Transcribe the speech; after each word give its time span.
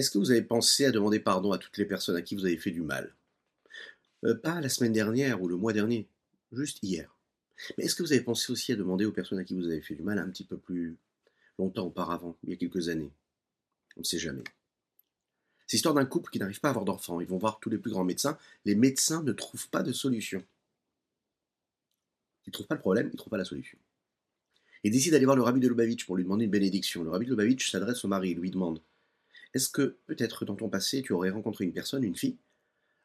Est-ce 0.00 0.10
que 0.10 0.16
vous 0.16 0.30
avez 0.30 0.40
pensé 0.40 0.86
à 0.86 0.92
demander 0.92 1.20
pardon 1.20 1.52
à 1.52 1.58
toutes 1.58 1.76
les 1.76 1.84
personnes 1.84 2.16
à 2.16 2.22
qui 2.22 2.34
vous 2.34 2.46
avez 2.46 2.56
fait 2.56 2.70
du 2.70 2.80
mal? 2.80 3.14
Euh, 4.24 4.34
Pas 4.34 4.58
la 4.62 4.70
semaine 4.70 4.94
dernière 4.94 5.42
ou 5.42 5.46
le 5.46 5.56
mois 5.56 5.74
dernier, 5.74 6.08
juste 6.52 6.78
hier. 6.82 7.14
Mais 7.76 7.84
est-ce 7.84 7.94
que 7.94 8.02
vous 8.02 8.12
avez 8.14 8.22
pensé 8.22 8.50
aussi 8.50 8.72
à 8.72 8.76
demander 8.76 9.04
aux 9.04 9.12
personnes 9.12 9.40
à 9.40 9.44
qui 9.44 9.52
vous 9.52 9.66
avez 9.66 9.82
fait 9.82 9.94
du 9.94 10.02
mal 10.02 10.18
un 10.18 10.30
petit 10.30 10.44
peu 10.44 10.56
plus 10.56 10.96
longtemps 11.58 11.84
auparavant, 11.84 12.34
il 12.44 12.48
y 12.48 12.54
a 12.54 12.56
quelques 12.56 12.88
années? 12.88 13.10
On 13.98 14.00
ne 14.00 14.04
sait 14.06 14.18
jamais. 14.18 14.42
C'est 15.66 15.76
l'histoire 15.76 15.94
d'un 15.94 16.06
couple 16.06 16.30
qui 16.30 16.38
n'arrive 16.38 16.60
pas 16.60 16.68
à 16.68 16.70
avoir 16.70 16.86
d'enfants. 16.86 17.20
Ils 17.20 17.28
vont 17.28 17.36
voir 17.36 17.60
tous 17.60 17.68
les 17.68 17.76
plus 17.76 17.90
grands 17.90 18.04
médecins. 18.04 18.38
Les 18.64 18.76
médecins 18.76 19.22
ne 19.22 19.32
trouvent 19.32 19.68
pas 19.68 19.82
de 19.82 19.92
solution. 19.92 20.42
Ils 22.46 22.48
ne 22.48 22.52
trouvent 22.52 22.68
pas 22.68 22.76
le 22.76 22.80
problème, 22.80 23.08
ils 23.08 23.12
ne 23.12 23.18
trouvent 23.18 23.32
pas 23.32 23.36
la 23.36 23.44
solution. 23.44 23.76
Ils 24.82 24.92
décident 24.92 25.12
d'aller 25.12 25.26
voir 25.26 25.36
le 25.36 25.42
rabbi 25.42 25.60
de 25.60 25.68
Lubavitch 25.68 26.06
pour 26.06 26.16
lui 26.16 26.24
demander 26.24 26.46
une 26.46 26.50
bénédiction. 26.50 27.04
Le 27.04 27.10
rabbi 27.10 27.26
de 27.26 27.32
Lubavitch 27.32 27.70
s'adresse 27.70 28.02
au 28.02 28.08
mari 28.08 28.30
et 28.30 28.34
lui 28.34 28.50
demande 28.50 28.80
Est-ce 29.54 29.68
que 29.68 29.98
peut-être 30.06 30.44
dans 30.44 30.56
ton 30.56 30.68
passé 30.68 31.02
tu 31.02 31.12
aurais 31.12 31.30
rencontré 31.30 31.64
une 31.64 31.72
personne, 31.72 32.04
une 32.04 32.16
fille, 32.16 32.38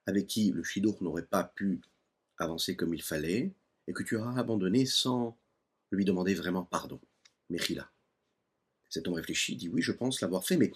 avec 0.05 0.27
qui 0.27 0.51
le 0.51 0.63
shidour 0.63 1.01
n'aurait 1.01 1.25
pas 1.25 1.43
pu 1.43 1.81
avancer 2.37 2.75
comme 2.75 2.93
il 2.93 3.01
fallait, 3.01 3.53
et 3.87 3.93
que 3.93 4.03
tu 4.03 4.15
auras 4.15 4.37
abandonné 4.37 4.85
sans 4.85 5.37
lui 5.91 6.05
demander 6.05 6.33
vraiment 6.33 6.63
pardon? 6.63 6.99
Mechila. 7.49 7.91
Cet 8.89 9.07
homme 9.07 9.13
réfléchit, 9.15 9.55
dit 9.55 9.69
oui, 9.69 9.81
je 9.81 9.91
pense 9.91 10.21
l'avoir 10.21 10.45
fait, 10.45 10.57
mais 10.57 10.71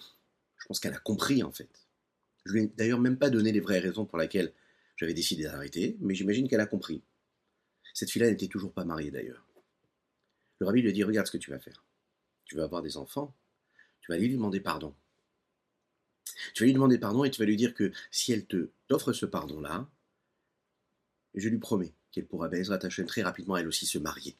je 0.58 0.66
pense 0.66 0.80
qu'elle 0.80 0.94
a 0.94 0.98
compris 0.98 1.42
en 1.42 1.52
fait. 1.52 1.68
Je 2.44 2.52
lui 2.52 2.62
ai 2.62 2.66
d'ailleurs 2.68 3.00
même 3.00 3.18
pas 3.18 3.30
donné 3.30 3.52
les 3.52 3.60
vraies 3.60 3.78
raisons 3.78 4.06
pour 4.06 4.18
lesquelles 4.18 4.52
j'avais 4.96 5.14
décidé 5.14 5.44
d'arrêter, 5.44 5.96
mais 6.00 6.14
j'imagine 6.14 6.48
qu'elle 6.48 6.60
a 6.60 6.66
compris. 6.66 7.02
Cette 7.94 8.10
fille-là 8.10 8.30
n'était 8.30 8.48
toujours 8.48 8.72
pas 8.72 8.84
mariée 8.84 9.10
d'ailleurs. 9.10 9.46
Le 10.58 10.66
rabbi 10.66 10.82
lui 10.82 10.92
dit 10.92 11.04
Regarde 11.04 11.26
ce 11.26 11.32
que 11.32 11.38
tu 11.38 11.50
vas 11.50 11.58
faire. 11.58 11.84
Tu 12.44 12.56
vas 12.56 12.64
avoir 12.64 12.82
des 12.82 12.96
enfants, 12.96 13.34
tu 14.00 14.10
vas 14.10 14.16
aller 14.16 14.28
lui 14.28 14.34
demander 14.34 14.60
pardon. 14.60 14.94
Tu 16.54 16.62
vas 16.62 16.66
lui 16.66 16.74
demander 16.74 16.98
pardon 16.98 17.24
et 17.24 17.30
tu 17.30 17.40
vas 17.40 17.46
lui 17.46 17.56
dire 17.56 17.74
que 17.74 17.92
si 18.10 18.32
elle 18.32 18.46
te 18.46 18.70
t'offre 18.88 19.12
ce 19.12 19.26
pardon-là, 19.26 19.88
je 21.34 21.48
lui 21.48 21.58
promets 21.58 21.92
qu'elle 22.10 22.26
pourra 22.26 22.48
Bezrat 22.48 22.84
Hashem 22.84 23.06
très 23.06 23.22
rapidement 23.22 23.56
elle 23.56 23.68
aussi 23.68 23.86
se 23.86 23.98
marier. 23.98 24.36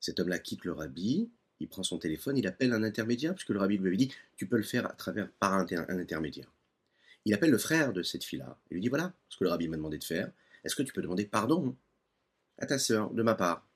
Cet 0.00 0.20
homme-là 0.20 0.38
quitte 0.38 0.64
le 0.64 0.72
rabbi, 0.72 1.30
il 1.60 1.68
prend 1.68 1.82
son 1.82 1.98
téléphone, 1.98 2.36
il 2.36 2.46
appelle 2.46 2.72
un 2.72 2.82
intermédiaire, 2.82 3.34
puisque 3.34 3.50
le 3.50 3.58
rabbi 3.58 3.78
lui 3.78 3.88
avait 3.88 3.96
dit 3.96 4.12
Tu 4.36 4.46
peux 4.46 4.56
le 4.56 4.62
faire 4.62 4.86
à 4.86 4.92
travers, 4.92 5.30
par 5.32 5.54
un, 5.54 5.66
un 5.70 5.98
intermédiaire. 5.98 6.52
Il 7.24 7.32
appelle 7.32 7.50
le 7.50 7.58
frère 7.58 7.92
de 7.92 8.02
cette 8.02 8.24
fille-là 8.24 8.58
et 8.70 8.74
lui 8.74 8.80
dit 8.80 8.88
Voilà 8.88 9.14
ce 9.28 9.38
que 9.38 9.44
le 9.44 9.50
rabbi 9.50 9.68
m'a 9.68 9.76
demandé 9.76 9.98
de 9.98 10.04
faire. 10.04 10.30
Est-ce 10.62 10.76
que 10.76 10.82
tu 10.82 10.92
peux 10.92 11.02
demander 11.02 11.24
pardon 11.24 11.76
à 12.58 12.66
ta 12.66 12.78
sœur 12.78 13.10
de 13.10 13.22
ma 13.22 13.34
part? 13.34 13.66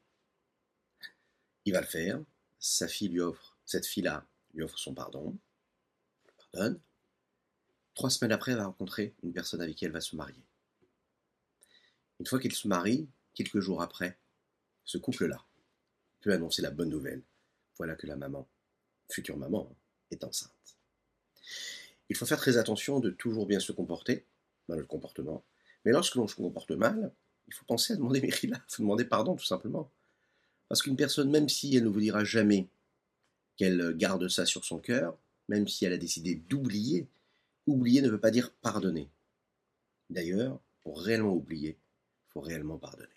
Il 1.64 1.72
va 1.72 1.80
le 1.80 1.86
faire. 1.86 2.20
Sa 2.58 2.88
fille 2.88 3.08
lui 3.08 3.20
offre, 3.20 3.56
cette 3.64 3.86
fille-là 3.86 4.26
lui 4.54 4.64
offre 4.64 4.78
son 4.78 4.94
pardon. 4.94 5.36
Trois 7.94 8.10
semaines 8.10 8.32
après, 8.32 8.52
elle 8.52 8.58
va 8.58 8.66
rencontrer 8.66 9.14
une 9.22 9.32
personne 9.32 9.60
avec 9.60 9.76
qui 9.76 9.84
elle 9.84 9.92
va 9.92 10.00
se 10.00 10.16
marier. 10.16 10.42
Une 12.20 12.26
fois 12.26 12.40
qu'il 12.40 12.52
se 12.52 12.66
marie, 12.68 13.08
quelques 13.34 13.60
jours 13.60 13.82
après, 13.82 14.18
ce 14.84 14.98
couple-là 14.98 15.44
peut 16.20 16.32
annoncer 16.32 16.62
la 16.62 16.70
bonne 16.70 16.88
nouvelle. 16.88 17.22
Voilà 17.76 17.94
que 17.94 18.06
la 18.06 18.16
maman, 18.16 18.48
future 19.10 19.36
maman, 19.36 19.74
est 20.10 20.24
enceinte. 20.24 20.52
Il 22.08 22.16
faut 22.16 22.26
faire 22.26 22.38
très 22.38 22.56
attention 22.56 23.00
de 23.00 23.10
toujours 23.10 23.46
bien 23.46 23.60
se 23.60 23.72
comporter 23.72 24.24
dans 24.68 24.76
le 24.76 24.84
comportement. 24.84 25.44
Mais 25.84 25.92
lorsque 25.92 26.16
l'on 26.16 26.26
se 26.26 26.34
comporte 26.34 26.70
mal, 26.72 27.12
il 27.46 27.54
faut 27.54 27.64
penser 27.66 27.92
à 27.92 27.96
demander 27.96 28.20
Mérila, 28.22 28.56
il 28.56 28.74
faut 28.74 28.82
demander 28.82 29.04
pardon 29.04 29.36
tout 29.36 29.44
simplement. 29.44 29.90
Parce 30.68 30.82
qu'une 30.82 30.96
personne, 30.96 31.30
même 31.30 31.48
si 31.48 31.76
elle 31.76 31.84
ne 31.84 31.88
vous 31.88 32.00
dira 32.00 32.24
jamais 32.24 32.68
qu'elle 33.56 33.96
garde 33.96 34.28
ça 34.28 34.46
sur 34.46 34.64
son 34.64 34.78
cœur, 34.78 35.16
même 35.48 35.66
si 35.66 35.84
elle 35.84 35.92
a 35.92 35.98
décidé 35.98 36.34
d'oublier, 36.34 37.08
oublier 37.66 38.02
ne 38.02 38.08
veut 38.08 38.20
pas 38.20 38.30
dire 38.30 38.52
pardonner. 38.62 39.10
D'ailleurs, 40.10 40.60
pour 40.82 41.00
réellement 41.00 41.34
oublier, 41.34 41.78
il 41.78 42.32
faut 42.32 42.40
réellement 42.40 42.78
pardonner. 42.78 43.08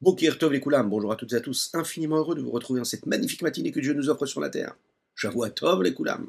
Bokir 0.00 0.38
Tov 0.38 0.52
les 0.52 0.60
Koulam, 0.60 0.90
bonjour 0.90 1.12
à 1.12 1.16
toutes 1.16 1.32
et 1.32 1.36
à 1.36 1.40
tous, 1.40 1.70
infiniment 1.74 2.16
heureux 2.16 2.34
de 2.34 2.42
vous 2.42 2.50
retrouver 2.50 2.80
en 2.80 2.84
cette 2.84 3.06
magnifique 3.06 3.42
matinée 3.42 3.72
que 3.72 3.80
Dieu 3.80 3.94
nous 3.94 4.10
offre 4.10 4.26
sur 4.26 4.40
la 4.40 4.50
terre. 4.50 4.76
J'avoue 5.16 5.44
à 5.44 5.50
Tov 5.50 5.82
les 5.82 5.94
Koulam. 5.94 6.28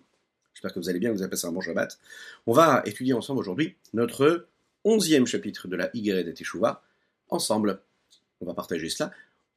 J'espère 0.53 0.73
que 0.73 0.79
vous 0.79 0.89
allez 0.89 0.99
bien, 0.99 1.09
que 1.09 1.15
vous 1.15 1.21
avez 1.21 1.29
passé 1.29 1.47
un 1.47 1.51
bon 1.51 1.61
Shabbat. 1.61 1.99
On 2.45 2.53
va 2.53 2.81
étudier 2.85 3.13
ensemble 3.13 3.39
aujourd'hui 3.39 3.75
notre 3.93 4.47
onzième 4.85 5.27
chapitre 5.27 5.67
de 5.67 5.75
la 5.75 5.89
Higueret 5.93 6.23
de 6.23 6.31
Teshuvah. 6.31 6.81
Ensemble, 7.29 7.81
on 8.39 8.45
va 8.45 8.53
partager 8.53 8.87
cela. 8.89 9.11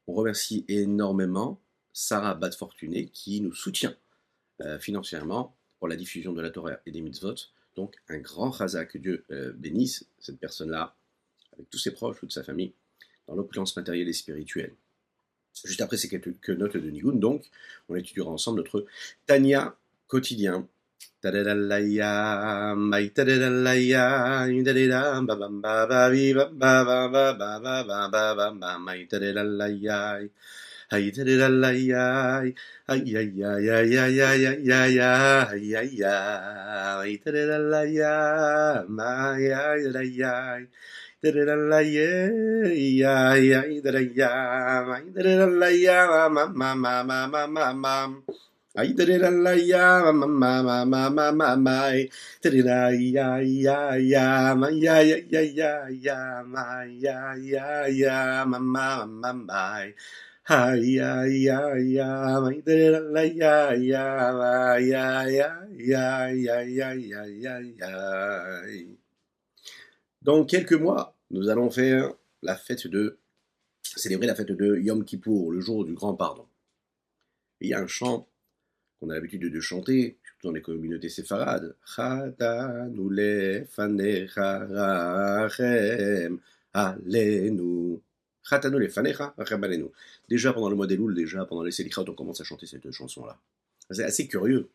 On 0.08 0.14
remercie 0.14 0.64
énormément 0.68 1.60
Sarah 1.92 2.34
Bat 2.34 2.52
Fortuné 2.52 3.06
qui 3.12 3.40
nous 3.40 3.54
soutient 3.54 3.94
euh, 4.60 4.78
financièrement 4.78 5.54
pour 5.78 5.88
la 5.88 5.96
diffusion 5.96 6.32
de 6.32 6.40
la 6.40 6.50
Torah 6.50 6.78
et 6.86 6.90
des 6.90 7.00
mitzvot. 7.00 7.34
Donc 7.76 7.94
un 8.08 8.18
grand 8.18 8.52
chaza, 8.52 8.84
que 8.84 8.98
Dieu 8.98 9.24
euh, 9.30 9.52
bénisse 9.52 10.06
cette 10.18 10.38
personne-là, 10.38 10.94
avec 11.52 11.70
tous 11.70 11.78
ses 11.78 11.92
proches, 11.92 12.18
toute 12.18 12.32
sa 12.32 12.42
famille, 12.42 12.72
dans 13.26 13.34
l'opulence 13.34 13.76
matérielle 13.76 14.08
et 14.08 14.12
spirituelle. 14.12 14.74
Juste 15.64 15.80
après 15.80 15.96
ces 15.96 16.08
quelques 16.08 16.50
notes 16.50 16.76
de 16.76 16.90
Nigun, 16.90 17.12
donc, 17.12 17.50
on 17.88 17.96
étudiera 17.96 18.30
ensemble 18.30 18.58
notre 18.58 18.86
Tania 19.26 19.76
quotidien. 20.06 20.68
Hey 21.02 21.30
da 21.30 21.42
da 21.44 21.54
la 21.54 21.76
ya, 21.78 22.74
hey 32.88 33.04
ya 33.04 33.20
ya 33.20 33.58
ya 33.60 33.80
ya 33.84 34.06
ya 34.08 34.32
ya 34.40 34.52
ya 34.56 34.86
ya, 34.88 35.46
hey 35.50 35.68
ya 35.68 35.82
ya, 35.82 37.02
hey 37.04 37.18
da 37.18 37.30
da 37.32 37.58
la 37.58 37.82
ya, 37.84 38.84
ma 38.88 39.36
ya 39.36 39.76
ya 39.76 39.92
da 39.92 40.00
ya, 40.00 40.64
da 41.22 41.30
da 41.32 41.54
la 41.56 41.80
ya, 41.84 42.32
ya 42.72 43.36
ya 43.36 43.62
da 43.84 43.90
da 43.92 44.00
ya, 44.00 44.84
ma 44.88 45.00
da 45.12 45.22
da 45.22 45.46
la 45.46 45.68
ya, 45.68 46.28
ma 46.30 46.46
ma 46.48 46.74
ma 46.74 47.02
ma 47.04 47.26
ma 47.28 47.46
ma 47.46 47.72
ma. 47.74 48.47
Dans 70.22 70.44
quelques 70.44 70.72
mois, 70.72 71.16
nous 71.30 71.48
allons 71.48 71.70
faire 71.70 72.12
la 72.42 72.54
fête 72.56 72.86
de 72.86 73.18
célébrer 73.82 74.26
la 74.26 74.34
fête 74.34 74.52
de 74.52 74.76
Yom 74.76 75.04
Kippour, 75.04 75.50
le 75.50 75.60
jour 75.60 75.84
du 75.84 75.94
grand 75.94 76.14
pardon. 76.14 76.46
il 77.60 77.70
y 77.70 77.74
a 77.74 77.80
un 77.80 77.86
chant 77.86 78.28
qu'on 78.98 79.10
a 79.10 79.14
l'habitude 79.14 79.52
de 79.52 79.60
chanter, 79.60 80.16
dans 80.42 80.52
les 80.52 80.62
communautés 80.62 81.08
séfarades. 81.08 81.74
Déjà 90.28 90.52
pendant 90.52 90.70
le 90.70 90.76
mois 90.76 90.86
d'Elul, 90.86 91.14
déjà 91.14 91.44
pendant 91.44 91.62
les 91.62 91.72
Selichot, 91.72 92.04
on 92.08 92.14
commence 92.14 92.40
à 92.40 92.44
chanter 92.44 92.66
cette 92.66 92.90
chanson-là. 92.90 93.38
C'est 93.90 94.04
assez 94.04 94.28
curieux. 94.28 94.68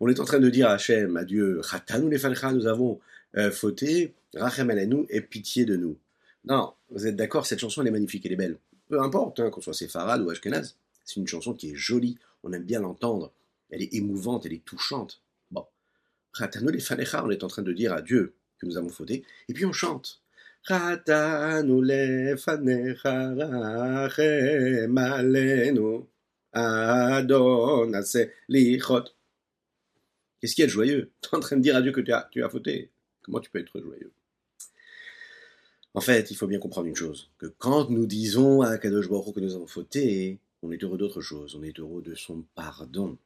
On 0.00 0.08
est 0.08 0.20
en 0.20 0.24
train 0.24 0.38
de 0.38 0.50
dire 0.50 0.68
à 0.68 0.74
Hachem, 0.74 1.16
à 1.16 1.24
Dieu, 1.24 1.60
nous 1.92 2.66
avons 2.66 3.00
euh, 3.36 3.50
fauté, 3.50 4.14
Rachem 4.34 4.70
alenu, 4.70 5.06
et 5.08 5.20
pitié 5.20 5.64
de 5.64 5.76
nous. 5.76 5.96
Non, 6.44 6.74
vous 6.90 7.06
êtes 7.06 7.16
d'accord, 7.16 7.46
cette 7.46 7.58
chanson 7.58 7.82
elle 7.82 7.88
est 7.88 7.92
magnifique, 7.92 8.24
elle 8.26 8.32
est 8.32 8.36
belle. 8.36 8.58
Peu 8.88 9.00
importe, 9.00 9.48
qu'on 9.50 9.60
soit 9.60 9.74
séfarade 9.74 10.22
ou 10.22 10.30
ashkenaz, 10.30 10.76
c'est 11.04 11.16
une 11.16 11.26
chanson 11.26 11.54
qui 11.54 11.70
est 11.70 11.74
jolie, 11.74 12.18
on 12.42 12.52
aime 12.52 12.64
bien 12.64 12.80
l'entendre, 12.80 13.32
elle 13.70 13.82
est 13.82 13.94
émouvante, 13.94 14.46
elle 14.46 14.52
est 14.52 14.64
touchante. 14.64 15.22
Bon, 15.50 15.66
Ratanu 16.32 16.72
les 16.72 16.80
fanecha, 16.80 17.24
on 17.24 17.30
est 17.30 17.44
en 17.44 17.48
train 17.48 17.62
de 17.62 17.72
dire 17.72 17.92
à 17.92 18.02
Dieu 18.02 18.34
que 18.58 18.66
nous 18.66 18.76
avons 18.76 18.88
fauté, 18.88 19.24
et 19.48 19.52
puis 19.52 19.64
on 19.66 19.72
chante. 19.72 20.22
Adonase 26.52 28.28
lichot. 28.48 29.04
Qu'est-ce 30.40 30.54
qu'il 30.54 30.62
y 30.62 30.64
a 30.64 30.66
de 30.66 30.72
joyeux? 30.72 31.10
Tu 31.22 31.28
es 31.30 31.36
en 31.36 31.40
train 31.40 31.56
de 31.56 31.62
dire 31.62 31.76
à 31.76 31.82
Dieu 31.82 31.92
que 31.92 32.00
tu 32.00 32.12
as, 32.12 32.28
tu 32.30 32.42
as 32.44 32.48
fauté. 32.48 32.90
Comment 33.22 33.40
tu 33.40 33.50
peux 33.50 33.58
être 33.58 33.80
joyeux? 33.80 34.12
En 35.94 36.00
fait, 36.00 36.30
il 36.30 36.36
faut 36.36 36.46
bien 36.46 36.58
comprendre 36.60 36.86
une 36.86 36.96
chose, 36.96 37.30
que 37.38 37.46
quand 37.46 37.90
nous 37.90 38.06
disons 38.06 38.60
à 38.62 38.78
Kadosh 38.78 39.08
Baruch 39.08 39.34
que 39.34 39.40
nous 39.40 39.54
avons 39.56 39.66
fauté, 39.66 40.38
on 40.62 40.70
est 40.72 40.82
heureux 40.82 40.98
d'autre 40.98 41.20
chose, 41.20 41.54
on 41.54 41.62
est 41.62 41.78
heureux 41.78 42.02
de 42.02 42.14
son 42.14 42.42
pardon. 42.54 43.18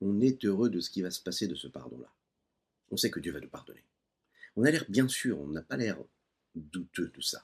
On 0.00 0.20
est 0.20 0.44
heureux 0.44 0.68
de 0.68 0.80
ce 0.80 0.90
qui 0.90 1.02
va 1.02 1.10
se 1.10 1.20
passer 1.20 1.46
de 1.46 1.54
ce 1.54 1.68
pardon-là. 1.68 2.12
On 2.90 2.96
sait 2.96 3.10
que 3.10 3.20
Dieu 3.20 3.32
va 3.32 3.40
nous 3.40 3.48
pardonner. 3.48 3.84
On 4.56 4.64
a 4.64 4.70
l'air 4.70 4.84
bien 4.88 5.08
sûr, 5.08 5.40
on 5.40 5.46
n'a 5.46 5.62
pas 5.62 5.76
l'air 5.76 5.96
douteux 6.54 7.10
de 7.14 7.20
ça. 7.20 7.42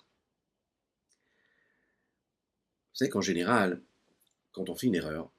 Vous 2.93 3.05
savez 3.05 3.11
qu'en 3.11 3.21
général, 3.21 3.81
quand 4.53 4.69
on 4.69 4.75
fait 4.75 4.89
une 4.89 4.97
erreur, 4.97 5.31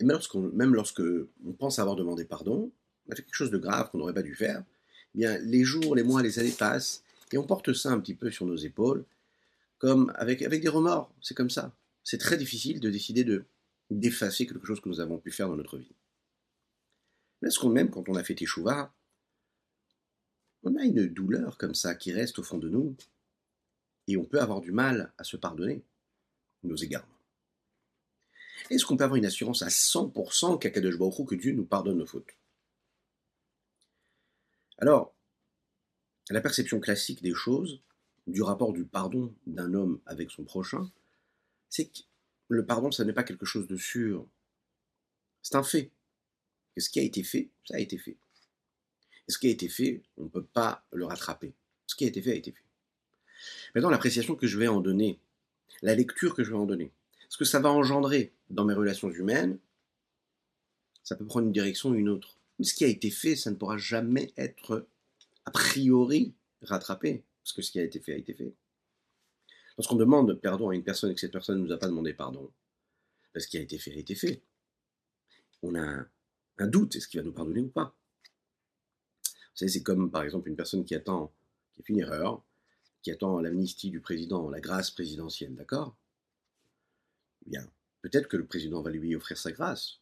même 0.00 0.74
lorsque, 0.74 1.00
on 1.00 1.52
pense 1.54 1.78
avoir 1.78 1.96
demandé 1.96 2.24
pardon, 2.24 2.70
on 3.06 3.12
a 3.12 3.16
fait 3.16 3.22
quelque 3.22 3.34
chose 3.34 3.50
de 3.50 3.58
grave 3.58 3.90
qu'on 3.90 3.98
n'aurait 3.98 4.14
pas 4.14 4.22
dû 4.22 4.34
faire, 4.34 4.62
eh 5.14 5.18
bien, 5.18 5.38
les 5.38 5.64
jours, 5.64 5.96
les 5.96 6.02
mois, 6.02 6.22
les 6.22 6.38
années 6.38 6.52
passent, 6.52 7.02
et 7.32 7.38
on 7.38 7.46
porte 7.46 7.72
ça 7.72 7.90
un 7.90 7.98
petit 8.00 8.14
peu 8.14 8.30
sur 8.30 8.46
nos 8.46 8.56
épaules, 8.56 9.04
comme 9.78 10.12
avec 10.16 10.46
des 10.46 10.68
remords. 10.68 11.10
C'est 11.22 11.34
comme 11.34 11.50
ça. 11.50 11.74
C'est 12.10 12.16
très 12.16 12.38
difficile 12.38 12.80
de 12.80 12.88
décider 12.88 13.22
de 13.22 13.44
d'effacer 13.90 14.46
quelque 14.46 14.66
chose 14.66 14.80
que 14.80 14.88
nous 14.88 15.00
avons 15.00 15.18
pu 15.18 15.30
faire 15.30 15.46
dans 15.46 15.56
notre 15.56 15.76
vie. 15.76 15.94
Mais 17.42 17.48
est-ce 17.48 17.58
qu'on 17.58 17.68
même, 17.68 17.90
quand 17.90 18.08
on 18.08 18.14
a 18.14 18.24
fait 18.24 18.34
Teshuvah, 18.34 18.94
on 20.62 20.74
a 20.76 20.84
une 20.84 21.06
douleur 21.06 21.58
comme 21.58 21.74
ça 21.74 21.94
qui 21.94 22.10
reste 22.10 22.38
au 22.38 22.42
fond 22.42 22.56
de 22.56 22.70
nous, 22.70 22.96
et 24.06 24.16
on 24.16 24.24
peut 24.24 24.40
avoir 24.40 24.62
du 24.62 24.72
mal 24.72 25.12
à 25.18 25.24
se 25.24 25.36
pardonner 25.36 25.84
nos 26.62 26.76
égarements. 26.76 27.20
Est-ce 28.70 28.86
qu'on 28.86 28.96
peut 28.96 29.04
avoir 29.04 29.18
une 29.18 29.26
assurance 29.26 29.60
à 29.60 29.68
100% 29.68 30.58
qu'Akadosh 30.58 30.96
Baruch 30.96 31.28
que 31.28 31.34
Dieu 31.34 31.52
nous 31.52 31.66
pardonne 31.66 31.98
nos 31.98 32.06
fautes? 32.06 32.34
Alors, 34.78 35.14
la 36.30 36.40
perception 36.40 36.80
classique 36.80 37.20
des 37.20 37.34
choses, 37.34 37.82
du 38.26 38.40
rapport 38.40 38.72
du 38.72 38.86
pardon 38.86 39.34
d'un 39.46 39.74
homme 39.74 40.00
avec 40.06 40.30
son 40.30 40.44
prochain, 40.44 40.90
c'est 41.68 41.86
que 41.86 42.00
le 42.48 42.64
pardon, 42.64 42.90
ça 42.90 43.04
n'est 43.04 43.12
pas 43.12 43.24
quelque 43.24 43.46
chose 43.46 43.66
de 43.66 43.76
sûr. 43.76 44.26
C'est 45.42 45.56
un 45.56 45.62
fait. 45.62 45.90
Ce 46.76 46.88
qui 46.88 47.00
a 47.00 47.02
été 47.02 47.22
fait, 47.22 47.50
ça 47.64 47.76
a 47.76 47.80
été 47.80 47.98
fait. 47.98 48.16
Et 49.26 49.32
ce 49.32 49.38
qui 49.38 49.48
a 49.48 49.50
été 49.50 49.68
fait, 49.68 50.02
on 50.16 50.24
ne 50.24 50.28
peut 50.28 50.44
pas 50.44 50.84
le 50.92 51.04
rattraper. 51.04 51.52
Ce 51.86 51.96
qui 51.96 52.04
a 52.04 52.08
été 52.08 52.22
fait 52.22 52.32
a 52.32 52.36
été 52.36 52.52
fait. 52.52 52.62
Maintenant, 53.74 53.90
l'appréciation 53.90 54.36
que 54.36 54.46
je 54.46 54.58
vais 54.58 54.68
en 54.68 54.80
donner, 54.80 55.18
la 55.82 55.94
lecture 55.94 56.34
que 56.34 56.44
je 56.44 56.50
vais 56.50 56.56
en 56.56 56.66
donner, 56.66 56.92
ce 57.28 57.36
que 57.36 57.44
ça 57.44 57.60
va 57.60 57.70
engendrer 57.70 58.32
dans 58.50 58.64
mes 58.64 58.74
relations 58.74 59.10
humaines, 59.10 59.58
ça 61.02 61.16
peut 61.16 61.26
prendre 61.26 61.46
une 61.46 61.52
direction 61.52 61.90
ou 61.90 61.94
une 61.94 62.08
autre. 62.08 62.38
Mais 62.58 62.64
ce 62.64 62.74
qui 62.74 62.84
a 62.84 62.88
été 62.88 63.10
fait, 63.10 63.36
ça 63.36 63.50
ne 63.50 63.56
pourra 63.56 63.76
jamais 63.76 64.32
être 64.36 64.86
a 65.44 65.50
priori 65.50 66.34
rattrapé, 66.62 67.22
parce 67.42 67.52
que 67.52 67.62
ce 67.62 67.70
qui 67.70 67.80
a 67.80 67.84
été 67.84 68.00
fait 68.00 68.14
a 68.14 68.16
été 68.16 68.34
fait. 68.34 68.52
Lorsqu'on 69.78 69.96
demande 69.96 70.34
pardon 70.34 70.70
à 70.70 70.74
une 70.74 70.82
personne 70.82 71.12
et 71.12 71.14
que 71.14 71.20
cette 71.20 71.32
personne 71.32 71.60
ne 71.60 71.64
nous 71.64 71.72
a 71.72 71.78
pas 71.78 71.86
demandé 71.86 72.12
pardon, 72.12 72.52
parce 73.32 73.44
ce 73.44 73.50
qui 73.50 73.58
a 73.58 73.60
été 73.60 73.78
fait 73.78 73.92
a 73.92 73.96
été 73.96 74.16
fait, 74.16 74.42
on 75.62 75.76
a 75.76 76.04
un, 76.58 76.66
doute, 76.66 76.96
est-ce 76.96 77.06
qu'il 77.06 77.20
va 77.20 77.24
nous 77.24 77.32
pardonner 77.32 77.60
ou 77.60 77.68
pas? 77.68 77.96
Vous 79.24 79.54
savez, 79.54 79.70
c'est 79.70 79.84
comme 79.84 80.10
par 80.10 80.24
exemple 80.24 80.48
une 80.48 80.56
personne 80.56 80.84
qui 80.84 80.96
attend, 80.96 81.32
qui 81.74 81.80
a 81.80 81.84
fait 81.84 81.92
une 81.92 82.00
erreur, 82.00 82.42
qui 83.02 83.12
attend 83.12 83.38
l'amnistie 83.40 83.90
du 83.90 84.00
président, 84.00 84.50
la 84.50 84.60
grâce 84.60 84.90
présidentielle, 84.90 85.54
d'accord? 85.54 85.96
Eh 87.46 87.50
bien, 87.50 87.70
peut-être 88.02 88.26
que 88.26 88.36
le 88.36 88.46
président 88.46 88.82
va 88.82 88.90
lui 88.90 89.14
offrir 89.14 89.38
sa 89.38 89.52
grâce, 89.52 90.00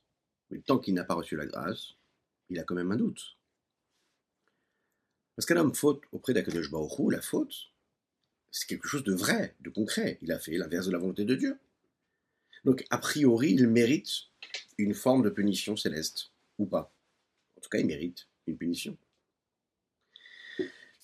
mais 0.51 0.61
tant 0.61 0.79
qu'il 0.79 0.95
n'a 0.95 1.05
pas 1.05 1.15
reçu 1.15 1.37
la 1.37 1.45
grâce, 1.45 1.97
il 2.49 2.59
a 2.59 2.65
quand 2.65 2.75
même 2.75 2.93
un 2.93 2.97
doute. 2.97 3.37
Parce 5.35 5.45
qu'un 5.45 5.59
homme 5.59 5.75
faute 5.75 6.03
auprès 6.13 6.33
d'Akadosh 6.33 6.71
la 7.11 7.21
faute, 7.21 7.71
c'est 8.57 8.69
quelque 8.69 8.89
chose 8.89 9.05
de 9.05 9.13
vrai, 9.13 9.55
de 9.61 9.69
concret. 9.69 10.19
Il 10.23 10.33
a 10.33 10.39
fait 10.39 10.57
l'inverse 10.57 10.87
de 10.87 10.93
la 10.93 10.97
volonté 10.97 11.27
de 11.27 11.35
Dieu. 11.35 11.59
Donc, 12.65 12.87
a 12.89 12.97
priori, 12.97 13.53
il 13.53 13.69
mérite 13.69 14.09
une 14.79 14.95
forme 14.95 15.23
de 15.23 15.29
punition 15.29 15.77
céleste, 15.77 16.31
ou 16.59 16.65
pas. 16.65 16.91
En 17.59 17.61
tout 17.61 17.69
cas, 17.69 17.79
il 17.79 17.87
mérite 17.87 18.29
une 18.47 18.57
punition. 18.57 18.97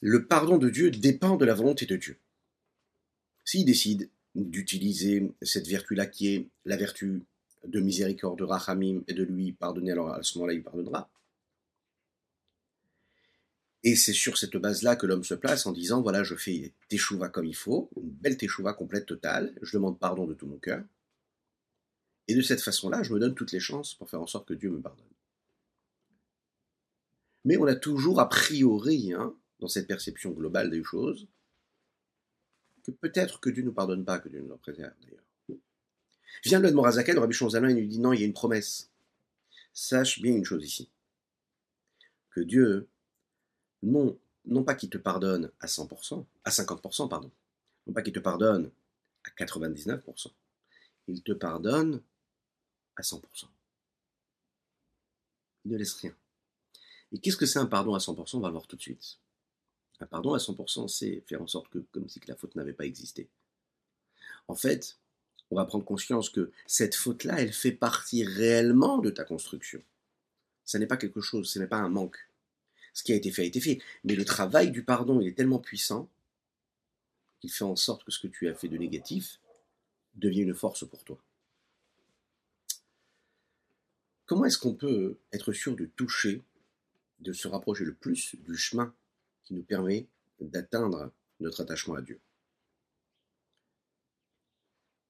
Le 0.01 0.27
pardon 0.27 0.57
de 0.57 0.71
Dieu 0.71 0.91
dépend 0.91 1.37
de 1.37 1.45
la 1.45 1.53
volonté 1.53 1.85
de 1.85 1.97
Dieu. 1.97 2.17
S'il 3.45 3.67
décide 3.67 4.09
d'utiliser 4.35 5.31
cette 5.43 5.69
vertu-là 5.69 6.07
qui 6.07 6.29
est 6.29 6.49
la 6.65 6.79
vertu 6.79 7.21
de 7.67 7.81
miséricorde 7.81 8.39
de 8.39 8.45
Rachamim 8.45 9.03
et 9.09 9.13
de 9.13 9.25
lui 9.25 9.53
pardonner, 9.53 9.93
alors 9.93 10.09
à 10.09 10.23
ce 10.23 10.39
moment-là, 10.39 10.55
il 10.55 10.63
pardonnera. 10.63 11.11
Et 13.85 13.97
c'est 13.97 14.13
sur 14.13 14.39
cette 14.39 14.57
base-là 14.57 14.95
que 14.95 15.07
l'homme 15.07 15.25
se 15.25 15.35
place 15.35 15.67
en 15.67 15.73
disant 15.73 16.03
voilà, 16.03 16.23
je 16.23 16.37
fais 16.37 16.73
teshuva 16.89 17.29
comme 17.29 17.47
il 17.47 17.57
faut, 17.57 17.91
une 17.97 18.11
belle 18.11 18.37
teshuva 18.37 18.75
complète 18.75 19.07
totale, 19.07 19.55
je 19.61 19.77
demande 19.77 19.99
pardon 19.99 20.27
de 20.27 20.35
tout 20.35 20.47
mon 20.47 20.59
cœur. 20.59 20.85
Et 22.29 22.35
de 22.35 22.43
cette 22.43 22.61
façon-là, 22.61 23.03
je 23.03 23.13
me 23.13 23.19
donne 23.19 23.35
toutes 23.35 23.51
les 23.51 23.61
chances 23.61 23.95
pour 23.95 24.09
faire 24.09 24.23
en 24.23 24.29
sorte 24.29 24.47
que 24.47 24.55
Dieu 24.55 24.71
me 24.71 24.81
pardonne. 24.81 25.05
Mais 27.45 27.57
on 27.57 27.67
a 27.67 27.75
toujours 27.75 28.21
a 28.21 28.29
priori, 28.29 29.13
hein, 29.13 29.35
dans 29.59 29.67
cette 29.67 29.89
perception 29.89 30.31
globale 30.31 30.71
des 30.71 30.85
choses, 30.85 31.27
que 32.85 32.93
peut-être 32.93 33.41
que 33.41 33.51
Dieu 33.51 33.63
ne 33.63 33.69
nous 33.69 33.75
pardonne 33.75 34.05
pas, 34.05 34.21
que 34.21 34.29
Dieu 34.29 34.41
nous 34.41 34.57
préserve 34.57 34.93
d'ailleurs. 35.03 35.25
Vient 36.45 36.61
le 36.61 36.73
Morazaken, 36.73 37.19
Rabbi 37.19 37.35
Shonzalin, 37.35 37.71
il 37.71 37.77
lui 37.77 37.89
dit 37.89 37.99
non, 37.99 38.13
il 38.13 38.21
y 38.21 38.23
a 38.23 38.27
une 38.27 38.33
promesse. 38.33 38.91
Sache 39.73 40.21
bien 40.21 40.35
une 40.35 40.45
chose 40.45 40.65
ici, 40.65 40.91
que 42.31 42.41
Dieu 42.41 42.89
non, 43.83 44.19
non 44.47 44.65
pas 44.65 44.75
qu'il 44.75 44.91
te 44.91 44.99
pardonne 44.99 45.51
à 45.61 45.67
100%, 45.67 46.25
à 46.45 46.51
50%, 46.51 47.09
pardon, 47.09 47.31
non 47.87 47.93
pas 47.93 48.03
qu'il 48.03 48.13
te 48.13 48.21
pardonne 48.21 48.71
à 49.25 49.31
99%, 49.31 50.31
il 51.09 51.23
te 51.23 51.33
pardonne 51.33 52.03
à 52.97 53.03
100%. 53.03 53.21
Il 55.65 55.73
ne 55.73 55.77
laisse 55.77 55.95
rien. 55.95 56.15
Et 57.13 57.19
qu'est-ce 57.19 57.37
que 57.37 57.47
c'est 57.47 57.59
un 57.59 57.67
pardon 57.67 57.95
à 57.95 57.99
100% 57.99 58.37
On 58.37 58.41
va 58.41 58.49
le 58.49 58.53
voir 58.53 58.67
tout 58.67 58.77
de 58.77 58.83
suite. 58.83 59.19
Un 60.01 60.07
pardon 60.07 60.35
à 60.35 60.39
100%, 60.39 60.89
c'est 60.89 61.23
faire 61.29 61.43
en 61.43 61.47
sorte 61.47 61.69
que, 61.69 61.79
comme 61.79 62.09
si 62.09 62.21
la 62.27 62.35
faute 62.35 62.57
n'avait 62.57 62.73
pas 62.73 62.87
existé. 62.87 63.29
En 64.49 64.55
fait, 64.55 64.99
on 65.51 65.57
va 65.57 65.65
prendre 65.65 65.85
conscience 65.85 66.31
que 66.31 66.51
cette 66.67 66.95
faute-là, 66.95 67.41
elle 67.41 67.53
fait 67.53 67.73
partie 67.73 68.25
réellement 68.25 68.99
de 68.99 69.11
ta 69.11 69.25
construction. 69.25 69.83
Ce 70.65 70.79
n'est 70.79 70.87
pas 70.87 70.97
quelque 70.97 71.21
chose, 71.21 71.49
ce 71.49 71.59
n'est 71.59 71.67
pas 71.67 71.79
un 71.79 71.89
manque. 71.89 72.19
Ce 72.93 73.03
qui 73.03 73.13
a 73.13 73.17
été 73.17 73.31
fait 73.31 73.43
a 73.43 73.47
été 73.47 73.61
fait. 73.61 73.81
Mais 74.05 74.15
le 74.15 74.25
travail 74.25 74.71
du 74.71 74.85
pardon, 74.85 75.21
il 75.21 75.29
est 75.29 75.37
tellement 75.37 75.59
puissant 75.59 76.09
qu'il 77.41 77.51
fait 77.51 77.65
en 77.65 77.77
sorte 77.77 78.05
que 78.05 78.13
ce 78.13 78.21
que 78.21 78.29
tu 78.29 78.49
as 78.49 78.55
fait 78.55 78.69
de 78.69 78.77
négatif 78.77 79.41
devient 80.15 80.43
une 80.43 80.55
force 80.55 80.87
pour 80.89 81.03
toi. 81.05 81.19
Comment 84.27 84.45
est-ce 84.45 84.59
qu'on 84.59 84.75
peut 84.75 85.19
être 85.33 85.53
sûr 85.53 85.75
de 85.77 85.87
toucher, 85.87 86.43
de 87.21 87.33
se 87.33 87.49
rapprocher 87.49 87.85
le 87.85 87.95
plus 87.95 88.37
du 88.37 88.57
chemin 88.57 88.95
qui 89.45 89.55
nous 89.55 89.63
permet 89.63 90.07
d'atteindre 90.41 91.13
notre 91.41 91.63
attachement 91.63 91.95
à 91.95 92.03
Dieu? 92.03 92.21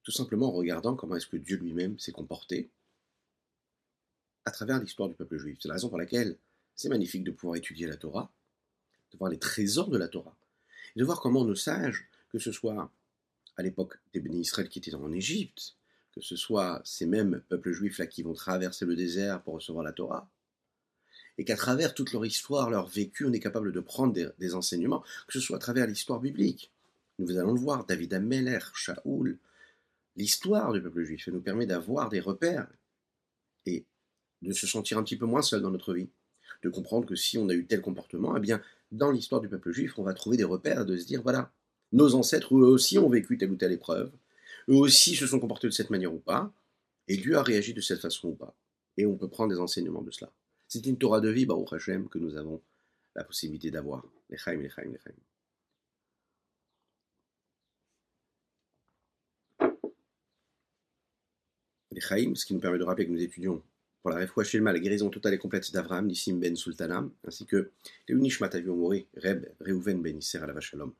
Tout 0.03 0.11
simplement 0.11 0.47
en 0.47 0.51
regardant 0.51 0.95
comment 0.95 1.15
est-ce 1.15 1.27
que 1.27 1.37
Dieu 1.37 1.57
lui-même 1.57 1.97
s'est 1.99 2.11
comporté 2.11 2.69
à 4.45 4.51
travers 4.51 4.79
l'histoire 4.79 5.07
du 5.07 5.15
peuple 5.15 5.37
juif. 5.37 5.57
C'est 5.61 5.69
la 5.69 5.75
raison 5.75 5.89
pour 5.89 5.97
laquelle 5.97 6.37
c'est 6.75 6.89
magnifique 6.89 7.23
de 7.23 7.31
pouvoir 7.31 7.57
étudier 7.57 7.87
la 7.87 7.97
Torah, 7.97 8.31
de 9.11 9.17
voir 9.17 9.29
les 9.29 9.39
trésors 9.39 9.89
de 9.89 9.97
la 9.97 10.07
Torah, 10.07 10.35
et 10.95 10.99
de 10.99 11.05
voir 11.05 11.21
comment 11.21 11.45
nos 11.45 11.55
sages, 11.55 12.07
que 12.29 12.39
ce 12.39 12.51
soit 12.51 12.91
à 13.57 13.63
l'époque 13.63 13.99
des 14.13 14.19
bénis 14.19 14.41
Israël 14.41 14.69
qui 14.69 14.79
étaient 14.79 14.95
en 14.95 15.11
Égypte, 15.11 15.75
que 16.13 16.21
ce 16.21 16.35
soit 16.35 16.81
ces 16.83 17.05
mêmes 17.05 17.41
peuples 17.49 17.71
juifs 17.71 17.97
là 17.97 18.07
qui 18.07 18.23
vont 18.23 18.33
traverser 18.33 18.85
le 18.85 18.95
désert 18.95 19.41
pour 19.41 19.55
recevoir 19.55 19.83
la 19.83 19.91
Torah, 19.91 20.29
et 21.37 21.45
qu'à 21.45 21.55
travers 21.55 21.93
toute 21.93 22.13
leur 22.13 22.25
histoire, 22.25 22.69
leur 22.69 22.87
vécu, 22.87 23.25
on 23.25 23.33
est 23.33 23.39
capable 23.39 23.71
de 23.71 23.79
prendre 23.79 24.13
des, 24.37 24.55
enseignements, 24.55 25.03
que 25.27 25.33
ce 25.33 25.39
soit 25.39 25.57
à 25.57 25.59
travers 25.59 25.87
l'histoire 25.87 26.19
biblique. 26.19 26.71
Nous 27.17 27.37
allons 27.37 27.53
le 27.53 27.59
voir, 27.59 27.85
David 27.85 28.13
Ameller, 28.13 28.59
Shaoul, 28.73 29.39
l'histoire 30.15 30.73
du 30.73 30.81
peuple 30.81 31.03
juif, 31.03 31.27
nous 31.27 31.41
permet 31.41 31.65
d'avoir 31.65 32.09
des 32.09 32.19
repères 32.19 32.67
et 33.65 33.85
de 34.43 34.53
se 34.53 34.67
sentir 34.67 34.97
un 34.97 35.03
petit 35.03 35.17
peu 35.17 35.25
moins 35.25 35.41
seul 35.41 35.61
dans 35.61 35.71
notre 35.71 35.93
vie 35.93 36.09
de 36.63 36.69
comprendre 36.69 37.05
que 37.05 37.15
si 37.15 37.37
on 37.37 37.49
a 37.49 37.53
eu 37.53 37.65
tel 37.65 37.81
comportement, 37.81 38.35
eh 38.37 38.39
bien, 38.39 38.61
dans 38.91 39.11
l'histoire 39.11 39.41
du 39.41 39.49
peuple 39.49 39.71
juif, 39.71 39.99
on 39.99 40.03
va 40.03 40.13
trouver 40.13 40.37
des 40.37 40.43
repères 40.43 40.85
de 40.85 40.97
se 40.97 41.05
dire, 41.05 41.21
voilà, 41.21 41.51
nos 41.91 42.15
ancêtres, 42.15 42.55
eux 42.55 42.65
aussi, 42.65 42.97
ont 42.97 43.09
vécu 43.09 43.37
telle 43.37 43.51
ou 43.51 43.55
telle 43.55 43.73
épreuve, 43.73 44.11
eux 44.69 44.75
aussi 44.75 45.15
se 45.15 45.27
sont 45.27 45.39
comportés 45.39 45.67
de 45.67 45.73
cette 45.73 45.89
manière 45.89 46.13
ou 46.13 46.19
pas, 46.19 46.53
et 47.07 47.17
Dieu 47.17 47.35
a 47.37 47.43
réagi 47.43 47.73
de 47.73 47.81
cette 47.81 47.99
façon 47.99 48.29
ou 48.29 48.35
pas. 48.35 48.55
Et 48.97 49.05
on 49.05 49.17
peut 49.17 49.27
prendre 49.27 49.53
des 49.53 49.59
enseignements 49.59 50.01
de 50.01 50.11
cela. 50.11 50.31
C'est 50.67 50.85
une 50.85 50.97
Torah 50.97 51.19
de 51.19 51.29
vie, 51.29 51.45
Baruch 51.45 51.73
Hashem, 51.73 52.07
que 52.07 52.17
nous 52.17 52.37
avons 52.37 52.61
la 53.15 53.23
possibilité 53.23 53.69
d'avoir. 53.71 54.05
Lechaim, 54.29 54.61
lechaim, 54.61 54.91
lechaim. 54.91 55.13
Lechaim, 61.91 62.35
ce 62.35 62.45
qui 62.45 62.53
nous 62.53 62.59
permet 62.59 62.79
de 62.79 62.83
rappeler 62.83 63.05
que 63.05 63.11
nous 63.11 63.21
étudions 63.21 63.61
pour 64.03 64.11
la 64.11 64.19
Refouachelma, 64.19 64.73
la 64.73 64.79
guérison 64.79 65.09
totale 65.09 65.33
et 65.35 65.37
complète 65.37 65.71
d'Avraham, 65.71 66.07
Nissim 66.07 66.37
ben 66.37 66.57
Sultanam, 66.57 67.13
ainsi 67.25 67.45
que 67.45 67.71
le 68.09 68.15
Unishmat 68.15 68.49
Mori, 68.65 69.07
Reb 69.15 69.45
Reuven 69.61 70.01
ben 70.01 70.17
Isser 70.17 70.39
à 70.39 70.45
la 70.45 70.51
Vachalom. 70.51 70.93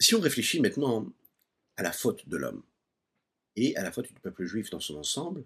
Si 0.00 0.14
on 0.14 0.20
réfléchit 0.20 0.60
maintenant 0.60 1.12
à 1.76 1.82
la 1.82 1.92
faute 1.92 2.26
de 2.26 2.38
l'homme 2.38 2.62
et 3.54 3.76
à 3.76 3.82
la 3.82 3.92
faute 3.92 4.06
du 4.06 4.20
peuple 4.20 4.46
juif 4.46 4.70
dans 4.70 4.80
son 4.80 4.96
ensemble, 4.96 5.44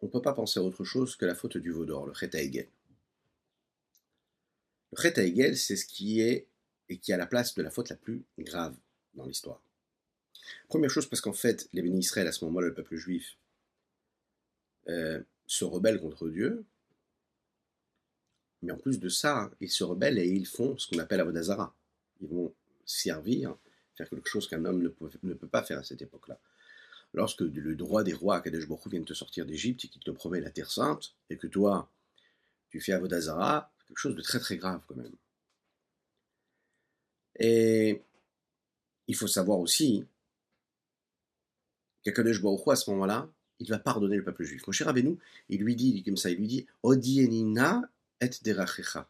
on 0.00 0.06
ne 0.06 0.10
peut 0.10 0.22
pas 0.22 0.34
penser 0.34 0.60
à 0.60 0.62
autre 0.62 0.84
chose 0.84 1.16
que 1.16 1.24
la 1.24 1.34
faute 1.34 1.56
du 1.56 1.70
Vaudor, 1.70 2.06
le 2.06 2.12
Chet 2.12 2.34
Egel. 2.34 2.68
Le 4.92 5.00
Chet 5.00 5.54
c'est 5.56 5.76
ce 5.76 5.86
qui 5.86 6.20
est 6.20 6.46
et 6.90 6.98
qui 6.98 7.14
a 7.14 7.16
la 7.16 7.26
place 7.26 7.54
de 7.54 7.62
la 7.62 7.70
faute 7.70 7.88
la 7.88 7.96
plus 7.96 8.24
grave 8.38 8.76
dans 9.14 9.24
l'histoire. 9.24 9.62
Première 10.68 10.90
chose 10.90 11.06
parce 11.06 11.22
qu'en 11.22 11.32
fait, 11.32 11.68
les 11.72 11.80
bénis 11.80 12.00
Israël, 12.00 12.26
à 12.26 12.32
ce 12.32 12.44
moment-là, 12.44 12.68
le 12.68 12.74
peuple 12.74 12.96
juif, 12.96 13.38
euh, 14.90 15.20
se 15.46 15.64
rebellent 15.64 16.00
contre 16.00 16.28
Dieu. 16.28 16.64
Mais 18.62 18.72
en 18.72 18.76
plus 18.76 18.98
de 18.98 19.08
ça, 19.08 19.50
ils 19.60 19.70
se 19.70 19.84
rebellent 19.84 20.18
et 20.18 20.28
ils 20.28 20.46
font 20.46 20.76
ce 20.76 20.88
qu'on 20.88 20.98
appelle 20.98 21.20
Avodazara. 21.20 21.74
Ils 22.20 22.28
vont 22.28 22.54
servir, 22.84 23.56
faire 23.96 24.08
quelque 24.08 24.28
chose 24.28 24.48
qu'un 24.48 24.64
homme 24.64 24.82
ne 24.82 25.34
peut, 25.34 25.48
pas 25.48 25.62
faire 25.62 25.78
à 25.78 25.84
cette 25.84 26.02
époque-là. 26.02 26.38
Lorsque 27.14 27.40
le 27.40 27.74
droit 27.74 28.04
des 28.04 28.12
rois, 28.12 28.40
Kadesh 28.40 28.68
Baruch 28.68 28.86
vient 28.88 29.02
te 29.02 29.14
sortir 29.14 29.46
d'Égypte 29.46 29.84
et 29.84 29.88
qu'il 29.88 30.02
te 30.02 30.10
promet 30.10 30.40
la 30.40 30.50
terre 30.50 30.70
sainte, 30.70 31.14
et 31.30 31.36
que 31.36 31.46
toi, 31.46 31.90
tu 32.68 32.80
fais 32.80 32.92
Avodazara, 32.92 33.72
quelque 33.88 33.98
chose 33.98 34.14
de 34.14 34.22
très 34.22 34.38
très 34.38 34.56
grave 34.56 34.82
quand 34.86 34.96
même. 34.96 35.14
Et 37.38 38.02
il 39.08 39.16
faut 39.16 39.26
savoir 39.26 39.58
aussi 39.58 40.04
qu'Akadosh 42.02 42.42
Baruch 42.42 42.68
à 42.68 42.76
ce 42.76 42.90
moment-là, 42.90 43.28
il 43.60 43.68
va 43.68 43.78
pardonner 43.78 44.16
le 44.16 44.24
peuple 44.24 44.42
juif. 44.42 44.62
cher 44.70 44.86
Rabbeinu, 44.86 45.18
il 45.48 45.60
lui 45.62 45.76
dit 45.76 46.02
comme 46.02 46.16
ça, 46.16 46.30
il 46.30 46.38
lui 46.38 46.48
dit 46.48 46.66
Odienina 46.82 47.82
et 48.20 48.30
derachecha. 48.42 49.08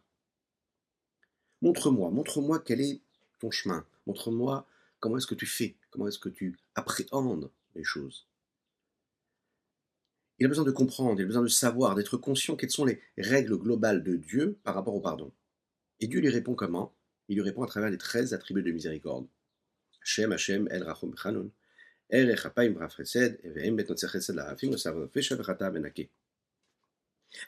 Montre-moi, 1.62 2.10
montre-moi 2.10 2.58
quel 2.60 2.80
est 2.80 3.00
ton 3.38 3.50
chemin. 3.50 3.86
Montre-moi 4.06 4.66
comment 4.98 5.16
est-ce 5.16 5.26
que 5.26 5.34
tu 5.34 5.46
fais, 5.46 5.76
comment 5.90 6.08
est-ce 6.08 6.18
que 6.18 6.28
tu 6.28 6.58
appréhendes 6.74 7.50
les 7.74 7.84
choses. 7.84 8.26
Il 10.38 10.46
a 10.46 10.48
besoin 10.48 10.64
de 10.64 10.70
comprendre, 10.70 11.20
il 11.20 11.24
a 11.24 11.26
besoin 11.26 11.42
de 11.42 11.48
savoir, 11.48 11.94
d'être 11.94 12.16
conscient 12.16 12.56
quelles 12.56 12.70
sont 12.70 12.86
les 12.86 13.00
règles 13.18 13.56
globales 13.58 14.02
de 14.02 14.16
Dieu 14.16 14.58
par 14.64 14.74
rapport 14.74 14.94
au 14.94 15.00
pardon. 15.00 15.32
Et 16.00 16.06
Dieu 16.06 16.20
lui 16.20 16.30
répond 16.30 16.54
comment? 16.54 16.94
Il 17.28 17.36
lui 17.36 17.42
répond 17.42 17.62
à 17.62 17.66
travers 17.66 17.90
les 17.90 17.98
13 17.98 18.32
attributs 18.32 18.62
de 18.62 18.72
miséricorde. 18.72 19.26
Hashem, 20.02 20.32
Hashem, 20.32 20.68
El 20.70 20.82
Rachum 20.82 21.14
Chanun, 21.16 21.50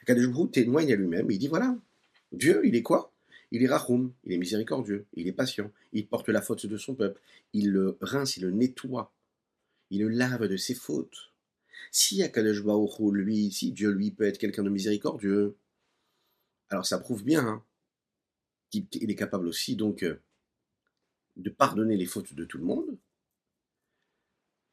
Akadosh 0.03 0.51
témoigne 0.51 0.93
à 0.93 0.95
lui-même, 0.95 1.29
il 1.29 1.37
dit 1.37 1.47
voilà, 1.47 1.77
Dieu, 2.31 2.61
il 2.63 2.75
est 2.75 2.81
quoi? 2.81 3.11
Il 3.51 3.61
est 3.61 3.67
Rachum, 3.67 4.13
il 4.23 4.33
est 4.33 4.37
miséricordieux, 4.37 5.05
il 5.13 5.27
est 5.27 5.33
patient, 5.33 5.71
il 5.91 6.07
porte 6.07 6.29
la 6.29 6.41
faute 6.41 6.65
de 6.65 6.77
son 6.77 6.95
peuple, 6.95 7.19
il 7.53 7.71
le 7.71 7.97
rince, 8.01 8.37
il 8.37 8.43
le 8.43 8.51
nettoie, 8.51 9.13
il 9.91 10.01
le 10.01 10.07
lave 10.07 10.47
de 10.47 10.57
ses 10.57 10.73
fautes. 10.73 11.31
Si 11.91 12.23
Akadosh 12.23 12.63
lui, 13.11 13.51
si 13.51 13.71
Dieu 13.71 13.91
lui 13.91 14.11
peut 14.11 14.23
être 14.23 14.39
quelqu'un 14.39 14.63
de 14.63 14.69
miséricordieux, 14.69 15.55
alors 16.69 16.85
ça 16.85 16.97
prouve 16.97 17.23
bien 17.23 17.45
hein, 17.45 17.63
qu'il 18.71 19.11
est 19.11 19.15
capable 19.15 19.47
aussi 19.47 19.75
donc 19.75 20.01
euh, 20.01 20.19
de 21.35 21.51
pardonner 21.51 21.97
les 21.97 22.07
fautes 22.07 22.33
de 22.33 22.45
tout 22.45 22.57
le 22.57 22.65
monde. 22.65 22.97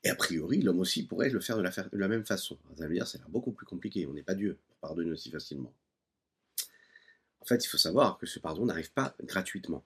Et 0.03 0.09
a 0.09 0.15
priori, 0.15 0.63
l'homme 0.63 0.81
aussi 0.81 1.07
pourrait 1.07 1.29
le 1.29 1.41
faire 1.41 1.59
de 1.59 1.99
la, 1.99 2.09
même 2.09 2.25
façon. 2.25 2.59
Ça 2.77 2.87
veut 2.87 2.95
dire 2.95 3.07
c'est 3.07 3.23
beaucoup 3.29 3.53
plus 3.53 3.67
compliqué. 3.67 4.07
On 4.07 4.15
n'est 4.15 4.23
pas 4.23 4.35
Dieu 4.35 4.59
pour 4.69 4.77
pardonner 4.79 5.11
aussi 5.11 5.31
facilement. 5.31 5.73
En 7.41 7.45
fait, 7.45 7.65
il 7.65 7.69
faut 7.69 7.79
savoir 7.79 8.19
que 8.19 8.27
ce 8.27 8.39
pardon 8.39 8.67
n'arrive 8.67 8.93
pas 8.93 9.15
gratuitement. 9.23 9.85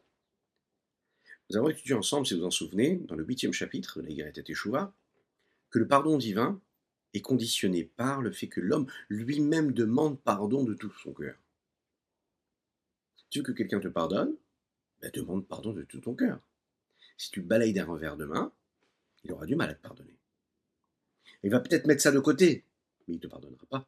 Nous 1.50 1.56
avons 1.56 1.68
étudié 1.68 1.94
ensemble, 1.94 2.26
si 2.26 2.34
vous 2.34 2.44
en 2.44 2.50
souvenez, 2.50 2.96
dans 2.96 3.16
le 3.16 3.24
huitième 3.24 3.52
chapitre 3.52 4.00
de 4.00 4.06
la 4.06 4.14
Guerre 4.14 4.32
Teshuva, 4.32 4.94
que 5.70 5.78
le 5.78 5.86
pardon 5.86 6.16
divin 6.16 6.60
est 7.12 7.20
conditionné 7.20 7.84
par 7.84 8.22
le 8.22 8.32
fait 8.32 8.48
que 8.48 8.60
l'homme 8.60 8.86
lui-même 9.08 9.72
demande 9.72 10.20
pardon 10.20 10.64
de 10.64 10.74
tout 10.74 10.92
son 11.02 11.12
cœur. 11.12 11.36
Tu 13.30 13.40
veux 13.40 13.44
que 13.44 13.52
quelqu'un 13.52 13.80
te 13.80 13.88
pardonne 13.88 14.36
ben 15.00 15.10
Demande 15.12 15.46
pardon 15.46 15.72
de 15.72 15.82
tout 15.82 16.00
ton 16.00 16.14
cœur. 16.14 16.40
Si 17.18 17.30
tu 17.30 17.42
balayes 17.42 17.72
d'un 17.72 17.84
revers 17.84 18.16
de 18.16 18.24
main, 18.24 18.52
il 19.24 19.32
aura 19.32 19.46
du 19.46 19.56
mal 19.56 19.70
à 19.70 19.74
te 19.74 19.82
pardonner. 19.82 20.16
Il 21.42 21.50
va 21.50 21.60
peut-être 21.60 21.86
mettre 21.86 22.02
ça 22.02 22.12
de 22.12 22.20
côté, 22.20 22.64
mais 23.06 23.14
il 23.14 23.16
ne 23.16 23.22
te 23.22 23.26
pardonnera 23.26 23.66
pas. 23.66 23.86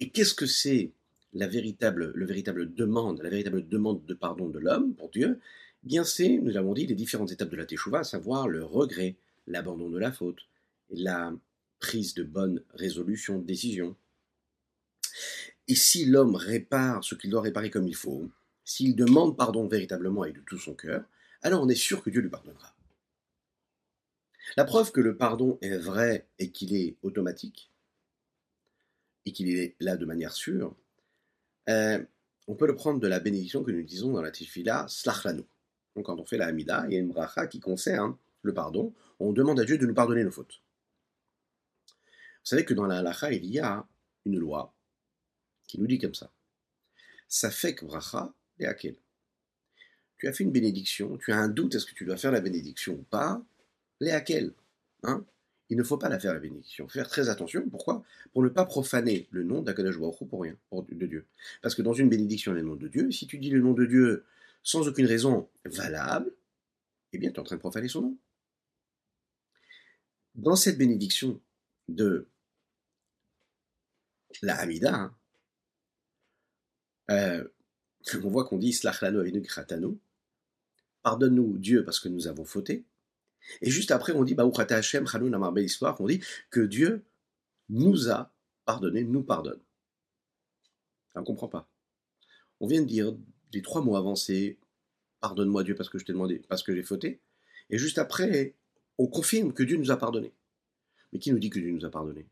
Et 0.00 0.10
qu'est-ce 0.10 0.34
que 0.34 0.46
c'est 0.46 0.92
la 1.32 1.46
véritable, 1.46 2.12
le 2.14 2.26
véritable 2.26 2.74
demande, 2.74 3.22
la 3.22 3.30
véritable 3.30 3.66
demande 3.66 4.04
de 4.04 4.14
pardon 4.14 4.48
de 4.48 4.58
l'homme 4.58 4.94
pour 4.94 5.10
Dieu? 5.10 5.40
Eh 5.84 5.86
Bien 5.86 6.04
c'est, 6.04 6.38
nous 6.38 6.50
l'avons 6.50 6.74
dit, 6.74 6.86
les 6.86 6.94
différentes 6.94 7.32
étapes 7.32 7.50
de 7.50 7.56
la 7.56 7.66
Teshuvah, 7.66 8.00
à 8.00 8.04
savoir 8.04 8.48
le 8.48 8.64
regret, 8.64 9.16
l'abandon 9.46 9.90
de 9.90 9.98
la 9.98 10.12
faute, 10.12 10.40
la 10.90 11.32
prise 11.78 12.14
de 12.14 12.24
bonnes 12.24 12.62
résolutions, 12.74 13.38
décisions. 13.38 13.96
Et 15.68 15.74
si 15.74 16.04
l'homme 16.04 16.36
répare 16.36 17.02
ce 17.04 17.14
qu'il 17.14 17.30
doit 17.30 17.42
réparer 17.42 17.70
comme 17.70 17.88
il 17.88 17.94
faut, 17.94 18.28
s'il 18.64 18.96
demande 18.96 19.36
pardon 19.36 19.66
véritablement 19.66 20.24
et 20.24 20.32
de 20.32 20.40
tout 20.40 20.58
son 20.58 20.74
cœur, 20.74 21.04
alors 21.42 21.62
on 21.62 21.68
est 21.68 21.74
sûr 21.74 22.02
que 22.02 22.10
Dieu 22.10 22.20
lui 22.20 22.30
pardonnera. 22.30 22.75
La 24.54 24.64
preuve 24.64 24.92
que 24.92 25.00
le 25.00 25.16
pardon 25.16 25.58
est 25.60 25.76
vrai 25.76 26.28
et 26.38 26.50
qu'il 26.50 26.74
est 26.76 26.96
automatique, 27.02 27.72
et 29.24 29.32
qu'il 29.32 29.50
est 29.50 29.74
là 29.80 29.96
de 29.96 30.06
manière 30.06 30.32
sûre, 30.32 30.76
euh, 31.68 32.02
on 32.46 32.54
peut 32.54 32.66
le 32.66 32.76
prendre 32.76 33.00
de 33.00 33.08
la 33.08 33.18
bénédiction 33.18 33.64
que 33.64 33.72
nous 33.72 33.82
disons 33.82 34.12
dans 34.12 34.22
la 34.22 34.30
Tifila, 34.30 34.86
Slachlanu. 34.88 35.42
Donc 35.96 36.06
quand 36.06 36.20
on 36.20 36.24
fait 36.24 36.38
la 36.38 36.46
Hamida, 36.46 36.84
il 36.86 36.92
y 36.92 36.96
a 36.96 37.00
une 37.00 37.08
bracha 37.08 37.48
qui 37.48 37.58
concerne 37.58 38.16
le 38.42 38.54
pardon. 38.54 38.94
On 39.18 39.32
demande 39.32 39.58
à 39.58 39.64
Dieu 39.64 39.78
de 39.78 39.86
nous 39.86 39.94
pardonner 39.94 40.22
nos 40.22 40.30
fautes. 40.30 40.60
Vous 41.88 42.50
savez 42.50 42.64
que 42.64 42.74
dans 42.74 42.86
la 42.86 42.98
halacha, 42.98 43.32
il 43.32 43.46
y 43.46 43.58
a 43.58 43.84
une 44.24 44.38
loi 44.38 44.72
qui 45.66 45.80
nous 45.80 45.88
dit 45.88 45.98
comme 45.98 46.14
ça. 46.14 46.30
Ça 47.26 47.50
fait 47.50 47.74
que 47.74 47.84
bracha 47.84 48.32
et. 48.60 48.66
Tu 50.18 50.28
as 50.28 50.32
fait 50.32 50.44
une 50.44 50.52
bénédiction, 50.52 51.18
tu 51.18 51.32
as 51.32 51.36
un 51.36 51.48
doute, 51.48 51.74
est-ce 51.74 51.84
que 51.84 51.94
tu 51.94 52.04
dois 52.04 52.16
faire 52.16 52.30
la 52.30 52.40
bénédiction 52.40 52.94
ou 52.94 53.02
pas? 53.02 53.42
Akel. 54.00 54.52
Hein? 55.02 55.24
Il 55.68 55.76
ne 55.76 55.82
faut 55.82 55.98
pas 55.98 56.08
la 56.08 56.18
faire 56.20 56.32
la 56.32 56.38
bénédiction. 56.38 56.86
Faire 56.88 57.08
très 57.08 57.28
attention. 57.28 57.68
Pourquoi? 57.68 58.04
Pour 58.32 58.42
ne 58.42 58.48
pas 58.48 58.64
profaner 58.64 59.26
le 59.30 59.42
nom 59.42 59.62
d'Akadash 59.62 59.96
pour 59.98 60.42
rien, 60.42 60.56
de 60.72 61.06
Dieu. 61.06 61.26
Parce 61.60 61.74
que 61.74 61.82
dans 61.82 61.92
une 61.92 62.08
bénédiction, 62.08 62.52
le 62.52 62.62
nom 62.62 62.76
de 62.76 62.88
Dieu. 62.88 63.10
Si 63.10 63.26
tu 63.26 63.38
dis 63.38 63.50
le 63.50 63.60
nom 63.60 63.72
de 63.72 63.84
Dieu 63.84 64.24
sans 64.62 64.86
aucune 64.86 65.06
raison 65.06 65.48
valable, 65.64 66.32
eh 67.12 67.18
bien, 67.18 67.30
tu 67.30 67.36
es 67.36 67.40
en 67.40 67.44
train 67.44 67.56
de 67.56 67.60
profaner 67.60 67.88
son 67.88 68.02
nom. 68.02 68.16
Dans 70.36 70.56
cette 70.56 70.78
bénédiction 70.78 71.40
de 71.88 72.28
la 74.42 74.56
Hamida, 74.56 74.94
hein, 74.94 75.14
euh, 77.10 77.44
on 78.22 78.28
voit 78.28 78.44
qu'on 78.44 78.58
dit 78.58 78.72
Slachlano 78.72 79.24
Kratano, 79.42 79.98
pardonne-nous 81.02 81.58
Dieu 81.58 81.84
parce 81.84 81.98
que 81.98 82.08
nous 82.08 82.28
avons 82.28 82.44
fauté. 82.44 82.84
Et 83.60 83.70
juste 83.70 83.90
après, 83.90 84.12
on 84.12 84.24
dit 84.24 84.36
Hashem 84.38 85.06
Amar 85.12 85.52
belle 85.52 85.64
histoire, 85.64 86.00
on 86.00 86.06
dit 86.06 86.20
que 86.50 86.60
Dieu 86.60 87.04
nous 87.68 88.10
a 88.10 88.32
pardonné, 88.64 89.04
nous 89.04 89.22
pardonne. 89.22 89.60
On 91.14 91.20
ne 91.20 91.24
comprend 91.24 91.48
pas. 91.48 91.68
On 92.60 92.66
vient 92.66 92.82
de 92.82 92.86
dire 92.86 93.16
les 93.52 93.62
trois 93.62 93.82
mots 93.82 93.96
avancés, 93.96 94.58
pardonne-moi 95.20 95.64
Dieu 95.64 95.74
parce 95.74 95.88
que 95.88 95.98
je 95.98 96.04
t'ai 96.04 96.12
demandé, 96.12 96.42
parce 96.48 96.62
que 96.62 96.74
j'ai 96.74 96.82
fauté. 96.82 97.20
Et 97.70 97.78
juste 97.78 97.98
après, 97.98 98.54
on 98.98 99.06
confirme 99.06 99.52
que 99.52 99.62
Dieu 99.62 99.76
nous 99.76 99.90
a 99.90 99.96
pardonné. 99.96 100.32
Mais 101.12 101.18
qui 101.18 101.32
nous 101.32 101.38
dit 101.38 101.50
que 101.50 101.58
Dieu 101.58 101.70
nous 101.70 101.84
a 101.84 101.90
pardonné? 101.90 102.26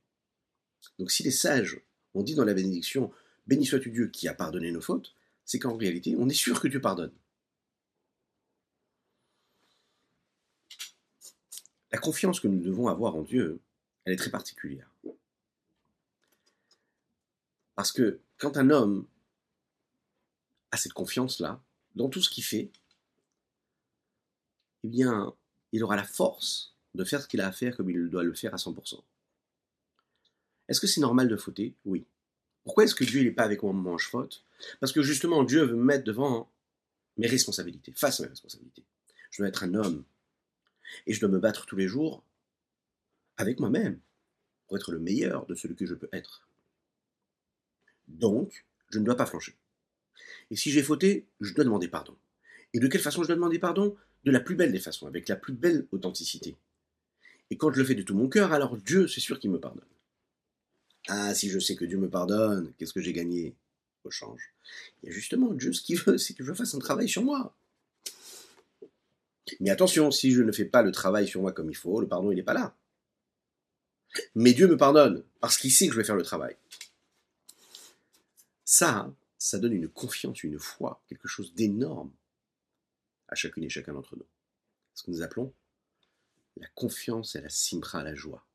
Donc 0.98 1.10
si 1.10 1.22
les 1.22 1.30
sages 1.30 1.80
ont 2.14 2.22
dit 2.22 2.34
dans 2.34 2.44
la 2.44 2.54
bénédiction, 2.54 3.10
béni 3.46 3.64
sois-tu 3.64 3.90
Dieu 3.90 4.08
qui 4.08 4.28
a 4.28 4.34
pardonné 4.34 4.70
nos 4.70 4.80
fautes, 4.80 5.14
c'est 5.44 5.58
qu'en 5.58 5.76
réalité, 5.76 6.14
on 6.18 6.28
est 6.28 6.34
sûr 6.34 6.60
que 6.60 6.68
Dieu 6.68 6.80
pardonne. 6.80 7.12
La 11.94 12.00
confiance 12.00 12.40
que 12.40 12.48
nous 12.48 12.60
devons 12.60 12.88
avoir 12.88 13.14
en 13.14 13.22
Dieu, 13.22 13.60
elle 14.04 14.14
est 14.14 14.16
très 14.16 14.32
particulière. 14.32 14.90
Parce 17.76 17.92
que 17.92 18.18
quand 18.36 18.56
un 18.56 18.70
homme 18.70 19.06
a 20.72 20.76
cette 20.76 20.92
confiance-là, 20.92 21.62
dans 21.94 22.08
tout 22.08 22.20
ce 22.20 22.28
qu'il 22.28 22.42
fait, 22.42 22.72
eh 24.82 24.88
bien, 24.88 25.32
il 25.70 25.84
aura 25.84 25.94
la 25.94 26.02
force 26.02 26.74
de 26.96 27.04
faire 27.04 27.22
ce 27.22 27.28
qu'il 27.28 27.40
a 27.40 27.46
à 27.46 27.52
faire 27.52 27.76
comme 27.76 27.88
il 27.88 28.10
doit 28.10 28.24
le 28.24 28.34
faire 28.34 28.52
à 28.52 28.56
100%. 28.56 29.00
Est-ce 30.66 30.80
que 30.80 30.88
c'est 30.88 31.00
normal 31.00 31.28
de 31.28 31.36
fauter? 31.36 31.76
Oui. 31.84 32.04
Pourquoi 32.64 32.82
est-ce 32.82 32.96
que 32.96 33.04
Dieu 33.04 33.22
n'est 33.22 33.30
pas 33.30 33.44
avec 33.44 33.62
moi 33.62 33.70
au 33.70 33.74
moment 33.74 33.92
où 33.92 33.98
je 34.00 34.08
faute? 34.08 34.42
Parce 34.80 34.90
que 34.90 35.02
justement, 35.02 35.44
Dieu 35.44 35.62
veut 35.62 35.76
me 35.76 35.84
mettre 35.84 36.02
devant 36.02 36.50
mes 37.18 37.28
responsabilités, 37.28 37.92
face 37.92 38.18
à 38.18 38.24
mes 38.24 38.30
responsabilités. 38.30 38.82
Je 39.30 39.42
dois 39.42 39.46
être 39.46 39.62
un 39.62 39.74
homme. 39.74 40.04
Et 41.06 41.12
je 41.12 41.20
dois 41.20 41.28
me 41.28 41.38
battre 41.38 41.66
tous 41.66 41.76
les 41.76 41.88
jours 41.88 42.24
avec 43.36 43.60
moi-même 43.60 43.98
pour 44.66 44.76
être 44.76 44.92
le 44.92 44.98
meilleur 44.98 45.46
de 45.46 45.54
celui 45.54 45.76
que 45.76 45.86
je 45.86 45.94
peux 45.94 46.08
être. 46.12 46.48
Donc, 48.08 48.64
je 48.90 48.98
ne 48.98 49.04
dois 49.04 49.16
pas 49.16 49.26
flancher. 49.26 49.56
Et 50.50 50.56
si 50.56 50.70
j'ai 50.70 50.82
fauté, 50.82 51.26
je 51.40 51.54
dois 51.54 51.64
demander 51.64 51.88
pardon. 51.88 52.16
Et 52.72 52.80
de 52.80 52.86
quelle 52.86 53.00
façon 53.00 53.22
je 53.22 53.28
dois 53.28 53.36
demander 53.36 53.58
pardon? 53.58 53.96
De 54.24 54.30
la 54.30 54.40
plus 54.40 54.54
belle 54.54 54.72
des 54.72 54.80
façons, 54.80 55.06
avec 55.06 55.28
la 55.28 55.36
plus 55.36 55.52
belle 55.52 55.86
authenticité. 55.92 56.56
Et 57.50 57.56
quand 57.56 57.72
je 57.72 57.78
le 57.78 57.84
fais 57.84 57.94
de 57.94 58.02
tout 58.02 58.14
mon 58.14 58.28
cœur, 58.28 58.52
alors 58.52 58.76
Dieu, 58.76 59.06
c'est 59.06 59.20
sûr 59.20 59.38
qu'il 59.38 59.50
me 59.50 59.60
pardonne. 59.60 59.84
Ah, 61.08 61.34
si 61.34 61.50
je 61.50 61.58
sais 61.58 61.76
que 61.76 61.84
Dieu 61.84 61.98
me 61.98 62.08
pardonne, 62.08 62.72
qu'est-ce 62.78 62.94
que 62.94 63.02
j'ai 63.02 63.12
gagné? 63.12 63.54
Au 64.04 64.10
change 64.10 64.52
Et 65.02 65.10
justement, 65.10 65.52
Dieu, 65.54 65.72
ce 65.72 65.82
qu'il 65.82 65.98
veut, 65.98 66.18
c'est 66.18 66.34
que 66.34 66.44
je 66.44 66.52
fasse 66.52 66.74
un 66.74 66.78
travail 66.78 67.08
sur 67.08 67.22
moi. 67.22 67.56
Mais 69.60 69.70
attention, 69.70 70.10
si 70.10 70.32
je 70.32 70.42
ne 70.42 70.52
fais 70.52 70.64
pas 70.64 70.82
le 70.82 70.92
travail 70.92 71.28
sur 71.28 71.40
moi 71.40 71.52
comme 71.52 71.70
il 71.70 71.76
faut, 71.76 72.00
le 72.00 72.08
pardon, 72.08 72.30
il 72.30 72.36
n'est 72.36 72.42
pas 72.42 72.54
là. 72.54 72.76
Mais 74.34 74.52
Dieu 74.52 74.68
me 74.68 74.76
pardonne, 74.76 75.24
parce 75.40 75.58
qu'il 75.58 75.72
sait 75.72 75.86
que 75.86 75.92
je 75.92 75.98
vais 75.98 76.04
faire 76.04 76.16
le 76.16 76.22
travail. 76.22 76.56
Ça, 78.64 79.12
ça 79.38 79.58
donne 79.58 79.72
une 79.72 79.88
confiance, 79.88 80.42
une 80.42 80.58
foi, 80.58 81.02
quelque 81.08 81.28
chose 81.28 81.54
d'énorme 81.54 82.12
à 83.28 83.34
chacune 83.34 83.64
et 83.64 83.68
chacun 83.68 83.92
d'entre 83.92 84.16
nous. 84.16 84.26
Ce 84.94 85.02
que 85.02 85.10
nous 85.10 85.22
appelons 85.22 85.52
la 86.56 86.68
confiance 86.68 87.34
et 87.34 87.40
la 87.40 87.48
simra, 87.48 88.02
la 88.02 88.14
joie. 88.14 88.46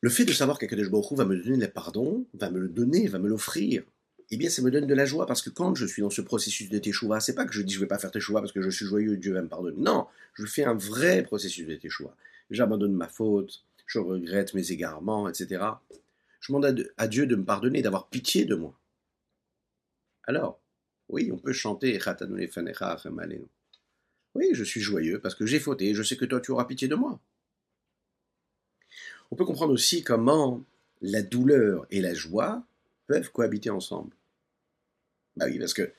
Le 0.00 0.10
fait 0.10 0.24
de 0.24 0.32
savoir 0.32 0.58
qu'Akadosh 0.58 0.90
Baruch 0.90 1.12
va 1.12 1.24
me 1.24 1.36
donner 1.42 1.56
le 1.56 1.72
pardon, 1.72 2.26
va 2.34 2.50
me 2.50 2.60
le 2.60 2.68
donner, 2.68 3.08
va 3.08 3.18
me 3.18 3.28
l'offrir, 3.28 3.82
eh 4.30 4.36
bien 4.36 4.50
ça 4.50 4.62
me 4.62 4.70
donne 4.70 4.86
de 4.86 4.94
la 4.94 5.04
joie 5.04 5.26
parce 5.26 5.42
que 5.42 5.50
quand 5.50 5.74
je 5.74 5.86
suis 5.86 6.02
dans 6.02 6.10
ce 6.10 6.20
processus 6.20 6.68
de 6.68 6.78
teshuva, 6.78 7.20
c'est 7.20 7.34
pas 7.34 7.44
que 7.44 7.52
je 7.52 7.62
dis 7.62 7.74
je 7.74 7.80
vais 7.80 7.86
pas 7.86 7.98
faire 7.98 8.10
teshuva 8.10 8.40
parce 8.40 8.52
que 8.52 8.62
je 8.62 8.70
suis 8.70 8.84
joyeux 8.84 9.14
et 9.14 9.16
Dieu 9.16 9.32
va 9.32 9.42
me 9.42 9.48
pardonner. 9.48 9.76
Non, 9.78 10.06
je 10.34 10.46
fais 10.46 10.64
un 10.64 10.74
vrai 10.74 11.22
processus 11.22 11.66
de 11.66 11.76
teshuva. 11.76 12.14
J'abandonne 12.50 12.92
ma 12.92 13.08
faute, 13.08 13.64
je 13.86 13.98
regrette 13.98 14.54
mes 14.54 14.72
égarements, 14.72 15.28
etc. 15.28 15.64
Je 16.40 16.52
demande 16.52 16.88
à 16.96 17.08
Dieu 17.08 17.26
de 17.26 17.36
me 17.36 17.44
pardonner, 17.44 17.82
d'avoir 17.82 18.08
pitié 18.08 18.44
de 18.44 18.54
moi. 18.54 18.78
Alors, 20.24 20.60
oui, 21.08 21.30
on 21.32 21.38
peut 21.38 21.52
chanter 21.52 21.98
Oui, 24.34 24.50
je 24.52 24.64
suis 24.64 24.80
joyeux 24.80 25.20
parce 25.20 25.34
que 25.34 25.46
j'ai 25.46 25.60
fauté, 25.60 25.94
je 25.94 26.02
sais 26.02 26.16
que 26.16 26.24
toi 26.24 26.40
tu 26.40 26.50
auras 26.50 26.64
pitié 26.64 26.88
de 26.88 26.96
moi. 26.96 27.20
On 29.30 29.36
peut 29.36 29.44
comprendre 29.44 29.72
aussi 29.72 30.02
comment 30.02 30.64
la 31.00 31.22
douleur 31.22 31.86
et 31.90 32.00
la 32.00 32.14
joie 32.14 32.64
peuvent 33.06 33.30
cohabiter 33.30 33.70
ensemble. 33.70 34.15
Bah 35.36 35.46
oui, 35.48 35.58
parce 35.58 35.74
que 35.74 35.92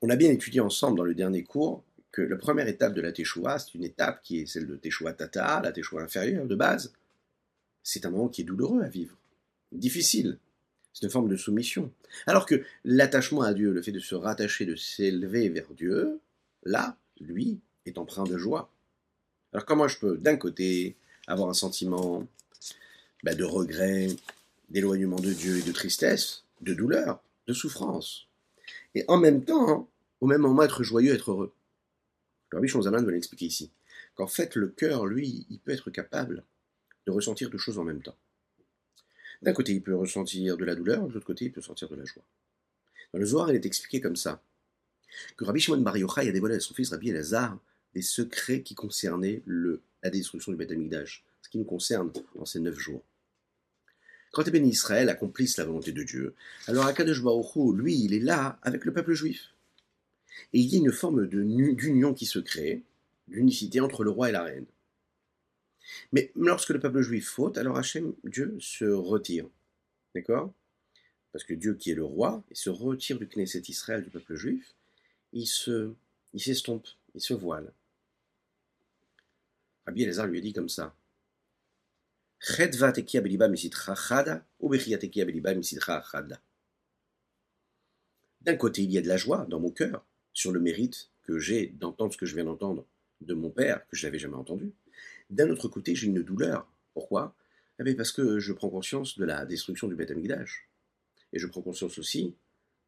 on 0.00 0.10
a 0.10 0.16
bien 0.16 0.30
étudié 0.30 0.60
ensemble 0.60 0.98
dans 0.98 1.04
le 1.04 1.14
dernier 1.14 1.44
cours 1.44 1.84
que 2.10 2.22
la 2.22 2.36
première 2.36 2.68
étape 2.68 2.92
de 2.92 3.00
la 3.00 3.12
Teshuvah, 3.12 3.58
c'est 3.58 3.74
une 3.74 3.84
étape 3.84 4.22
qui 4.22 4.40
est 4.40 4.46
celle 4.46 4.66
de 4.66 4.76
Teshuvah 4.76 5.14
Tata, 5.14 5.60
la 5.62 5.72
Teshuvah 5.72 6.02
inférieure 6.02 6.46
de 6.46 6.54
base. 6.54 6.92
C'est 7.82 8.04
un 8.04 8.10
moment 8.10 8.28
qui 8.28 8.42
est 8.42 8.44
douloureux 8.44 8.82
à 8.82 8.88
vivre, 8.88 9.16
difficile. 9.70 10.38
C'est 10.92 11.06
une 11.06 11.10
forme 11.10 11.28
de 11.28 11.36
soumission. 11.36 11.90
Alors 12.26 12.44
que 12.44 12.62
l'attachement 12.84 13.42
à 13.42 13.54
Dieu, 13.54 13.72
le 13.72 13.80
fait 13.80 13.92
de 13.92 14.00
se 14.00 14.14
rattacher, 14.14 14.66
de 14.66 14.76
s'élever 14.76 15.48
vers 15.48 15.72
Dieu, 15.74 16.20
là, 16.64 16.96
lui, 17.20 17.60
est 17.86 17.96
empreint 17.96 18.24
de 18.24 18.36
joie. 18.36 18.70
Alors 19.52 19.64
comment 19.64 19.88
je 19.88 19.98
peux, 19.98 20.18
d'un 20.18 20.36
côté, 20.36 20.96
avoir 21.26 21.48
un 21.48 21.54
sentiment 21.54 22.26
bah, 23.22 23.34
de 23.34 23.44
regret, 23.44 24.08
d'éloignement 24.68 25.20
de 25.20 25.32
Dieu 25.32 25.58
et 25.58 25.62
de 25.62 25.72
tristesse, 25.72 26.44
de 26.60 26.74
douleur, 26.74 27.22
de 27.46 27.52
souffrance? 27.54 28.28
Et 28.94 29.04
en 29.08 29.18
même 29.18 29.44
temps, 29.44 29.88
au 30.20 30.26
même 30.26 30.42
moment, 30.42 30.62
être 30.62 30.82
joyeux, 30.82 31.14
être 31.14 31.30
heureux. 31.30 31.52
Le 32.50 32.58
Rabbi 32.58 32.68
Shonzaman 32.68 33.04
veut 33.04 33.12
l'expliquer 33.12 33.46
ici. 33.46 33.70
Qu'en 34.14 34.26
fait, 34.26 34.56
le 34.56 34.68
cœur, 34.68 35.06
lui, 35.06 35.46
il 35.48 35.58
peut 35.58 35.72
être 35.72 35.90
capable 35.90 36.44
de 37.06 37.12
ressentir 37.12 37.50
deux 37.50 37.58
choses 37.58 37.78
en 37.78 37.84
même 37.84 38.02
temps. 38.02 38.16
D'un 39.40 39.52
côté, 39.52 39.72
il 39.72 39.82
peut 39.82 39.96
ressentir 39.96 40.56
de 40.56 40.64
la 40.64 40.74
douleur, 40.74 41.08
de 41.08 41.14
l'autre 41.14 41.26
côté, 41.26 41.46
il 41.46 41.52
peut 41.52 41.62
sentir 41.62 41.88
de 41.88 41.96
la 41.96 42.04
joie. 42.04 42.22
Dans 43.12 43.18
le 43.18 43.26
Zohar, 43.26 43.50
il 43.50 43.56
est 43.56 43.66
expliqué 43.66 44.00
comme 44.00 44.16
ça 44.16 44.42
que 45.36 45.44
Rabbi 45.44 45.60
Shimon 45.60 45.78
Bar 45.78 45.96
Yochai 45.96 46.28
a 46.28 46.32
dévoilé 46.32 46.56
à 46.56 46.60
son 46.60 46.74
fils 46.74 46.90
Rabbi 46.90 47.10
Elazar 47.10 47.58
des 47.94 48.02
secrets 48.02 48.62
qui 48.62 48.74
concernaient 48.74 49.42
le, 49.44 49.82
la 50.02 50.10
destruction 50.10 50.52
du 50.52 50.56
Beth 50.56 50.70
ce 50.70 51.48
qui 51.50 51.58
nous 51.58 51.64
concerne 51.64 52.10
dans 52.34 52.46
ces 52.46 52.60
neuf 52.60 52.78
jours. 52.78 53.02
Quand 54.32 54.44
les 54.44 54.50
bénis 54.50 54.70
Israël 54.70 55.10
accomplissent 55.10 55.58
la 55.58 55.66
volonté 55.66 55.92
de 55.92 56.02
Dieu, 56.02 56.34
alors 56.66 56.86
Akadosh 56.86 57.22
Baruch 57.22 57.54
lui, 57.76 58.02
il 58.02 58.14
est 58.14 58.20
là 58.20 58.58
avec 58.62 58.84
le 58.86 58.92
peuple 58.92 59.12
juif. 59.12 59.54
Et 60.54 60.60
il 60.60 60.72
y 60.72 60.76
a 60.76 60.78
une 60.78 60.90
forme 60.90 61.26
d'union 61.26 62.14
qui 62.14 62.24
se 62.24 62.38
crée, 62.38 62.82
d'unicité 63.28 63.80
entre 63.80 64.04
le 64.04 64.10
roi 64.10 64.30
et 64.30 64.32
la 64.32 64.42
reine. 64.42 64.66
Mais 66.12 66.32
lorsque 66.34 66.70
le 66.70 66.80
peuple 66.80 67.02
juif 67.02 67.28
faute, 67.28 67.58
alors 67.58 67.76
Hachem, 67.76 68.14
Dieu, 68.24 68.56
se 68.58 68.86
retire. 68.86 69.46
D'accord? 70.14 70.52
Parce 71.32 71.44
que 71.44 71.54
Dieu, 71.54 71.74
qui 71.74 71.90
est 71.90 71.94
le 71.94 72.04
roi, 72.04 72.42
il 72.50 72.56
se 72.56 72.70
retire 72.70 73.18
du 73.18 73.26
Knesset 73.26 73.62
Israël, 73.68 74.02
du 74.02 74.10
peuple 74.10 74.34
juif, 74.34 74.74
il 75.34 75.46
se, 75.46 75.92
il 76.32 76.40
s'estompe, 76.40 76.86
il 77.14 77.20
se 77.20 77.34
voile. 77.34 77.70
Rabbi 79.86 80.04
Elazar 80.04 80.26
lui 80.26 80.38
a 80.38 80.40
dit 80.40 80.52
comme 80.52 80.68
ça 80.68 80.94
d'un 88.42 88.56
côté, 88.56 88.82
il 88.82 88.90
y 88.90 88.98
a 88.98 89.00
de 89.00 89.08
la 89.08 89.16
joie 89.16 89.46
dans 89.48 89.60
mon 89.60 89.70
cœur 89.70 90.04
sur 90.32 90.50
le 90.50 90.58
mérite 90.58 91.10
que 91.22 91.38
j'ai 91.38 91.68
d'entendre 91.68 92.12
ce 92.12 92.18
que 92.18 92.26
je 92.26 92.34
viens 92.34 92.44
d'entendre 92.44 92.84
de 93.20 93.34
mon 93.34 93.50
père, 93.50 93.86
que 93.86 93.96
je 93.96 94.06
n'avais 94.06 94.18
jamais 94.18 94.34
entendu. 94.34 94.72
D'un 95.30 95.50
autre 95.50 95.68
côté, 95.68 95.94
j'ai 95.94 96.08
une 96.08 96.22
douleur. 96.22 96.66
Pourquoi? 96.94 97.36
Eh 97.78 97.94
Parce 97.94 98.10
que 98.10 98.40
je 98.40 98.52
prends 98.52 98.68
conscience 98.68 99.16
de 99.16 99.24
la 99.24 99.46
destruction 99.46 99.86
du 99.86 99.94
Beth. 99.94 100.10
Et 101.32 101.38
je 101.38 101.46
prends 101.46 101.62
conscience 101.62 101.98
aussi 101.98 102.34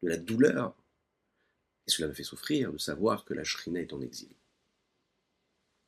de 0.03 0.09
la 0.09 0.17
douleur. 0.17 0.75
Et 1.87 1.91
cela 1.91 2.09
me 2.09 2.13
fait 2.13 2.23
souffrir 2.23 2.73
de 2.73 2.77
savoir 2.77 3.23
que 3.23 3.33
la 3.33 3.45
Shrina 3.45 3.79
est 3.79 3.93
en 3.93 4.01
exil 4.01 4.35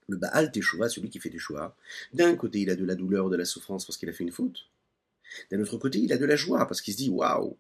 le 0.08 0.18
Baal 0.18 0.52
Teshuvah, 0.52 0.90
celui 0.90 1.10
qui 1.10 1.20
fait 1.20 1.30
Teshuvah, 1.30 1.76
d'un 2.14 2.36
côté 2.36 2.62
il 2.62 2.70
a 2.70 2.76
de 2.76 2.86
la 2.86 2.96
douleur, 2.96 3.30
de 3.30 3.36
la 3.36 3.46
souffrance 3.46 3.86
parce 3.86 3.98
qu'il 3.98 4.10
a 4.10 4.14
fait 4.14 4.24
une 4.24 4.32
faute. 4.32 4.70
D'un 5.52 5.62
autre 5.62 5.78
côté, 5.78 6.00
il 6.00 6.14
a 6.14 6.18
de 6.18 6.26
la 6.26 6.36
joie 6.36 6.66
parce 6.68 6.82
qu'il 6.82 6.94
se 6.94 7.00
dit 7.00 7.10
Waouh, 7.10 7.58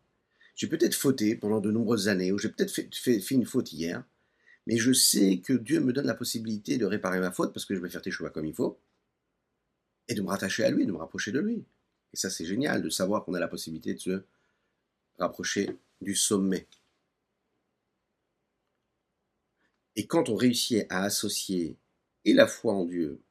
j'ai 0.56 0.68
peut-être 0.68 0.96
fauté 0.96 1.36
pendant 1.36 1.60
de 1.60 1.72
nombreuses 1.72 2.08
années, 2.08 2.32
ou 2.32 2.38
j'ai 2.38 2.50
peut-être 2.50 2.72
fait, 2.72 3.18
une 3.32 3.46
faute 3.46 3.74
hier, 3.74 4.04
mais 4.66 4.78
je 4.78 4.92
sais 4.94 5.40
que 5.40 5.54
Dieu 5.54 5.80
me 5.80 5.94
donne 5.94 6.08
la 6.08 6.16
possibilité 6.16 6.78
de 6.78 6.86
réparer 6.86 7.20
ma 7.20 7.32
faute 7.32 7.54
parce 7.54 7.66
que 7.66 7.76
je 7.76 7.80
vais 7.80 7.90
faire 7.90 8.02
Teshuvah 8.02 8.30
comme 8.30 8.46
il 8.46 8.54
faut, 8.54 8.80
et 10.08 10.16
de 10.16 10.22
me 10.22 10.28
rattacher 10.28 10.64
à 10.64 10.72
lui, 10.72 10.86
de 10.86 10.92
me 10.92 10.98
rapprocher 10.98 11.32
de 11.32 11.40
lui. 11.40 11.66
Et 12.14 12.18
ça, 12.18 12.30
c'est 12.30 12.46
génial 12.46 12.82
de 12.82 12.90
savoir 12.90 13.26
qu'on 13.26 13.34
a 13.34 13.40
la 13.40 13.50
possibilité 13.50 13.94
de 13.94 14.00
se 14.00 14.24
rapprocher 15.20 15.78
du 16.02 16.16
sommet. 16.16 16.68
Et 19.96 20.06
quand 20.06 20.30
on 20.30 20.36
réussit 20.36 20.86
à 20.90 21.04
associer 21.04 21.76
et 22.28 22.34
la 22.34 22.46
foi 22.46 22.74
en 22.74 22.84
Dieu 22.84 23.22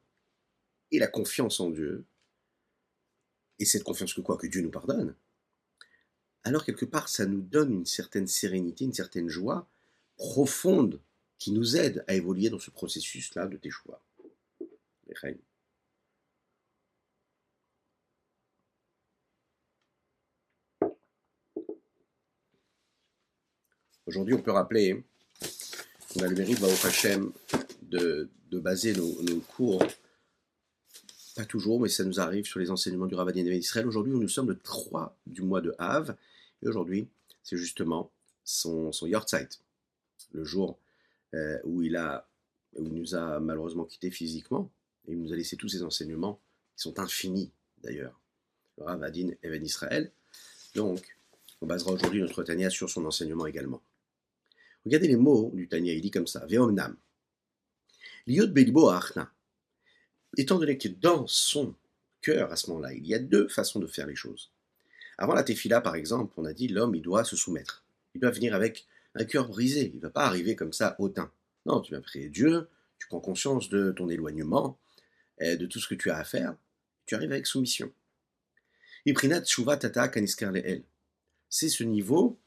et 0.91 0.97
la 0.97 1.07
confiance 1.07 1.59
en 1.59 1.69
Dieu, 1.69 2.05
et 3.59 3.65
cette 3.65 3.83
confiance 3.83 4.13
que 4.13 4.21
quoi? 4.21 4.37
Que 4.37 4.47
Dieu 4.47 4.61
nous 4.61 4.71
pardonne, 4.71 5.15
alors 6.43 6.65
quelque 6.65 6.85
part 6.85 7.07
ça 7.07 7.25
nous 7.27 7.41
donne 7.41 7.71
une 7.71 7.85
certaine 7.85 8.25
sérénité, 8.25 8.85
une 8.85 8.93
certaine 8.93 9.29
joie 9.29 9.69
profonde 10.17 10.99
qui 11.37 11.51
nous 11.51 11.77
aide 11.77 12.03
à 12.07 12.15
évoluer 12.15 12.49
dans 12.49 12.57
ce 12.57 12.71
processus-là 12.71 13.45
de 13.45 13.57
tes 13.57 13.69
choix. 13.69 14.01
Aujourd'hui, 24.07 24.33
on 24.33 24.41
peut 24.41 24.51
rappeler 24.51 25.03
qu'on 26.09 26.21
a 26.21 26.27
le 26.27 26.35
mérite, 26.35 26.61
au 26.61 26.87
Hashem, 26.87 27.33
de, 27.81 28.29
baser 28.51 28.93
nos, 28.93 29.39
cours, 29.47 29.83
pas 31.35 31.45
toujours, 31.45 31.79
mais 31.79 31.89
ça 31.89 32.03
nous 32.03 32.19
arrive 32.19 32.45
sur 32.45 32.59
les 32.59 32.71
enseignements 32.71 33.05
du 33.05 33.15
Rabbin 33.15 33.31
d'Israël. 33.31 33.87
Aujourd'hui, 33.87 34.13
nous 34.13 34.27
sommes 34.27 34.49
le 34.49 34.57
3 34.57 35.17
du 35.27 35.41
mois 35.41 35.61
de 35.61 35.75
Hav, 35.77 36.15
et 36.61 36.67
aujourd'hui, 36.67 37.07
c'est 37.43 37.57
justement 37.57 38.11
son, 38.43 38.91
son 38.91 39.07
le 40.31 40.43
jour 40.43 40.79
euh, 41.33 41.59
où, 41.63 41.81
il 41.81 41.95
a, 41.95 42.27
où 42.75 42.83
nous 42.83 43.15
a 43.15 43.39
malheureusement 43.39 43.85
quittés 43.85 44.11
physiquement, 44.11 44.71
et 45.07 45.13
il 45.13 45.21
nous 45.21 45.33
a 45.33 45.35
laissé 45.35 45.57
tous 45.57 45.69
ses 45.69 45.83
enseignements, 45.83 46.39
qui 46.75 46.83
sont 46.83 46.99
infinis 46.99 47.51
d'ailleurs. 47.83 48.19
Le 48.77 48.85
Rav 48.85 49.03
Adin 49.03 49.29
Even 49.43 49.65
Israël. 49.65 50.11
Donc, 50.75 51.17
on 51.61 51.65
basera 51.65 51.91
aujourd'hui 51.91 52.21
notre 52.21 52.43
Tania 52.43 52.69
sur 52.69 52.89
son 52.89 53.05
enseignement 53.05 53.47
également. 53.47 53.81
Regardez 54.85 55.07
les 55.07 55.15
mots 55.15 55.51
du 55.53 55.67
Tania, 55.67 55.93
il 55.93 56.01
dit 56.01 56.11
comme 56.11 56.27
ça, 56.27 56.45
Veomnam, 56.45 56.95
Liot 58.27 58.47
Belibo 58.47 58.89
Achna. 58.89 59.31
Étant 60.35 60.59
donné 60.59 60.77
que 60.77 60.89
dans 60.89 61.25
son 61.27 61.73
cœur, 62.21 62.51
à 62.51 62.57
ce 62.57 62.69
moment-là, 62.69 62.93
il 62.93 63.07
y 63.07 63.13
a 63.13 63.19
deux 63.19 63.47
façons 63.47 63.79
de 63.79 63.87
faire 63.87 64.05
les 64.05 64.15
choses. 64.15 64.51
Avant 65.17 65.33
la 65.33 65.43
tefila, 65.43 65.79
par 65.79 65.95
exemple, 65.95 66.33
on 66.35 66.43
a 66.43 66.51
dit 66.51 66.67
l'homme, 66.67 66.93
il 66.93 67.01
doit 67.01 67.23
se 67.23 67.37
soumettre. 67.37 67.85
Il 68.15 68.21
doit 68.21 68.31
venir 68.31 68.53
avec 68.53 68.85
un 69.15 69.23
cœur 69.23 69.47
brisé. 69.47 69.91
Il 69.93 69.95
ne 69.95 70.01
va 70.01 70.09
pas 70.09 70.25
arriver 70.25 70.57
comme 70.57 70.73
ça 70.73 70.97
hautain. 70.99 71.31
Non, 71.65 71.79
tu 71.79 71.93
vas 71.93 72.01
prier 72.01 72.27
Dieu, 72.27 72.67
tu 72.99 73.07
prends 73.07 73.21
conscience 73.21 73.69
de 73.69 73.91
ton 73.91 74.09
éloignement, 74.09 74.77
de 75.39 75.65
tout 75.65 75.79
ce 75.79 75.87
que 75.87 75.95
tu 75.95 76.09
as 76.09 76.17
à 76.17 76.25
faire. 76.25 76.53
Tu 77.05 77.15
arrives 77.15 77.31
avec 77.31 77.47
soumission. 77.47 77.93
C'est 79.05 79.13
ce 81.69 81.83
niveau 81.85 82.37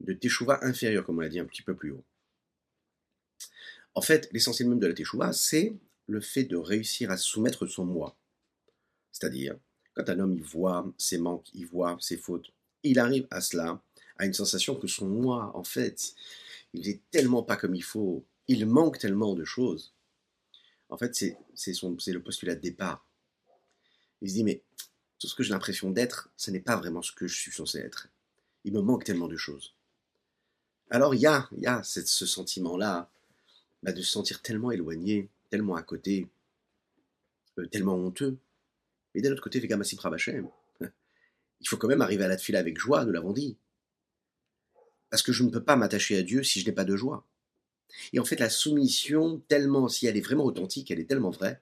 de 0.00 0.12
teshuva 0.12 0.62
inférieur, 0.62 1.02
comme 1.04 1.16
on 1.16 1.20
l'a 1.20 1.30
dit 1.30 1.40
un 1.40 1.46
petit 1.46 1.62
peu 1.62 1.74
plus 1.74 1.92
haut. 1.92 2.04
En 3.94 4.02
fait, 4.02 4.28
l'essentiel 4.32 4.68
même 4.68 4.78
de 4.78 4.86
la 4.86 4.94
Teshuvah, 4.94 5.32
c'est 5.32 5.76
le 6.06 6.20
fait 6.20 6.44
de 6.44 6.56
réussir 6.56 7.10
à 7.10 7.16
soumettre 7.16 7.66
son 7.66 7.84
moi. 7.84 8.16
C'est-à-dire, 9.12 9.56
quand 9.94 10.08
un 10.08 10.20
homme 10.20 10.34
il 10.34 10.42
voit 10.42 10.92
ses 10.98 11.18
manques, 11.18 11.48
il 11.54 11.66
voit 11.66 11.96
ses 12.00 12.16
fautes, 12.16 12.50
il 12.82 12.98
arrive 12.98 13.26
à 13.30 13.40
cela, 13.40 13.82
à 14.16 14.26
une 14.26 14.34
sensation 14.34 14.74
que 14.74 14.86
son 14.86 15.06
moi, 15.06 15.50
en 15.54 15.64
fait, 15.64 16.14
il 16.72 16.88
est 16.88 17.00
tellement 17.10 17.42
pas 17.42 17.56
comme 17.56 17.74
il 17.74 17.82
faut, 17.82 18.24
il 18.48 18.66
manque 18.66 18.98
tellement 18.98 19.34
de 19.34 19.44
choses. 19.44 19.94
En 20.88 20.96
fait, 20.96 21.14
c'est 21.14 22.12
le 22.12 22.22
postulat 22.22 22.54
de 22.54 22.60
départ. 22.60 23.06
Il 24.22 24.28
se 24.28 24.34
dit, 24.34 24.44
mais 24.44 24.62
tout 25.18 25.26
ce 25.26 25.34
que 25.34 25.42
j'ai 25.42 25.52
l'impression 25.52 25.90
d'être, 25.90 26.30
ce 26.36 26.50
n'est 26.50 26.60
pas 26.60 26.76
vraiment 26.76 27.02
ce 27.02 27.12
que 27.12 27.26
je 27.26 27.38
suis 27.38 27.52
censé 27.52 27.78
être. 27.78 28.08
Il 28.64 28.72
me 28.72 28.80
manque 28.80 29.04
tellement 29.04 29.28
de 29.28 29.36
choses. 29.36 29.74
Alors 30.90 31.14
il 31.14 31.20
y 31.20 31.26
a, 31.26 31.48
y 31.56 31.66
a 31.66 31.82
ce 31.82 32.26
sentiment-là 32.26 33.10
bah, 33.82 33.92
de 33.92 34.02
se 34.02 34.10
sentir 34.10 34.42
tellement 34.42 34.70
éloigné, 34.70 35.28
tellement 35.50 35.76
à 35.76 35.82
côté, 35.82 36.28
euh, 37.58 37.66
tellement 37.66 37.94
honteux. 37.94 38.38
Mais 39.14 39.22
d'un 39.22 39.32
autre 39.32 39.42
côté, 39.42 39.60
il 39.62 41.68
faut 41.68 41.76
quand 41.76 41.88
même 41.88 42.02
arriver 42.02 42.24
à 42.24 42.28
la 42.28 42.38
file 42.38 42.56
avec 42.56 42.78
joie, 42.78 43.04
nous 43.04 43.12
l'avons 43.12 43.32
dit. 43.32 43.56
Parce 45.10 45.22
que 45.22 45.32
je 45.32 45.42
ne 45.42 45.50
peux 45.50 45.62
pas 45.62 45.76
m'attacher 45.76 46.16
à 46.16 46.22
Dieu 46.22 46.42
si 46.42 46.60
je 46.60 46.66
n'ai 46.66 46.72
pas 46.72 46.84
de 46.84 46.96
joie. 46.96 47.26
Et 48.12 48.20
en 48.20 48.24
fait, 48.24 48.38
la 48.38 48.50
soumission, 48.50 49.42
tellement, 49.48 49.88
si 49.88 50.06
elle 50.06 50.16
est 50.16 50.20
vraiment 50.20 50.44
authentique, 50.44 50.90
elle 50.90 51.00
est 51.00 51.08
tellement 51.08 51.30
vraie, 51.30 51.60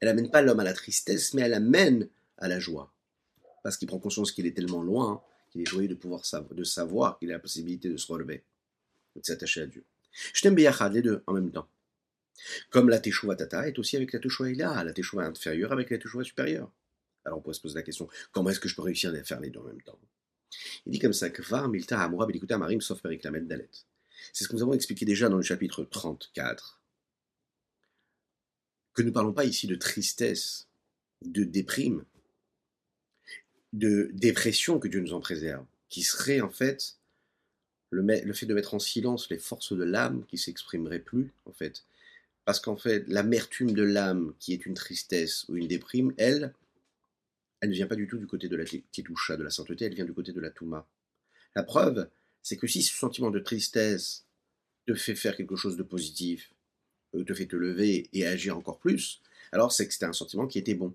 elle 0.00 0.08
amène 0.08 0.30
pas 0.30 0.42
l'homme 0.42 0.60
à 0.60 0.64
la 0.64 0.72
tristesse, 0.72 1.34
mais 1.34 1.42
elle 1.42 1.54
amène 1.54 2.08
à 2.38 2.46
la 2.46 2.60
joie. 2.60 2.92
Parce 3.62 3.76
qu'il 3.76 3.88
prend 3.88 3.98
conscience 3.98 4.30
qu'il 4.30 4.46
est 4.46 4.54
tellement 4.54 4.82
loin, 4.82 5.22
qu'il 5.50 5.62
est 5.62 5.66
joyeux 5.66 5.88
de 5.88 5.94
pouvoir 5.94 6.22
de 6.50 6.64
savoir 6.64 7.18
qu'il 7.18 7.30
a 7.30 7.34
la 7.34 7.40
possibilité 7.40 7.88
de 7.88 7.96
se 7.96 8.12
relever, 8.12 8.44
de 9.16 9.24
s'attacher 9.24 9.62
à 9.62 9.66
Dieu. 9.66 9.84
Je 10.32 10.42
t'aime 10.42 10.54
bien 10.54 10.72
les 10.92 11.02
deux 11.02 11.22
en 11.26 11.32
même 11.32 11.50
temps. 11.50 11.68
Comme 12.70 12.88
la 12.88 13.00
Teshuvah 13.00 13.36
Tata 13.36 13.68
est 13.68 13.78
aussi 13.78 13.96
avec 13.96 14.12
la 14.12 14.18
Teshuvah 14.18 14.50
Ila, 14.50 14.84
la 14.84 14.92
Teshuvah 14.92 15.24
inférieure 15.24 15.72
avec 15.72 15.90
la 15.90 15.98
Teshuvah 15.98 16.24
supérieure. 16.24 16.70
Alors 17.24 17.38
on 17.38 17.40
pourrait 17.40 17.54
se 17.54 17.60
poser 17.60 17.76
la 17.76 17.82
question, 17.82 18.08
comment 18.32 18.50
est-ce 18.50 18.60
que 18.60 18.68
je 18.68 18.76
peux 18.76 18.82
réussir 18.82 19.14
à 19.14 19.24
faire 19.24 19.40
les 19.40 19.50
deux 19.50 19.60
en 19.60 19.64
même 19.64 19.82
temps? 19.82 19.98
Il 20.86 20.92
dit 20.92 20.98
comme 20.98 21.12
ça, 21.12 21.30
Kvar 21.30 21.68
Milta 21.68 22.00
Amura 22.00 22.26
Bilikuta 22.26 22.58
Marim 22.58 22.80
sauf 22.80 23.00
Periklamet 23.00 23.42
Dalet. 23.42 23.70
C'est 24.32 24.44
ce 24.44 24.48
que 24.48 24.54
nous 24.54 24.62
avons 24.62 24.74
expliqué 24.74 25.04
déjà 25.04 25.28
dans 25.28 25.36
le 25.36 25.42
chapitre 25.42 25.84
34. 25.84 26.80
Que 28.94 29.02
nous 29.02 29.08
ne 29.08 29.14
parlons 29.14 29.32
pas 29.32 29.44
ici 29.44 29.66
de 29.66 29.74
tristesse, 29.74 30.68
de 31.22 31.44
déprime, 31.44 32.04
de 33.72 34.10
dépression 34.12 34.78
que 34.78 34.86
Dieu 34.86 35.00
nous 35.00 35.14
en 35.14 35.20
préserve, 35.20 35.64
qui 35.88 36.02
serait 36.02 36.40
en 36.40 36.50
fait 36.50 36.96
le, 37.94 38.32
fait 38.32 38.46
de 38.46 38.54
mettre 38.54 38.74
en 38.74 38.78
silence 38.78 39.30
les 39.30 39.38
forces 39.38 39.72
de 39.72 39.84
l'âme 39.84 40.24
qui 40.26 40.38
s'exprimeraient 40.38 40.98
plus, 40.98 41.32
en 41.46 41.52
fait. 41.52 41.84
Parce 42.44 42.60
qu'en 42.60 42.76
fait, 42.76 43.04
l'amertume 43.08 43.72
de 43.72 43.82
l'âme, 43.82 44.34
qui 44.38 44.52
est 44.52 44.66
une 44.66 44.74
tristesse 44.74 45.46
ou 45.48 45.56
une 45.56 45.68
déprime, 45.68 46.12
elle, 46.18 46.52
elle 47.60 47.70
ne 47.70 47.74
vient 47.74 47.86
pas 47.86 47.94
du 47.94 48.06
tout 48.06 48.18
du 48.18 48.26
côté 48.26 48.48
de 48.48 48.56
la 48.56 48.64
Tidusha, 48.64 49.36
de 49.36 49.42
la 49.42 49.50
sainteté, 49.50 49.86
elle 49.86 49.94
vient 49.94 50.04
du 50.04 50.12
côté 50.12 50.32
de 50.32 50.40
la 50.40 50.50
Touma. 50.50 50.86
La 51.54 51.62
preuve, 51.62 52.08
c'est 52.42 52.56
que 52.56 52.66
si 52.66 52.82
ce 52.82 52.94
sentiment 52.94 53.30
de 53.30 53.38
tristesse 53.38 54.24
te 54.86 54.94
fait 54.94 55.14
faire 55.14 55.36
quelque 55.36 55.56
chose 55.56 55.76
de 55.76 55.82
positif, 55.82 56.50
euh, 57.14 57.24
te 57.24 57.32
fait 57.32 57.46
te 57.46 57.56
lever 57.56 58.08
et 58.12 58.26
agir 58.26 58.58
encore 58.58 58.78
plus, 58.78 59.22
alors 59.52 59.72
c'est 59.72 59.86
que 59.86 59.92
c'était 59.92 60.04
un 60.04 60.12
sentiment 60.12 60.46
qui 60.46 60.58
était 60.58 60.74
bon. 60.74 60.94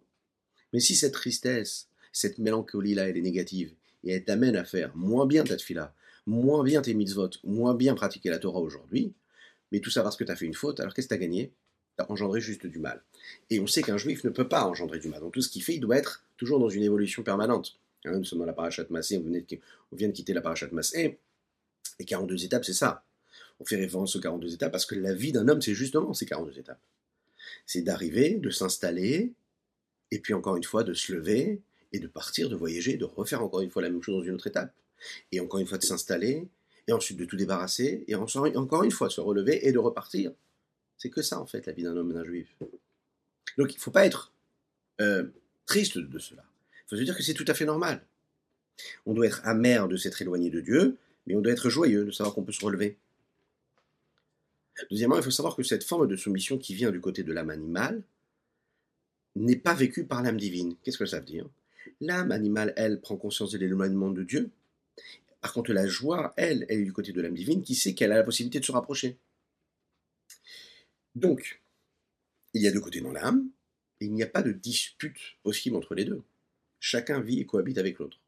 Mais 0.74 0.80
si 0.80 0.96
cette 0.96 1.14
tristesse, 1.14 1.88
cette 2.12 2.38
mélancolie-là, 2.38 3.10
elle 3.10 3.18
est 3.18 3.22
négative, 3.22 3.74
et 4.04 4.12
elle 4.12 4.24
t'amène 4.24 4.56
à 4.56 4.64
faire 4.64 4.96
moins 4.96 5.26
bien 5.26 5.44
ta 5.44 5.56
tfila, 5.56 5.94
moins 6.30 6.64
bien 6.64 6.82
tes 6.82 6.94
mitzvot, 6.94 7.32
moins 7.44 7.74
bien 7.74 7.96
pratiquer 7.96 8.30
la 8.30 8.38
Torah 8.38 8.60
aujourd'hui, 8.60 9.14
mais 9.72 9.80
tout 9.80 9.90
ça 9.90 10.04
parce 10.04 10.16
que 10.16 10.24
tu 10.24 10.32
as 10.32 10.36
fait 10.36 10.46
une 10.46 10.54
faute, 10.54 10.80
alors 10.80 10.94
qu'est-ce 10.94 11.08
que 11.08 11.14
tu 11.14 11.20
as 11.20 11.22
gagné? 11.22 11.52
Tu 11.98 12.04
as 12.04 12.12
engendré 12.12 12.40
juste 12.40 12.68
du 12.68 12.80
mal. 12.80 13.04
Et 13.50 13.60
on 13.60 13.68
sait 13.68 13.82
qu'un 13.82 13.98
juif 13.98 14.24
ne 14.24 14.30
peut 14.30 14.48
pas 14.48 14.64
engendrer 14.66 15.00
du 15.00 15.10
mal. 15.10 15.20
Donc 15.22 15.34
tout 15.34 15.42
ce 15.42 15.50
qu'il 15.50 15.64
fait, 15.64 15.76
il 15.76 15.80
doit 15.80 15.98
être 15.98 16.24
toujours 16.38 16.60
dans 16.60 16.70
une 16.70 16.84
évolution 16.84 17.24
permanente. 17.24 17.80
Hein, 18.06 18.18
nous 18.18 18.24
sommes 18.24 18.40
dans 18.40 18.46
la 18.46 18.54
parachat 18.54 18.86
Massé, 18.92 19.18
on, 19.18 19.96
vient 19.96 20.08
de 20.08 20.14
quitter 20.14 20.34
la 20.34 20.42
parachat 20.42 20.68
Massé, 20.72 21.18
et 21.98 22.06
42 22.06 22.46
étapes, 22.46 22.64
c'est 22.64 22.74
ça. 22.74 23.04
On 23.60 23.66
fait 23.66 23.76
référence 23.76 24.16
aux 24.16 24.22
42 24.22 24.54
étapes 24.54 24.72
parce 24.72 24.86
que 24.86 24.96
la 24.96 25.14
vie 25.14 25.32
d'un 25.32 25.48
homme, 25.48 25.62
c'est 25.62 25.74
justement 25.74 26.14
ces 26.14 26.26
42 26.26 26.60
étapes. 26.60 26.80
C'est 27.66 27.82
d'arriver, 27.82 28.36
de 28.36 28.52
s'installer, 28.52 29.34
et 30.12 30.20
puis 30.20 30.34
encore 30.34 30.56
une 30.56 30.64
fois 30.64 30.84
de 30.84 30.94
se 30.94 31.12
lever, 31.12 31.60
et 31.92 32.00
de 32.00 32.08
partir, 32.08 32.50
de 32.50 32.56
voyager, 32.56 32.98
de 32.98 33.06
refaire 33.06 33.44
encore 33.44 33.62
une 33.62 33.72
fois 33.72 33.82
la 33.82 33.90
même 33.90 34.04
chose 34.04 34.18
dans 34.22 34.24
une 34.24 34.36
autre 34.36 34.48
étape. 34.48 34.72
Et 35.32 35.40
encore 35.40 35.60
une 35.60 35.68
fois 35.68 35.78
de 35.78 35.84
s'installer, 35.84 36.48
et 36.88 36.92
ensuite 36.92 37.18
de 37.18 37.26
tout 37.26 37.38
débarrasser, 37.38 38.04
et 38.08 38.16
encore 38.16 38.84
une 38.84 38.92
fois 38.92 39.08
de 39.08 39.14
se 39.14 39.22
relever 39.22 39.68
et 39.68 39.72
de 39.72 39.78
repartir. 39.78 40.32
C'est 40.98 41.10
que 41.10 41.22
ça, 41.22 41.40
en 41.40 41.46
fait, 41.46 41.66
la 41.66 41.74
vie 41.74 41.84
d'un 41.84 41.96
homme 41.96 42.12
et 42.12 42.14
d'un 42.14 42.26
juif. 42.26 42.48
Donc 43.58 43.74
il 43.74 43.78
ne 43.78 43.82
faut 43.82 43.92
pas 43.92 44.06
être 44.06 44.32
euh, 45.02 45.28
triste 45.66 45.98
de 45.98 46.20
cela. 46.20 46.44
Il 46.72 46.90
faut 46.90 46.98
se 46.98 47.04
dire 47.04 47.16
que 47.16 47.24
c'est 47.24 47.34
tout 47.34 47.46
à 47.48 47.54
fait 47.54 47.66
normal. 47.66 48.06
On 49.06 49.14
doit 49.14 49.28
être 49.28 49.42
amer 49.46 49.88
de 49.88 49.98
s'être 49.98 50.22
éloigné 50.22 50.50
de 50.50 50.62
Dieu, 50.62 50.98
mais 51.28 51.36
on 51.36 51.42
doit 51.42 51.54
être 51.54 51.70
joyeux 51.70 52.06
de 52.06 52.12
savoir 52.12 52.34
qu'on 52.34 52.44
peut 52.44 52.52
se 52.52 52.64
relever. 52.64 52.98
Deuxièmement, 54.90 55.18
il 55.18 55.24
faut 55.24 55.32
savoir 55.32 55.56
que 55.56 55.64
cette 55.64 55.84
forme 55.84 56.08
de 56.08 56.16
soumission 56.16 56.58
qui 56.58 56.74
vient 56.74 56.92
du 56.92 57.02
côté 57.02 57.24
de 57.24 57.34
l'âme 57.34 57.50
animale 57.50 58.02
n'est 59.36 59.58
pas 59.58 59.74
vécue 59.74 60.06
par 60.06 60.22
l'âme 60.22 60.38
divine. 60.38 60.76
Qu'est-ce 60.84 60.98
que 60.98 61.06
ça 61.06 61.20
veut 61.20 61.26
dire? 61.26 61.46
L'âme 62.02 62.32
animale, 62.32 62.74
elle, 62.78 63.02
prend 63.02 63.18
conscience 63.18 63.52
de 63.52 63.58
l'éloignement 63.58 64.10
de 64.10 64.24
Dieu. 64.24 64.50
Par 65.42 65.54
contre, 65.54 65.72
la 65.74 65.88
joie, 65.88 66.34
elle, 66.38 66.66
elle 66.70 66.82
est 66.82 66.86
du 66.86 66.94
côté 66.94 67.14
de 67.14 67.22
l'âme 67.22 67.34
divine 67.34 67.62
qui 67.62 67.76
sait 67.76 67.94
qu'elle 67.94 68.12
a 68.12 68.16
la 68.16 68.24
possibilité 68.24 68.60
de 68.60 68.66
se 68.66 68.72
rapprocher. 68.72 69.18
Donc, 71.16 71.62
il 72.54 72.62
y 72.62 72.68
a 72.68 72.72
deux 72.72 72.82
côtés 72.82 73.02
dans 73.02 73.12
l'âme, 73.12 73.50
et 74.02 74.06
il 74.06 74.14
n'y 74.14 74.24
a 74.24 74.28
pas 74.28 74.42
de 74.42 74.52
dispute 74.52 75.18
possible 75.44 75.76
entre 75.76 75.96
les 75.96 76.06
deux. 76.06 76.22
Chacun 76.80 77.20
vit 77.20 77.40
et 77.40 77.46
cohabite 77.46 77.78
avec 77.78 78.00
l'autre. 78.00 78.20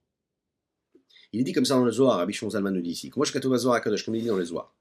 Il 1.34 1.40
est 1.40 1.44
dit 1.44 1.54
comme 1.54 1.66
ça 1.66 1.76
dans 1.76 1.86
le 1.86 1.92
Zohar, 1.92 2.18
Rabbi 2.18 2.34
Zalman 2.34 2.72
nous 2.72 2.82
dit 2.82 2.92
ici. 2.92 3.10
Comme 3.10 3.24
il 3.26 4.22
dit 4.22 4.28
dans 4.28 4.36
le 4.36 4.44
Zohar. 4.44 4.76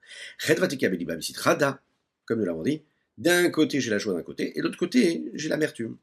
Comme 2.25 2.39
nous 2.39 2.45
l'avons 2.45 2.63
dit, 2.63 2.83
d'un 3.19 3.51
côté 3.51 3.81
j'ai 3.81 3.91
la 3.91 3.99
joie 3.99 4.15
d'un 4.15 4.23
côté, 4.23 4.57
et 4.57 4.61
de 4.61 4.65
l'autre 4.65 4.79
côté 4.79 5.31
j'ai 5.35 5.49
l'amertume. 5.49 5.97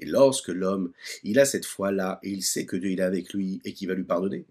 Et 0.00 0.06
lorsque 0.06 0.48
l'homme, 0.48 0.92
il 1.24 1.38
a 1.38 1.44
cette 1.44 1.66
foi-là, 1.66 2.20
et 2.22 2.30
il 2.30 2.42
sait 2.42 2.66
que 2.66 2.76
Dieu 2.76 2.92
est 2.92 3.00
avec 3.00 3.32
lui 3.32 3.60
et 3.64 3.72
qu'il 3.72 3.88
va 3.88 3.94
lui 3.94 4.04
pardonner, 4.04 4.44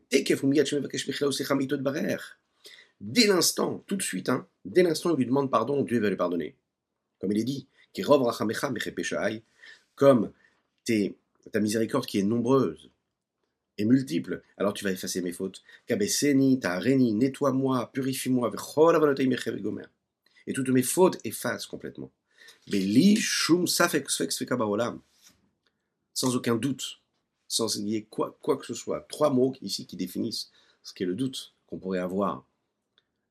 dès 3.01 3.27
l'instant, 3.27 3.83
tout 3.87 3.95
de 3.95 4.01
suite, 4.01 4.29
hein, 4.29 4.47
dès 4.65 4.83
l'instant 4.83 5.11
où 5.11 5.13
il 5.13 5.19
lui 5.19 5.25
demande 5.25 5.51
pardon, 5.51 5.83
Dieu 5.83 5.99
va 5.99 6.09
lui 6.09 6.17
pardonner. 6.17 6.55
Comme 7.19 7.31
il 7.31 7.39
est 7.39 7.43
dit, 7.43 7.67
comme 9.95 10.31
ta 11.51 11.59
miséricorde 11.59 12.05
qui 12.05 12.19
est 12.19 12.23
nombreuse 12.23 12.89
et 13.77 13.85
multiple, 13.85 14.43
alors 14.57 14.73
tu 14.73 14.83
vas 14.83 14.91
effacer 14.91 15.21
mes 15.21 15.31
fautes. 15.31 15.63
Nettoie-moi, 15.89 17.91
purifie-moi, 17.93 18.51
et 20.47 20.53
toutes 20.53 20.69
mes 20.69 20.83
fautes 20.83 21.17
effacent 21.23 21.65
complètement. 21.65 22.11
Sans 26.13 26.35
aucun 26.35 26.55
doute, 26.55 26.99
sans 27.47 27.67
qu'il 27.67 27.87
y 27.89 27.95
ait 27.95 28.07
quoi, 28.09 28.37
que 28.41 28.65
ce 28.65 28.73
soit. 28.73 29.01
Trois 29.09 29.29
mots 29.29 29.53
ici 29.61 29.85
qui 29.85 29.95
définissent 29.95 30.51
ce 30.83 30.93
qu'est 30.93 31.05
le 31.05 31.15
doute 31.15 31.53
qu'on 31.67 31.77
pourrait 31.77 31.99
avoir 31.99 32.45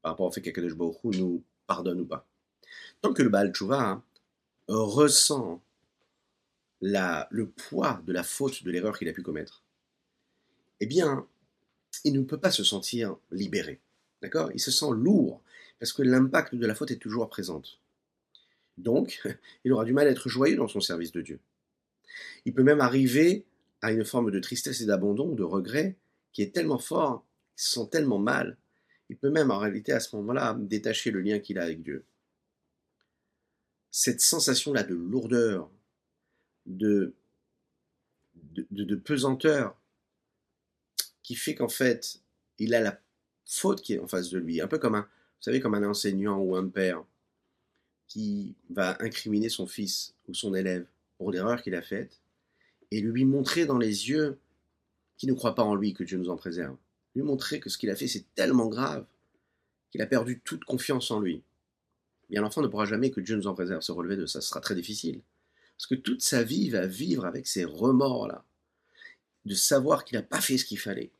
par 0.02 0.12
rapport 0.12 0.26
au 0.26 0.30
fait 0.30 0.40
qu'Akadosh 0.40 0.74
Baruch 0.74 1.02
nous 1.04 1.42
pardonne 1.66 2.00
ou 2.00 2.06
pas. 2.06 2.26
Tant 3.00 3.12
que 3.12 3.22
le 3.22 3.28
Baal 3.28 3.52
Tshuva 3.52 3.82
hein, 3.82 4.04
ressent 4.68 5.60
le 6.80 7.46
poids 7.46 8.00
de 8.06 8.12
la 8.12 8.22
faute, 8.22 8.62
de 8.62 8.70
l'erreur 8.70 8.98
qu'il 8.98 9.08
a 9.08 9.12
pu 9.12 9.22
commettre, 9.22 9.62
eh 10.80 10.86
bien, 10.86 11.26
il 12.04 12.12
ne 12.12 12.22
peut 12.22 12.38
pas 12.38 12.50
se 12.50 12.64
sentir 12.64 13.16
libéré. 13.30 13.80
D'accord? 14.22 14.50
Il 14.54 14.60
se 14.60 14.70
sent 14.70 14.90
lourd, 14.92 15.42
parce 15.78 15.92
que 15.92 16.02
l'impact 16.02 16.54
de 16.54 16.66
la 16.66 16.74
faute 16.74 16.90
est 16.90 16.96
toujours 16.96 17.28
présent. 17.28 17.62
Donc, 18.78 19.22
il 19.64 19.72
aura 19.72 19.84
du 19.84 19.92
mal 19.92 20.06
à 20.06 20.10
être 20.10 20.28
joyeux 20.28 20.56
dans 20.56 20.68
son 20.68 20.80
service 20.80 21.12
de 21.12 21.22
Dieu. 21.22 21.40
Il 22.44 22.54
peut 22.54 22.62
même 22.62 22.80
arriver 22.80 23.44
à 23.82 23.92
une 23.92 24.04
forme 24.04 24.30
de 24.30 24.40
tristesse 24.40 24.80
et 24.80 24.86
d'abandon, 24.86 25.34
de 25.34 25.42
regret, 25.42 25.96
qui 26.32 26.42
est 26.42 26.54
tellement 26.54 26.78
fort, 26.78 27.24
il 27.56 27.62
se 27.62 27.74
sent 27.74 27.88
tellement 27.90 28.18
mal, 28.18 28.56
il 29.08 29.16
peut 29.16 29.30
même 29.30 29.50
en 29.50 29.58
réalité 29.58 29.92
à 29.92 30.00
ce 30.00 30.14
moment-là 30.16 30.56
détacher 30.58 31.10
le 31.10 31.20
lien 31.20 31.38
qu'il 31.38 31.58
a 31.58 31.62
avec 31.62 31.82
Dieu. 31.82 32.04
Cette 33.90 34.20
sensation-là 34.20 34.82
de 34.82 34.94
lourdeur, 34.94 35.70
de, 36.66 37.14
de, 38.34 38.66
de 38.70 38.96
pesanteur, 38.96 39.76
qui 41.22 41.34
fait 41.34 41.54
qu'en 41.54 41.68
fait, 41.68 42.20
il 42.58 42.74
a 42.74 42.80
la 42.80 43.00
faute 43.46 43.80
qui 43.80 43.94
est 43.94 43.98
en 43.98 44.06
face 44.06 44.30
de 44.30 44.38
lui, 44.38 44.60
un 44.60 44.68
peu 44.68 44.78
comme 44.78 44.94
un, 44.94 45.02
vous 45.02 45.42
savez, 45.42 45.60
comme 45.60 45.74
un 45.74 45.88
enseignant 45.88 46.38
ou 46.38 46.56
un 46.56 46.68
père 46.68 47.04
qui 48.08 48.54
va 48.70 48.96
incriminer 49.00 49.48
son 49.48 49.66
fils 49.66 50.14
ou 50.28 50.34
son 50.34 50.54
élève 50.54 50.86
pour 51.18 51.30
l'erreur 51.30 51.62
qu'il 51.62 51.74
a 51.74 51.82
faite 51.82 52.20
et 52.90 53.00
lui 53.00 53.24
montrer 53.24 53.66
dans 53.66 53.78
les 53.78 54.08
yeux 54.08 54.38
qu'il 55.16 55.28
ne 55.28 55.34
croit 55.34 55.54
pas 55.54 55.62
en 55.62 55.74
lui, 55.74 55.94
que 55.94 56.04
Dieu 56.04 56.18
nous 56.18 56.30
en 56.30 56.36
préserve. 56.36 56.76
Lui 57.14 57.22
montrer 57.22 57.60
que 57.60 57.70
ce 57.70 57.78
qu'il 57.78 57.90
a 57.90 57.96
fait, 57.96 58.06
c'est 58.06 58.26
tellement 58.34 58.68
grave 58.68 59.06
qu'il 59.90 60.02
a 60.02 60.06
perdu 60.06 60.40
toute 60.44 60.64
confiance 60.64 61.10
en 61.10 61.20
lui. 61.20 61.42
Bien, 62.28 62.42
l'enfant 62.42 62.60
ne 62.60 62.66
pourra 62.66 62.84
jamais, 62.84 63.10
que 63.10 63.20
Dieu 63.20 63.36
nous 63.36 63.46
en 63.46 63.54
préserve, 63.54 63.80
se 63.82 63.92
relever 63.92 64.16
de 64.16 64.26
ça. 64.26 64.40
Ce 64.40 64.48
sera 64.48 64.60
très 64.60 64.74
difficile. 64.74 65.22
Parce 65.76 65.86
que 65.86 65.94
toute 65.94 66.22
sa 66.22 66.42
vie, 66.42 66.62
il 66.62 66.70
va 66.70 66.86
vivre 66.86 67.24
avec 67.24 67.46
ces 67.46 67.64
remords-là, 67.64 68.44
de 69.44 69.54
savoir 69.54 70.04
qu'il 70.04 70.16
n'a 70.18 70.22
pas 70.22 70.40
fait 70.40 70.58
ce 70.58 70.64
qu'il 70.64 70.78
fallait. 70.78 71.12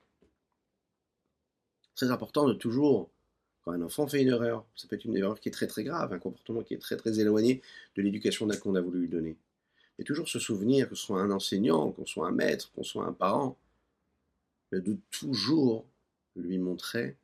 Très 1.94 2.10
important 2.10 2.46
de 2.46 2.54
toujours 2.54 3.10
Quand 3.66 3.72
un 3.72 3.82
enfant 3.82 4.06
fait 4.06 4.22
une 4.22 4.28
erreur, 4.28 4.64
ça 4.76 4.86
peut 4.86 4.94
être 4.94 5.06
une 5.06 5.16
erreur 5.16 5.40
qui 5.40 5.48
est 5.48 5.52
très 5.52 5.66
très 5.66 5.82
grave, 5.82 6.12
un 6.12 6.20
comportement 6.20 6.62
qui 6.62 6.74
est 6.74 6.78
très 6.78 6.96
très 6.96 7.18
éloigné 7.18 7.62
de 7.96 8.02
l'éducation 8.02 8.46
qu'on 8.62 8.76
a 8.76 8.80
voulu 8.80 9.00
lui 9.00 9.08
donner. 9.08 9.36
Mais 9.98 10.04
toujours 10.04 10.28
se 10.28 10.38
souvenir 10.38 10.88
que 10.88 10.94
ce 10.94 11.02
soit 11.02 11.20
un 11.20 11.32
enseignant, 11.32 11.90
qu'on 11.90 12.06
soit 12.06 12.28
un 12.28 12.30
maître, 12.30 12.70
qu'on 12.74 12.84
soit 12.84 13.04
un 13.04 13.12
parent, 13.12 13.56
de 14.70 14.96
toujours 15.10 15.84
lui 16.36 16.58
montrer 16.58 17.16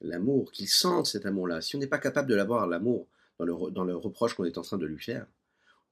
l'amour, 0.00 0.50
qu'il 0.50 0.68
sente 0.68 1.06
cet 1.06 1.24
amour-là. 1.24 1.60
Si 1.60 1.76
on 1.76 1.78
n'est 1.78 1.86
pas 1.86 1.98
capable 1.98 2.28
de 2.28 2.34
l'avoir, 2.34 2.66
l'amour, 2.66 3.06
dans 3.38 3.44
le, 3.44 3.70
dans 3.70 3.84
le 3.84 3.94
reproche 3.94 4.34
qu'on 4.34 4.44
est 4.44 4.58
en 4.58 4.62
train 4.62 4.78
de 4.78 4.86
lui 4.86 4.98
faire, 4.98 5.26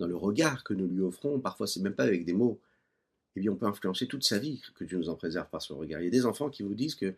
dans 0.00 0.08
le 0.08 0.16
regard 0.16 0.64
que 0.64 0.74
nous 0.74 0.88
lui 0.88 1.02
offrons, 1.02 1.38
parfois 1.38 1.68
c'est 1.68 1.80
même 1.80 1.94
pas 1.94 2.04
avec 2.04 2.24
des 2.24 2.32
mots, 2.32 2.58
eh 3.36 3.40
bien 3.40 3.52
on 3.52 3.56
peut 3.56 3.66
influencer 3.66 4.08
toute 4.08 4.24
sa 4.24 4.38
vie, 4.38 4.60
que 4.74 4.82
Dieu 4.82 4.98
nous 4.98 5.08
en 5.08 5.14
préserve 5.14 5.48
par 5.50 5.62
ce 5.62 5.72
regard. 5.72 6.00
Il 6.00 6.04
y 6.04 6.08
a 6.08 6.10
des 6.10 6.26
enfants 6.26 6.50
qui 6.50 6.64
vous 6.64 6.74
disent 6.74 6.96
que 6.96 7.14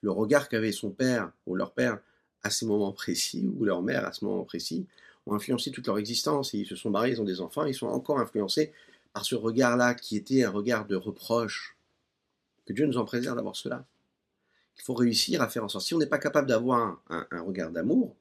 le 0.00 0.10
regard 0.10 0.48
qu'avait 0.48 0.72
son 0.72 0.90
père 0.90 1.32
ou 1.46 1.54
leur 1.54 1.72
père 1.72 1.98
à 2.42 2.50
ce 2.50 2.64
moment 2.64 2.92
précis, 2.92 3.50
ou 3.58 3.64
leur 3.64 3.82
mère 3.82 4.06
à 4.06 4.12
ce 4.12 4.24
moment 4.24 4.44
précis, 4.44 4.86
ont 5.26 5.34
influencé 5.34 5.70
toute 5.70 5.86
leur 5.86 5.98
existence. 5.98 6.54
ils 6.54 6.66
se 6.66 6.76
sont 6.76 6.90
mariés, 6.90 7.14
ils 7.14 7.20
ont 7.20 7.24
des 7.24 7.40
enfants, 7.40 7.64
ils 7.64 7.74
sont 7.74 7.88
encore 7.88 8.18
influencés 8.18 8.72
par 9.12 9.24
ce 9.24 9.34
regard-là 9.34 9.94
qui 9.94 10.16
était 10.16 10.44
un 10.44 10.50
regard 10.50 10.86
de 10.86 10.96
reproche. 10.96 11.76
Que 12.66 12.72
Dieu 12.72 12.86
nous 12.86 12.98
en 12.98 13.04
préserve 13.04 13.36
d'avoir 13.36 13.56
cela. 13.56 13.84
Il 14.76 14.82
faut 14.82 14.94
réussir 14.94 15.42
à 15.42 15.48
faire 15.48 15.64
en 15.64 15.68
sorte. 15.68 15.84
Si 15.84 15.94
on 15.94 15.98
n'est 15.98 16.06
pas 16.06 16.18
capable 16.18 16.48
d'avoir 16.48 17.02
un, 17.08 17.40
regard 17.40 17.70
d'amour, 17.70 18.14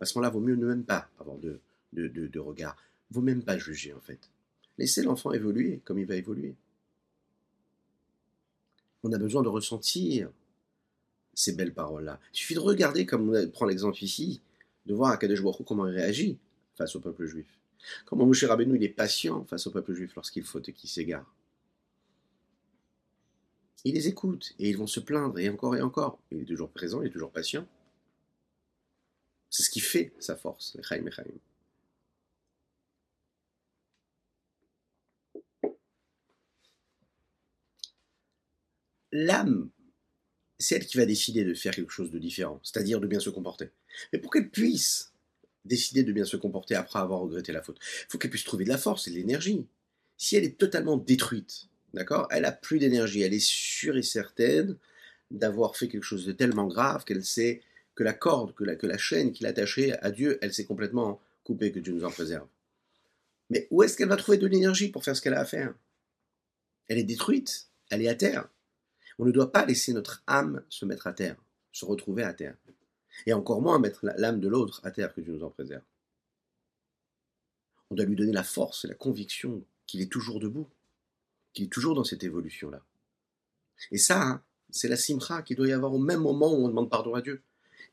à 0.00 0.06
ce 0.06 0.18
moment-là, 0.18 0.30
vaut 0.30 0.40
mieux 0.40 0.56
ne 0.56 0.66
même 0.66 0.84
pas 0.84 1.08
avoir 1.20 1.36
de, 1.38 1.60
de, 1.92 2.08
de, 2.08 2.26
de 2.26 2.38
regard. 2.40 2.76
Vaut 3.10 3.20
même 3.20 3.44
pas 3.44 3.58
juger, 3.58 3.92
en 3.92 4.00
fait. 4.00 4.18
Laissez 4.78 5.02
l'enfant 5.02 5.32
évoluer 5.32 5.80
comme 5.84 5.98
il 5.98 6.06
va 6.06 6.16
évoluer. 6.16 6.56
On 9.02 9.12
a 9.12 9.18
besoin 9.18 9.42
de 9.42 9.48
ressentir 9.48 10.30
ces 11.40 11.52
belles 11.52 11.72
paroles-là. 11.72 12.20
Il 12.34 12.36
suffit 12.36 12.54
de 12.54 12.60
regarder, 12.60 13.06
comme 13.06 13.34
on 13.34 13.48
prend 13.48 13.64
l'exemple 13.64 14.02
ici, 14.04 14.42
de 14.84 14.94
voir 14.94 15.18
Kadesh 15.18 15.42
Baruch 15.42 15.64
comment 15.66 15.86
il 15.86 15.94
réagit 15.94 16.38
face 16.74 16.94
au 16.96 17.00
peuple 17.00 17.24
juif. 17.24 17.46
Comment 18.04 18.26
Moshe 18.26 18.44
Rabbeinu 18.44 18.76
il 18.76 18.84
est 18.84 18.90
patient 18.90 19.44
face 19.46 19.66
au 19.66 19.70
peuple 19.70 19.94
juif 19.94 20.14
lorsqu'il 20.14 20.44
faut 20.44 20.60
et 20.60 20.72
qu'il 20.72 20.90
s'égare. 20.90 21.34
Il 23.84 23.94
les 23.94 24.06
écoute 24.06 24.52
et 24.58 24.68
ils 24.68 24.76
vont 24.76 24.86
se 24.86 25.00
plaindre 25.00 25.38
et 25.38 25.48
encore 25.48 25.74
et 25.74 25.80
encore. 25.80 26.18
Il 26.30 26.42
est 26.42 26.44
toujours 26.44 26.70
présent, 26.70 27.00
il 27.00 27.08
est 27.08 27.10
toujours 27.10 27.32
patient. 27.32 27.66
C'est 29.48 29.62
ce 29.62 29.70
qui 29.70 29.80
fait 29.80 30.12
sa 30.18 30.36
force, 30.36 30.76
Chaim 30.82 31.06
L'âme 39.12 39.70
c'est 40.60 40.76
elle 40.76 40.86
qui 40.86 40.98
va 40.98 41.06
décider 41.06 41.44
de 41.44 41.54
faire 41.54 41.74
quelque 41.74 41.90
chose 41.90 42.10
de 42.10 42.18
différent, 42.18 42.60
c'est-à-dire 42.62 43.00
de 43.00 43.06
bien 43.06 43.18
se 43.18 43.30
comporter. 43.30 43.70
Mais 44.12 44.18
pour 44.18 44.30
qu'elle 44.30 44.50
puisse 44.50 45.12
décider 45.64 46.04
de 46.04 46.12
bien 46.12 46.24
se 46.24 46.36
comporter 46.36 46.74
après 46.74 46.98
avoir 46.98 47.20
regretté 47.20 47.50
la 47.50 47.62
faute, 47.62 47.78
il 47.80 48.06
faut 48.10 48.18
qu'elle 48.18 48.30
puisse 48.30 48.44
trouver 48.44 48.64
de 48.64 48.68
la 48.68 48.78
force 48.78 49.08
et 49.08 49.10
de 49.10 49.16
l'énergie. 49.16 49.66
Si 50.16 50.36
elle 50.36 50.44
est 50.44 50.58
totalement 50.58 50.98
détruite, 50.98 51.68
d'accord, 51.94 52.28
elle 52.30 52.44
a 52.44 52.52
plus 52.52 52.78
d'énergie, 52.78 53.22
elle 53.22 53.34
est 53.34 53.44
sûre 53.44 53.96
et 53.96 54.02
certaine 54.02 54.76
d'avoir 55.30 55.76
fait 55.76 55.88
quelque 55.88 56.04
chose 56.04 56.26
de 56.26 56.32
tellement 56.32 56.66
grave 56.66 57.04
qu'elle 57.04 57.24
sait 57.24 57.62
que 57.94 58.04
la 58.04 58.12
corde, 58.12 58.54
que 58.54 58.64
la, 58.64 58.76
que 58.76 58.86
la 58.86 58.98
chaîne 58.98 59.32
qui 59.32 59.42
l'attachait 59.44 59.98
à 60.00 60.10
Dieu, 60.10 60.38
elle 60.42 60.52
s'est 60.52 60.66
complètement 60.66 61.20
coupée, 61.44 61.72
que 61.72 61.80
Dieu 61.80 61.94
nous 61.94 62.04
en 62.04 62.10
préserve. 62.10 62.46
Mais 63.48 63.66
où 63.70 63.82
est-ce 63.82 63.96
qu'elle 63.96 64.08
va 64.08 64.16
trouver 64.16 64.38
de 64.38 64.46
l'énergie 64.46 64.88
pour 64.88 65.04
faire 65.04 65.16
ce 65.16 65.22
qu'elle 65.22 65.34
a 65.34 65.40
à 65.40 65.44
faire? 65.44 65.74
Elle 66.88 66.98
est 66.98 67.04
détruite, 67.04 67.68
elle 67.90 68.02
est 68.02 68.08
à 68.08 68.14
terre. 68.14 68.48
On 69.20 69.26
ne 69.26 69.32
doit 69.32 69.52
pas 69.52 69.66
laisser 69.66 69.92
notre 69.92 70.22
âme 70.26 70.64
se 70.70 70.86
mettre 70.86 71.06
à 71.06 71.12
terre, 71.12 71.36
se 71.72 71.84
retrouver 71.84 72.22
à 72.22 72.32
terre. 72.32 72.56
Et 73.26 73.34
encore 73.34 73.60
moins 73.60 73.78
mettre 73.78 74.06
l'âme 74.16 74.40
de 74.40 74.48
l'autre 74.48 74.80
à 74.82 74.90
terre, 74.90 75.12
que 75.12 75.20
Dieu 75.20 75.34
nous 75.34 75.44
en 75.44 75.50
préserve. 75.50 75.82
On 77.90 77.96
doit 77.96 78.06
lui 78.06 78.16
donner 78.16 78.32
la 78.32 78.42
force 78.42 78.86
et 78.86 78.88
la 78.88 78.94
conviction 78.94 79.62
qu'il 79.86 80.00
est 80.00 80.10
toujours 80.10 80.40
debout, 80.40 80.70
qu'il 81.52 81.66
est 81.66 81.68
toujours 81.68 81.94
dans 81.94 82.02
cette 82.02 82.24
évolution-là. 82.24 82.82
Et 83.90 83.98
ça, 83.98 84.22
hein, 84.22 84.42
c'est 84.70 84.88
la 84.88 84.96
simcha 84.96 85.42
qu'il 85.42 85.58
doit 85.58 85.68
y 85.68 85.72
avoir 85.72 85.92
au 85.92 85.98
même 85.98 86.22
moment 86.22 86.50
où 86.54 86.64
on 86.64 86.68
demande 86.68 86.88
pardon 86.88 87.14
à 87.14 87.20
Dieu. 87.20 87.42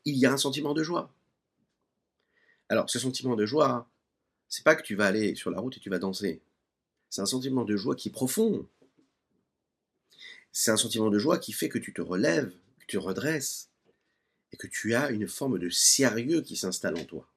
Il 0.06 0.16
y 0.16 0.24
a 0.24 0.32
un 0.32 0.38
sentiment 0.38 0.72
de 0.72 0.82
joie. 0.82 1.12
Alors, 2.70 2.88
ce 2.88 2.98
sentiment 2.98 3.36
de 3.36 3.44
joie, 3.44 3.86
c'est 4.48 4.64
pas 4.64 4.74
que 4.74 4.82
tu 4.82 4.94
vas 4.94 5.04
aller 5.04 5.34
sur 5.34 5.50
la 5.50 5.60
route 5.60 5.76
et 5.76 5.80
tu 5.80 5.90
vas 5.90 5.98
danser. 5.98 6.40
C'est 7.10 7.20
un 7.20 7.26
sentiment 7.26 7.66
de 7.66 7.76
joie 7.76 7.96
qui 7.96 8.08
est 8.08 8.12
profond, 8.12 8.66
c'est 10.52 10.70
un 10.70 10.76
sentiment 10.76 11.10
de 11.10 11.18
joie 11.18 11.38
qui 11.38 11.52
fait 11.52 11.68
que 11.68 11.78
tu 11.78 11.92
te 11.92 12.02
relèves, 12.02 12.52
que 12.80 12.86
tu 12.86 12.98
redresses, 12.98 13.70
et 14.52 14.56
que 14.56 14.66
tu 14.66 14.94
as 14.94 15.10
une 15.10 15.28
forme 15.28 15.58
de 15.58 15.68
sérieux 15.68 16.42
qui 16.42 16.56
s'installe 16.56 16.96
en 16.96 17.04
toi. 17.04 17.28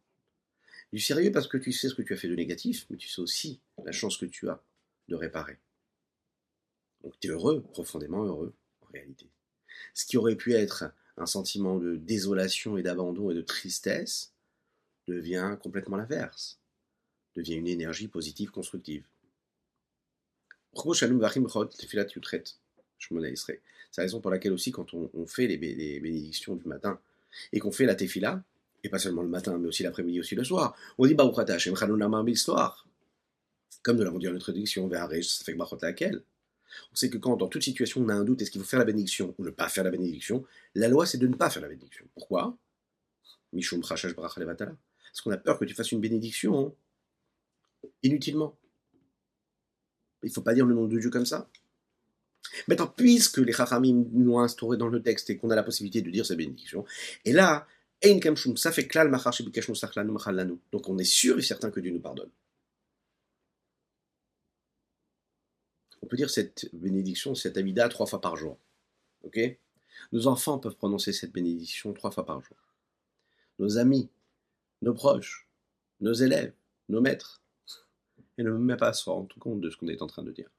Du 0.94 1.00
sérieux 1.00 1.32
parce 1.32 1.48
que 1.48 1.58
tu 1.58 1.72
sais 1.72 1.90
ce 1.90 1.96
que 1.96 2.02
tu 2.02 2.14
as 2.14 2.18
fait 2.18 2.28
de 2.28 2.36
négatif, 2.36 2.86
mais 2.90 2.98
tu 2.98 3.08
sais 3.08 3.22
aussi 3.22 3.60
la 3.84 3.92
chance 3.92 4.18
que 4.18 4.26
tu 4.26 4.50
as 4.50 4.62
de 5.08 5.16
réparer. 5.16 5.58
Donc 7.04 7.14
tu 7.20 7.28
es 7.28 7.32
heureux, 7.32 7.62
profondément 7.62 8.24
heureux, 8.24 8.54
en 8.82 8.88
réalité. 8.94 9.28
Ce 9.94 10.06
qui 10.06 10.18
aurait 10.18 10.36
pu 10.36 10.54
être 10.54 10.86
un 11.18 11.26
sentiment 11.26 11.78
de 11.78 11.96
désolation 11.96 12.78
et 12.78 12.84
d'abandon 12.84 13.32
et 13.32 13.34
de 13.34 13.42
tristesse 13.42 14.34
devient 15.08 15.58
complètement 15.62 15.98
l'inverse, 15.98 16.60
devient 17.36 17.56
une 17.56 17.68
énergie 17.68 18.08
positive, 18.08 18.52
constructive. 18.52 19.06
C'est 23.92 24.02
la 24.02 24.04
raison 24.04 24.22
pour 24.22 24.32
laquelle 24.32 24.54
aussi, 24.54 24.72
quand 24.72 24.94
on, 24.94 25.26
fait 25.26 25.48
les, 25.48 25.58
bénédictions 25.58 26.56
du 26.56 26.68
matin 26.68 27.00
et 27.52 27.60
qu'on 27.60 27.72
fait 27.72 27.86
la 27.86 27.96
tefila, 27.96 28.44
et 28.84 28.90
pas 28.90 29.00
seulement 29.00 29.22
le 29.22 29.30
matin, 29.30 29.58
mais 29.58 29.68
aussi 29.68 29.84
l'après-midi, 29.84 30.20
aussi 30.20 30.36
le 30.36 30.44
soir, 30.44 30.76
on 30.98 31.06
dit 31.06 31.14
Baruch 31.14 31.38
Hashem 31.50 31.76
l'histoire. 32.26 32.88
Comme 33.84 33.98
nous 33.98 34.04
l'avons 34.04 34.20
dit 34.20 34.28
en 34.28 34.36
introduction, 34.36 34.90
ça 34.90 35.08
fait 35.44 35.54
que 35.56 35.86
laquelle. 35.86 36.24
On 36.92 36.96
sait 36.96 37.10
que 37.10 37.18
quand, 37.18 37.36
dans 37.36 37.48
toute 37.48 37.64
situation, 37.64 38.02
on 38.02 38.10
a 38.10 38.14
un 38.14 38.24
doute, 38.24 38.42
est-ce 38.42 38.52
qu'il 38.52 38.62
faut 38.62 38.68
faire 38.68 38.80
la 38.80 38.86
bénédiction 38.86 39.36
ou 39.38 39.44
ne 39.44 39.50
pas 39.50 39.68
faire 39.68 39.84
la 39.84 39.92
bénédiction, 39.92 40.46
la 40.76 40.88
loi, 40.88 41.06
c'est 41.06 41.18
de 41.18 41.28
ne 41.28 41.36
pas 41.36 41.50
faire 41.50 41.62
la 41.62 41.68
bénédiction. 41.68 42.06
Pourquoi? 42.14 42.58
Mishum 43.54 43.82
Parce 43.82 45.22
qu'on 45.24 45.32
a 45.32 45.38
peur 45.38 45.60
que 45.60 45.66
tu 45.66 45.74
fasses 45.74 45.92
une 45.92 46.00
bénédiction 46.00 46.68
hein, 47.84 47.90
inutilement. 48.04 48.58
Il 50.24 50.30
ne 50.30 50.34
faut 50.34 50.42
pas 50.42 50.54
dire 50.54 50.66
le 50.66 50.76
nom 50.76 50.86
de 50.86 51.00
Dieu 51.00 51.10
comme 51.10 51.26
ça. 51.26 51.50
Maintenant, 52.68 52.88
puisque 52.88 53.38
les 53.38 53.54
Chachamim 53.54 54.06
nous 54.12 54.34
ont 54.34 54.40
instauré 54.40 54.78
dans 54.78 54.88
le 54.88 55.02
texte 55.02 55.30
et 55.30 55.38
qu'on 55.38 55.50
a 55.50 55.56
la 55.56 55.64
possibilité 55.64 56.02
de 56.02 56.10
dire 56.10 56.26
sa 56.26 56.36
bénédiction, 56.36 56.86
et 57.26 57.34
là, 57.34 57.68
ça 58.56 58.72
fait 58.72 58.88
klal 58.88 59.12
Donc 60.72 60.90
on 60.90 60.98
est 60.98 61.04
sûr 61.04 61.38
et 61.38 61.42
certain 61.42 61.70
que 61.70 61.80
Dieu 61.80 61.92
nous 61.92 62.00
pardonne. 62.00 62.30
On 66.02 66.08
peut 66.08 66.18
dire 66.18 66.30
cette 66.30 66.74
bénédiction, 66.74 67.36
cette 67.36 67.58
amida, 67.58 67.88
trois 67.90 68.08
fois 68.08 68.22
par 68.22 68.36
jour. 68.36 68.58
Ok? 69.24 69.40
Nos 70.12 70.28
enfants 70.28 70.58
peuvent 70.58 70.76
prononcer 70.76 71.14
cette 71.14 71.32
bénédiction 71.32 71.94
trois 71.94 72.12
fois 72.12 72.26
par 72.26 72.42
jour. 72.42 72.58
Nos 73.60 73.78
amis, 73.78 74.10
nos 74.82 74.94
proches, 74.94 75.48
nos 76.00 76.14
élèves, 76.14 76.54
nos 76.90 77.02
maîtres. 77.02 77.42
Et 78.38 78.44
ne 78.44 78.50
même 78.50 78.78
pas 78.78 78.94
se 78.94 79.08
rendre 79.08 79.38
compte 79.38 79.62
de 79.62 79.70
ce 79.70 79.78
qu'on 79.78 79.88
est 79.90 80.02
en 80.02 80.08
train 80.08 80.24
de 80.24 80.32
dire. 80.32 80.50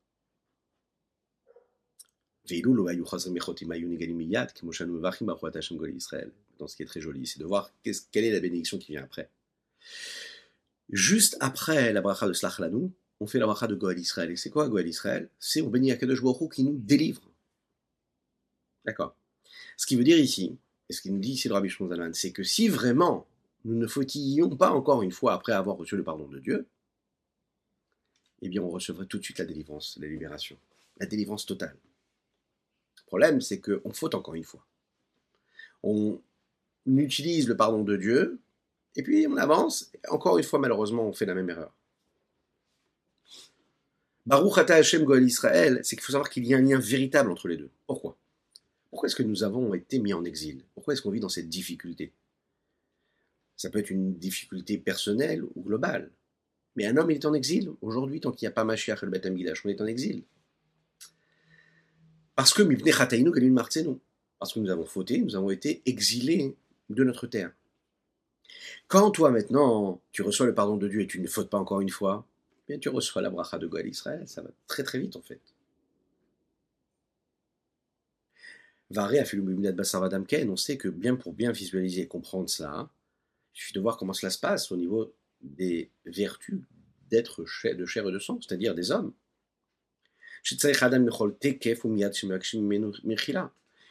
Dans 2.45 2.51
ce 6.67 6.77
qui 6.77 6.83
est 6.83 6.87
très 6.87 7.01
joli, 7.01 7.27
c'est 7.27 7.39
de 7.39 7.45
voir 7.45 7.71
quelle 7.85 8.25
est 8.25 8.33
la 8.33 8.41
bénédiction 8.41 8.79
qui 8.79 8.93
vient 8.93 9.05
après. 9.05 9.29
Juste 10.91 11.37
après 11.41 11.93
la 11.93 12.01
bracha 12.01 12.27
de 12.27 12.33
Slach 12.33 12.61
on 13.21 13.27
fait 13.27 13.39
la 13.39 13.47
bracha 13.47 13.69
de 13.69 13.77
Goal 13.77 13.99
Israël. 13.99 14.33
Et 14.33 14.37
c'est 14.37 14.51
quoi 14.51 14.69
Goal 14.69 14.87
Israël? 14.87 15.29
C'est 15.39 15.63
on 15.63 15.69
bénit 15.69 15.93
Akadosh 15.93 16.23
Baruch 16.23 16.53
qui 16.53 16.65
nous 16.65 16.77
délivre. 16.77 17.23
D'accord 18.85 19.15
Ce 19.77 19.87
qui 19.87 19.95
veut 19.95 20.05
dire 20.05 20.19
ici, 20.19 20.57
et 20.89 20.93
ce 20.93 21.01
qu'il 21.01 21.15
nous 21.15 21.21
dit 21.21 21.33
ici 21.33 21.49
le 21.49 21.55
Rabbi 21.55 21.69
Shmuel 21.69 22.15
c'est 22.15 22.33
que 22.33 22.43
si 22.43 22.69
vraiment 22.69 23.27
nous 23.65 23.77
ne 23.77 23.87
fautillions 23.87 24.55
pas 24.57 24.71
encore 24.71 25.03
une 25.03 25.13
fois 25.13 25.35
après 25.35 25.53
avoir 25.53 25.77
reçu 25.77 25.97
le 25.97 26.03
pardon 26.03 26.27
de 26.27 26.41
Dieu, 26.41 26.67
eh 28.43 28.49
bien 28.49 28.61
on 28.61 28.71
recevrait 28.71 29.07
tout 29.07 29.19
de 29.19 29.25
suite 29.25 29.39
la 29.39 29.45
délivrance, 29.45 29.97
la 30.01 30.09
libération, 30.09 30.57
la 30.99 31.07
délivrance 31.07 31.47
totale. 31.47 31.77
Problème, 33.13 33.43
c'est 33.43 33.61
qu'on 33.61 33.93
faute 33.93 34.15
encore 34.15 34.37
une 34.37 34.43
fois. 34.43 34.65
On 35.83 36.19
utilise 36.87 37.47
le 37.47 37.55
pardon 37.59 37.83
de 37.85 37.99
Dieu, 37.99 38.41
et 38.97 39.03
puis 39.03 39.27
on 39.27 39.37
avance, 39.37 39.93
encore 40.09 40.39
une 40.39 40.45
fois, 40.45 40.59
malheureusement, 40.59 41.07
on 41.07 41.13
fait 41.13 41.27
la 41.27 41.35
même 41.35 41.51
erreur. 41.51 41.77
Baruch 44.25 44.57
Ata 44.57 44.77
Hashem 44.77 45.05
Goel 45.05 45.25
Israël, 45.25 45.81
c'est 45.83 45.95
qu'il 45.95 46.03
faut 46.03 46.13
savoir 46.13 46.31
qu'il 46.31 46.47
y 46.47 46.55
a 46.55 46.57
un 46.57 46.63
lien 46.63 46.79
véritable 46.79 47.31
entre 47.31 47.49
les 47.49 47.59
deux. 47.59 47.69
Pourquoi? 47.87 48.17
Pourquoi 48.89 49.09
est-ce 49.09 49.17
que 49.17 49.23
nous 49.23 49.45
avons 49.45 49.75
été 49.75 49.99
mis 49.99 50.15
en 50.15 50.25
exil? 50.25 50.65
Pourquoi 50.73 50.95
est-ce 50.95 51.03
qu'on 51.03 51.11
vit 51.11 51.21
dans 51.21 51.29
cette 51.29 51.51
difficulté? 51.51 52.15
Ça 53.59 53.69
peut 53.69 53.81
être 53.81 53.91
une 53.91 54.15
difficulté 54.15 54.79
personnelle 54.79 55.45
ou 55.45 55.61
globale. 55.63 56.11
Mais 56.77 56.87
un 56.87 56.97
homme, 56.97 57.11
il 57.11 57.17
est 57.17 57.27
en 57.27 57.35
exil. 57.35 57.73
Aujourd'hui, 57.83 58.21
tant 58.21 58.33
qu'il 58.33 58.47
n'y 58.47 58.53
a 58.53 58.55
pas 58.55 58.65
Mashiach 58.65 59.03
et 59.03 59.05
le 59.05 59.13
Beth 59.13 59.27
on 59.27 59.69
est 59.69 59.81
en 59.83 59.87
exil. 59.87 60.23
Parce 62.35 62.55
que 62.55 62.63
Parce 64.39 64.53
que 64.55 64.61
nous 64.61 64.71
avons 64.71 64.87
fauté, 64.87 65.21
nous 65.21 65.37
avons 65.37 65.51
été 65.51 65.83
exilés 65.87 66.57
de 66.91 67.05
notre 67.05 67.27
terre. 67.27 67.53
Quand 68.89 69.11
toi 69.11 69.31
maintenant, 69.31 70.01
tu 70.13 70.23
reçois 70.23 70.47
le 70.47 70.55
pardon 70.55 70.77
de 70.77 70.89
Dieu 70.89 71.01
et 71.01 71.07
tu 71.07 71.21
ne 71.21 71.27
fautes 71.27 71.51
pas 71.51 71.59
encore 71.59 71.81
une 71.81 71.91
fois, 71.91 72.27
bien 72.69 72.79
tu 72.79 72.89
reçois 72.89 73.23
la 73.23 73.31
bracha 73.31 73.59
de 73.59 73.67
Goël 73.67 73.87
Israël, 73.87 74.27
ça 74.27 74.43
va 74.43 74.51
très 74.67 74.83
très 74.83 74.99
vite 74.99 75.17
en 75.17 75.23
fait. 75.23 75.41
Varé 78.91 79.19
a 79.19 79.25
fait 79.25 79.39
le 79.39 79.73
Basar 79.73 80.09
Ken, 80.27 80.51
on 80.51 80.57
sait 80.57 80.77
que 80.77 80.89
bien 80.89 81.17
pour 81.17 81.33
bien 81.33 81.51
visualiser 81.51 82.03
et 82.03 82.07
comprendre 82.07 82.51
cela, 82.51 82.91
il 83.55 83.59
suffit 83.59 83.73
de 83.73 83.81
voir 83.81 83.97
comment 83.97 84.13
cela 84.13 84.31
se 84.31 84.39
passe 84.39 84.71
au 84.71 84.77
niveau 84.77 85.15
des 85.41 85.91
vertus 86.05 86.61
d'être 87.11 87.43
de 87.43 87.87
chair 87.87 88.09
et 88.09 88.13
de 88.13 88.19
sang, 88.19 88.39
c'est-à-dire 88.41 88.75
des 88.75 88.91
hommes. 88.91 89.13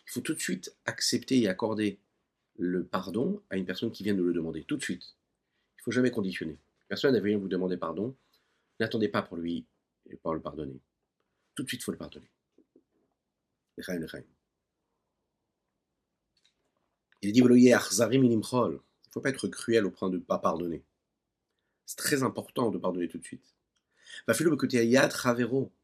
Il 0.06 0.12
faut 0.12 0.22
tout 0.22 0.34
de 0.34 0.40
suite 0.40 0.76
accepter 0.86 1.40
et 1.40 1.48
accorder 1.48 2.00
le 2.58 2.84
pardon 2.84 3.42
à 3.50 3.58
une 3.58 3.66
personne 3.66 3.92
qui 3.92 4.04
vient 4.04 4.14
de 4.14 4.22
le 4.22 4.34
demander, 4.34 4.64
tout 4.64 4.78
de 4.78 4.84
suite. 4.84 5.16
Il 5.76 5.80
ne 5.80 5.84
faut 5.84 5.92
jamais 5.92 6.12
conditionner. 6.12 6.58
Personne 6.90 7.16
ne 7.16 7.20
vient 7.20 7.38
vous 7.38 7.48
demander 7.48 7.78
pardon, 7.78 8.16
n'attendez 8.80 9.08
pas 9.08 9.22
pour 9.22 9.38
lui 9.38 9.66
et 10.10 10.18
pour 10.18 10.34
le 10.34 10.42
pardonner. 10.42 10.80
Tout 11.56 11.64
de 11.64 11.68
suite, 11.68 11.82
il 11.82 11.84
faut 11.86 11.92
le 11.92 11.98
pardonner. 11.98 12.30
Il 17.22 17.32
dit, 17.32 17.40
il 17.40 17.44
ne 17.44 18.82
faut 19.12 19.22
pas 19.22 19.30
être 19.30 19.48
cruel 19.48 19.86
au 19.86 19.92
point 19.92 20.10
de 20.10 20.18
ne 20.18 20.22
pas 20.22 20.40
pardonner. 20.40 20.84
C'est 21.86 21.98
très 21.98 22.24
important 22.24 22.72
de 22.72 22.78
pardonner 22.78 23.08
tout 23.08 23.18
de 23.20 23.24
suite. 23.24 23.56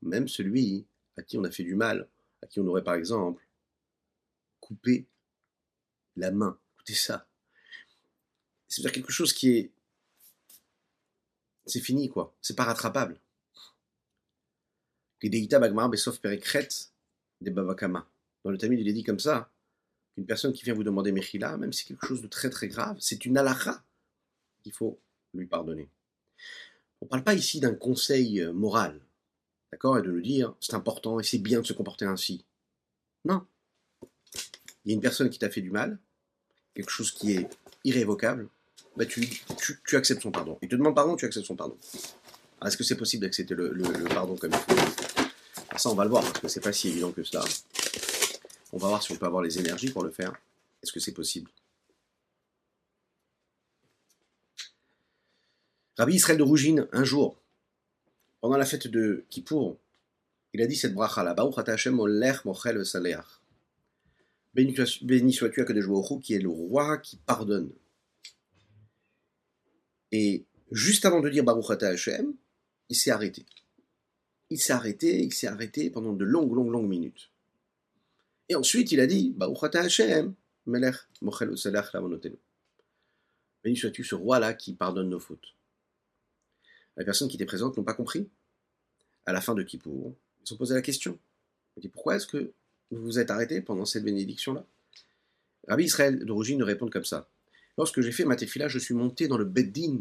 Même 0.01 0.27
celui 0.27 0.85
à 1.17 1.23
qui 1.23 1.37
on 1.37 1.43
a 1.43 1.51
fait 1.51 1.63
du 1.63 1.75
mal, 1.75 2.07
à 2.41 2.47
qui 2.47 2.59
on 2.59 2.67
aurait 2.67 2.83
par 2.83 2.95
exemple 2.95 3.45
coupé 4.59 5.05
la 6.15 6.31
main. 6.31 6.59
Écoutez 6.75 6.95
ça. 6.95 7.27
C'est 8.67 8.81
quelque 8.91 9.11
chose 9.11 9.33
qui 9.33 9.57
est. 9.57 9.71
C'est 11.65 11.81
fini, 11.81 12.09
quoi. 12.09 12.35
C'est 12.41 12.55
pas 12.55 12.63
rattrapable. 12.63 13.19
Dans 15.21 15.29
le 18.51 18.57
Tamid, 18.57 18.79
il 18.79 18.87
est 18.87 18.93
dit 18.93 19.03
comme 19.03 19.19
ça 19.19 19.51
une 20.17 20.25
personne 20.25 20.51
qui 20.51 20.65
vient 20.65 20.73
vous 20.73 20.83
demander 20.83 21.11
Mechila, 21.11 21.57
même 21.57 21.71
si 21.71 21.81
c'est 21.81 21.87
quelque 21.87 22.07
chose 22.07 22.21
de 22.21 22.27
très 22.27 22.49
très 22.49 22.67
grave, 22.67 22.97
c'est 22.99 23.25
une 23.25 23.37
halakha 23.37 23.83
qu'il 24.63 24.73
faut 24.73 24.99
lui 25.33 25.45
pardonner. 25.45 25.89
On 27.01 27.05
ne 27.05 27.09
parle 27.09 27.23
pas 27.23 27.33
ici 27.33 27.59
d'un 27.59 27.73
conseil 27.73 28.41
euh, 28.41 28.51
moral, 28.51 28.99
d'accord, 29.71 29.97
et 29.97 30.01
de 30.01 30.11
nous 30.11 30.21
dire 30.21 30.55
c'est 30.59 30.73
important 30.73 31.19
et 31.19 31.23
c'est 31.23 31.37
bien 31.37 31.61
de 31.61 31.65
se 31.65 31.73
comporter 31.73 32.05
ainsi. 32.05 32.45
Non. 33.25 33.45
Il 34.85 34.91
y 34.91 34.91
a 34.91 34.95
une 34.95 35.01
personne 35.01 35.29
qui 35.29 35.39
t'a 35.39 35.49
fait 35.49 35.61
du 35.61 35.71
mal, 35.71 35.99
quelque 36.73 36.91
chose 36.91 37.11
qui 37.11 37.33
est 37.33 37.49
irrévocable, 37.83 38.49
bah 38.95 39.05
tu, 39.05 39.27
tu, 39.85 39.95
acceptes 39.95 40.23
son 40.23 40.31
pardon. 40.31 40.57
Il 40.61 40.69
te 40.69 40.75
demande 40.75 40.95
pardon, 40.95 41.15
tu 41.15 41.25
acceptes 41.25 41.45
son 41.45 41.55
pardon. 41.55 41.77
Est-ce 42.65 42.77
que 42.77 42.83
c'est 42.83 42.97
possible 42.97 43.23
d'accepter 43.23 43.53
le, 43.53 43.71
pardon 44.09 44.35
comme 44.35 44.51
il 44.51 44.75
faut? 44.75 45.77
Ça, 45.77 45.89
on 45.89 45.95
va 45.95 46.05
le 46.05 46.09
voir, 46.09 46.23
parce 46.23 46.39
que 46.39 46.47
c'est 46.47 46.61
pas 46.61 46.73
si 46.73 46.87
évident 46.87 47.11
que 47.11 47.23
cela. 47.23 47.43
On 48.73 48.77
va 48.77 48.87
voir 48.87 49.03
si 49.03 49.11
on 49.11 49.15
peut 49.15 49.27
avoir 49.27 49.43
les 49.43 49.59
énergies 49.59 49.91
pour 49.91 50.03
le 50.03 50.09
faire. 50.09 50.33
Est-ce 50.81 50.91
que 50.91 50.99
c'est 50.99 51.11
possible? 51.11 51.51
Rabbi 55.97 56.13
Israël 56.13 56.37
de 56.37 56.43
Rougine, 56.43 56.87
un 56.91 57.03
jour, 57.03 57.41
pendant 58.39 58.57
la 58.57 58.65
fête 58.65 58.87
de 58.87 59.25
Kippour, 59.29 59.79
il 60.53 60.61
a 60.61 60.67
dit 60.67 60.75
cette 60.75 60.93
bracha 60.93 61.23
là 61.23 61.35
Béni 64.53 65.33
sois-tu 65.33 65.61
à 65.61 65.65
Kadesh 65.65 65.85
qui 66.21 66.33
est 66.35 66.39
le 66.39 66.49
roi 66.49 66.99
qui 66.99 67.17
pardonne. 67.17 67.71
Et 70.11 70.45
juste 70.71 71.05
avant 71.05 71.19
de 71.19 71.29
dire 71.29 71.43
Baruch 71.43 71.81
Hashem, 71.81 72.33
il 72.89 72.95
s'est 72.95 73.11
arrêté. 73.11 73.45
Il 74.49 74.59
s'est 74.59 74.73
arrêté, 74.73 75.23
il 75.23 75.33
s'est 75.33 75.47
arrêté 75.47 75.89
pendant 75.89 76.13
de 76.13 76.23
longues, 76.23 76.53
longues, 76.53 76.71
longues 76.71 76.89
minutes. 76.89 77.31
Et 78.49 78.55
ensuite, 78.55 78.91
il 78.91 78.99
a 78.99 79.07
dit 79.07 79.33
Baruch 79.35 79.75
Hashem, 79.75 80.33
Melech 80.67 80.95
Mochel 81.21 81.55
Béni 83.63 83.75
sois-tu 83.75 84.03
ce 84.03 84.15
roi-là 84.15 84.53
qui 84.53 84.73
pardonne 84.73 85.09
nos 85.09 85.19
fautes. 85.19 85.56
Les 86.97 87.05
personnes 87.05 87.27
qui 87.27 87.35
étaient 87.35 87.45
présentes 87.45 87.77
n'ont 87.77 87.83
pas 87.83 87.93
compris. 87.93 88.27
À 89.25 89.33
la 89.33 89.41
fin 89.41 89.53
de 89.53 89.63
Kippour, 89.63 90.13
ils 90.41 90.47
se 90.47 90.49
sont 90.49 90.57
posé 90.57 90.73
la 90.73 90.81
question. 90.81 91.17
Ils 91.75 91.79
ont 91.79 91.81
dit 91.81 91.89
Pourquoi 91.89 92.15
est-ce 92.15 92.27
que 92.27 92.51
vous 92.91 93.01
vous 93.01 93.19
êtes 93.19 93.29
arrêté 93.29 93.61
pendant 93.61 93.85
cette 93.85 94.03
bénédiction-là? 94.03 94.65
Rabbi 95.67 95.83
Israël 95.83 96.23
d'origine 96.25 96.63
répond 96.63 96.89
comme 96.89 97.05
ça. 97.05 97.27
Lorsque 97.77 98.01
j'ai 98.01 98.11
fait 98.11 98.25
ma 98.25 98.35
tefila, 98.35 98.67
je 98.67 98.79
suis 98.79 98.93
monté 98.93 99.27
dans 99.27 99.37
le 99.37 99.45
Beddin, 99.45 99.99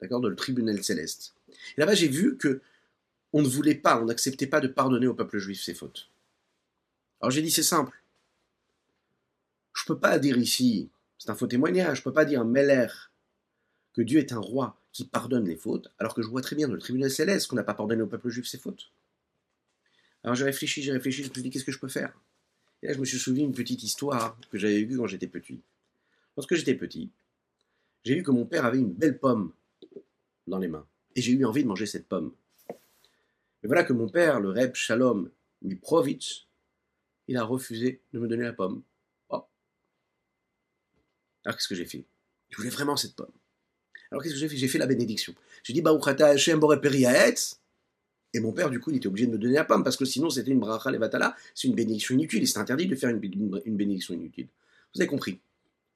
d'accord, 0.00 0.20
dans 0.20 0.28
le 0.28 0.36
tribunal 0.36 0.82
céleste. 0.82 1.34
Et 1.76 1.80
là-bas, 1.80 1.94
j'ai 1.94 2.08
vu 2.08 2.36
que 2.36 2.62
on 3.32 3.42
ne 3.42 3.48
voulait 3.48 3.74
pas, 3.74 4.00
on 4.00 4.04
n'acceptait 4.04 4.46
pas 4.46 4.60
de 4.60 4.68
pardonner 4.68 5.08
au 5.08 5.14
peuple 5.14 5.38
juif 5.38 5.60
ses 5.60 5.74
fautes. 5.74 6.08
Alors 7.20 7.32
j'ai 7.32 7.42
dit, 7.42 7.50
c'est 7.50 7.64
simple. 7.64 8.00
Je 9.72 9.82
ne 9.82 9.86
peux 9.88 9.98
pas 9.98 10.20
dire 10.20 10.38
ici, 10.38 10.88
c'est 11.18 11.30
un 11.30 11.34
faux 11.34 11.48
témoignage, 11.48 11.96
je 11.96 12.00
ne 12.02 12.04
peux 12.04 12.12
pas 12.12 12.24
dire, 12.24 12.44
Meller, 12.44 12.86
que 13.92 14.02
Dieu 14.02 14.20
est 14.20 14.32
un 14.32 14.38
roi 14.38 14.78
qui 14.94 15.04
pardonne 15.04 15.46
les 15.46 15.56
fautes, 15.56 15.88
alors 15.98 16.14
que 16.14 16.22
je 16.22 16.28
vois 16.28 16.40
très 16.40 16.54
bien 16.54 16.68
dans 16.68 16.74
le 16.74 16.80
tribunal 16.80 17.10
céleste 17.10 17.48
qu'on 17.48 17.56
n'a 17.56 17.64
pas 17.64 17.74
pardonné 17.74 18.00
au 18.00 18.06
peuple 18.06 18.30
juif 18.30 18.46
ses 18.46 18.58
fautes. 18.58 18.92
Alors 20.22 20.36
j'ai 20.36 20.44
réfléchi, 20.44 20.82
j'ai 20.82 20.92
réfléchi, 20.92 21.24
je 21.24 21.28
me 21.28 21.34
suis 21.34 21.42
dit 21.42 21.50
qu'est-ce 21.50 21.64
que 21.64 21.72
je 21.72 21.80
peux 21.80 21.88
faire? 21.88 22.18
Et 22.80 22.86
là 22.86 22.92
je 22.94 23.00
me 23.00 23.04
suis 23.04 23.18
souvenu 23.18 23.40
une 23.40 23.52
petite 23.52 23.82
histoire 23.82 24.38
que 24.50 24.56
j'avais 24.56 24.84
vue 24.84 24.96
quand 24.96 25.08
j'étais 25.08 25.26
petit. 25.26 25.60
Lorsque 26.36 26.54
j'étais 26.54 26.76
petit, 26.76 27.10
j'ai 28.04 28.14
vu 28.14 28.22
que 28.22 28.30
mon 28.30 28.46
père 28.46 28.64
avait 28.64 28.78
une 28.78 28.92
belle 28.92 29.18
pomme 29.18 29.52
dans 30.46 30.58
les 30.58 30.68
mains. 30.68 30.86
Et 31.16 31.22
j'ai 31.22 31.32
eu 31.32 31.44
envie 31.44 31.64
de 31.64 31.68
manger 31.68 31.86
cette 31.86 32.06
pomme. 32.06 32.32
Mais 32.68 33.66
voilà 33.66 33.82
que 33.82 33.92
mon 33.92 34.08
père, 34.08 34.38
le 34.38 34.50
Reb 34.50 34.74
Shalom 34.74 35.28
Miprovitch, 35.62 36.46
il 37.26 37.36
a 37.36 37.42
refusé 37.42 38.00
de 38.12 38.20
me 38.20 38.28
donner 38.28 38.44
la 38.44 38.52
pomme. 38.52 38.82
Oh. 39.28 39.44
Alors 41.44 41.56
qu'est-ce 41.56 41.68
que 41.68 41.74
j'ai 41.74 41.86
fait? 41.86 42.04
Je 42.50 42.58
voulais 42.58 42.70
vraiment 42.70 42.96
cette 42.96 43.16
pomme. 43.16 43.32
Alors 44.14 44.22
qu'est-ce 44.22 44.34
que 44.34 44.40
j'ai 44.40 44.48
fait? 44.48 44.56
J'ai 44.56 44.68
fait 44.68 44.78
la 44.78 44.86
bénédiction. 44.86 45.34
J'ai 45.64 45.72
dit 45.72 45.82
Baruchata 45.82 46.28
Hashem. 46.28 46.60
Et 48.32 48.38
mon 48.38 48.52
père, 48.52 48.70
du 48.70 48.78
coup, 48.78 48.92
il 48.92 48.98
était 48.98 49.08
obligé 49.08 49.26
de 49.26 49.32
me 49.32 49.38
donner 49.38 49.54
la 49.54 49.64
pomme, 49.64 49.82
parce 49.82 49.96
que 49.96 50.04
sinon, 50.04 50.30
c'était 50.30 50.52
une 50.52 50.60
bracha 50.60 50.92
levatala, 50.92 51.34
c'est 51.52 51.66
une 51.66 51.74
bénédiction 51.74 52.14
inutile, 52.14 52.44
et 52.44 52.46
c'est 52.46 52.60
interdit 52.60 52.86
de 52.86 52.94
faire 52.94 53.10
une, 53.10 53.18
bénédiction 53.18 54.14
inutile. 54.14 54.46
Vous 54.94 55.00
avez 55.00 55.08
compris. 55.08 55.40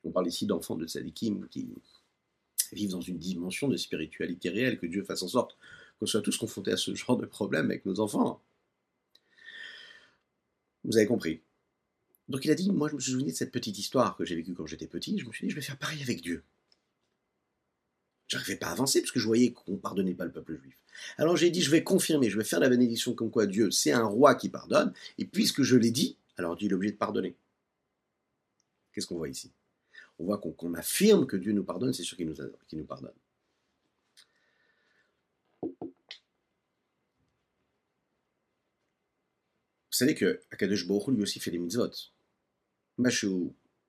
On 0.03 0.11
parle 0.11 0.27
ici 0.27 0.47
d'enfants 0.47 0.75
de 0.75 0.85
tzadikim 0.85 1.47
qui 1.49 1.69
vivent 2.73 2.91
dans 2.91 3.01
une 3.01 3.19
dimension 3.19 3.69
de 3.69 3.77
spiritualité 3.77 4.49
réelle, 4.49 4.81
que 4.81 4.87
Dieu 4.87 5.05
fasse 5.05 5.23
en 5.23 5.29
sorte 5.29 5.57
qu'on 6.01 6.07
soit 6.07 6.21
tous 6.21 6.37
confrontés 6.37 6.73
à 6.73 6.77
ce 6.77 6.93
genre 6.97 7.19
de 7.19 7.27
problème 7.27 7.67
avec 7.67 7.87
nos 7.87 8.01
enfants. 8.01 8.43
Vous 10.83 10.97
avez 10.97 11.07
compris. 11.07 11.41
Donc 12.29 12.45
il 12.45 12.51
a 12.51 12.57
dit, 12.57 12.73
moi 12.73 12.89
je 12.89 12.97
me 12.97 13.01
souvenu 13.01 13.31
de 13.31 13.37
cette 13.37 13.53
petite 13.53 13.79
histoire 13.79 14.17
que 14.17 14.25
j'ai 14.25 14.35
vécue 14.35 14.55
quand 14.55 14.67
j'étais 14.67 14.89
petit, 14.89 15.21
je 15.21 15.25
me 15.25 15.33
suis 15.33 15.47
dit, 15.47 15.51
je 15.51 15.55
vais 15.55 15.63
faire 15.63 15.79
pareil 15.79 16.03
avec 16.03 16.21
Dieu. 16.21 16.43
J'arrivais 18.29 18.57
pas 18.57 18.67
à 18.67 18.73
avancer 18.73 19.01
parce 19.01 19.11
que 19.11 19.19
je 19.19 19.27
voyais 19.27 19.53
qu'on 19.53 19.77
pardonnait 19.77 20.15
pas 20.15 20.27
le 20.27 20.33
peuple 20.33 20.61
juif. 20.61 20.77
Alors 21.17 21.37
j'ai 21.37 21.51
dit, 21.51 21.63
je 21.63 21.71
vais 21.71 21.83
confirmer, 21.83 22.29
je 22.29 22.37
vais 22.37 22.45
faire 22.45 22.61
la 22.61 22.69
bénédiction 22.69 23.15
comme 23.15 23.31
quoi 23.31 23.47
Dieu, 23.47 23.71
c'est 23.71 23.93
un 23.93 24.05
roi 24.05 24.35
qui 24.35 24.51
pardonne, 24.51 24.93
et 25.17 25.25
puisque 25.25 25.63
je 25.63 25.77
l'ai 25.77 25.91
dit, 25.91 26.17
alors 26.37 26.57
Dieu 26.57 26.69
est 26.69 26.75
obligé 26.75 26.93
de 26.93 26.99
pardonner. 26.99 27.35
Qu'est-ce 28.93 29.07
qu'on 29.07 29.17
voit 29.17 29.29
ici? 29.29 29.51
On 30.19 30.25
voit 30.25 30.39
qu'on 30.39 30.75
affirme 30.75 31.27
que 31.27 31.37
Dieu 31.37 31.53
nous 31.53 31.65
pardonne, 31.65 31.95
c'est 31.95 32.03
sûr 32.03 32.17
qu'il 32.17 32.27
nous, 32.27 32.85
pardonne. 32.85 33.13
Vous 35.63 35.79
savez 39.91 40.15
que 40.15 40.41
Akadosh 40.51 40.87
Baruch 40.87 41.09
lui 41.09 41.23
aussi 41.23 41.41
fait 41.41 41.51
des 41.51 41.59
mitzvot. 41.59 41.91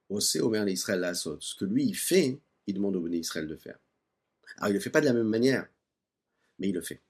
Ose 0.09 0.35
Omer 0.37 0.67
Israël 0.69 1.11
Ce 1.13 1.55
que 1.55 1.65
lui 1.65 1.85
il 1.85 1.95
fait, 1.95 2.39
il 2.67 2.75
demande 2.75 2.95
au 2.95 3.01
béné 3.01 3.17
Israël 3.17 3.47
de 3.47 3.55
faire. 3.55 3.77
Alors 4.57 4.69
il 4.69 4.73
ne 4.73 4.77
le 4.77 4.83
fait 4.83 4.89
pas 4.89 5.01
de 5.01 5.05
la 5.05 5.13
même 5.13 5.27
manière, 5.27 5.67
mais 6.59 6.69
il 6.69 6.75
le 6.75 6.81
fait. 6.81 7.01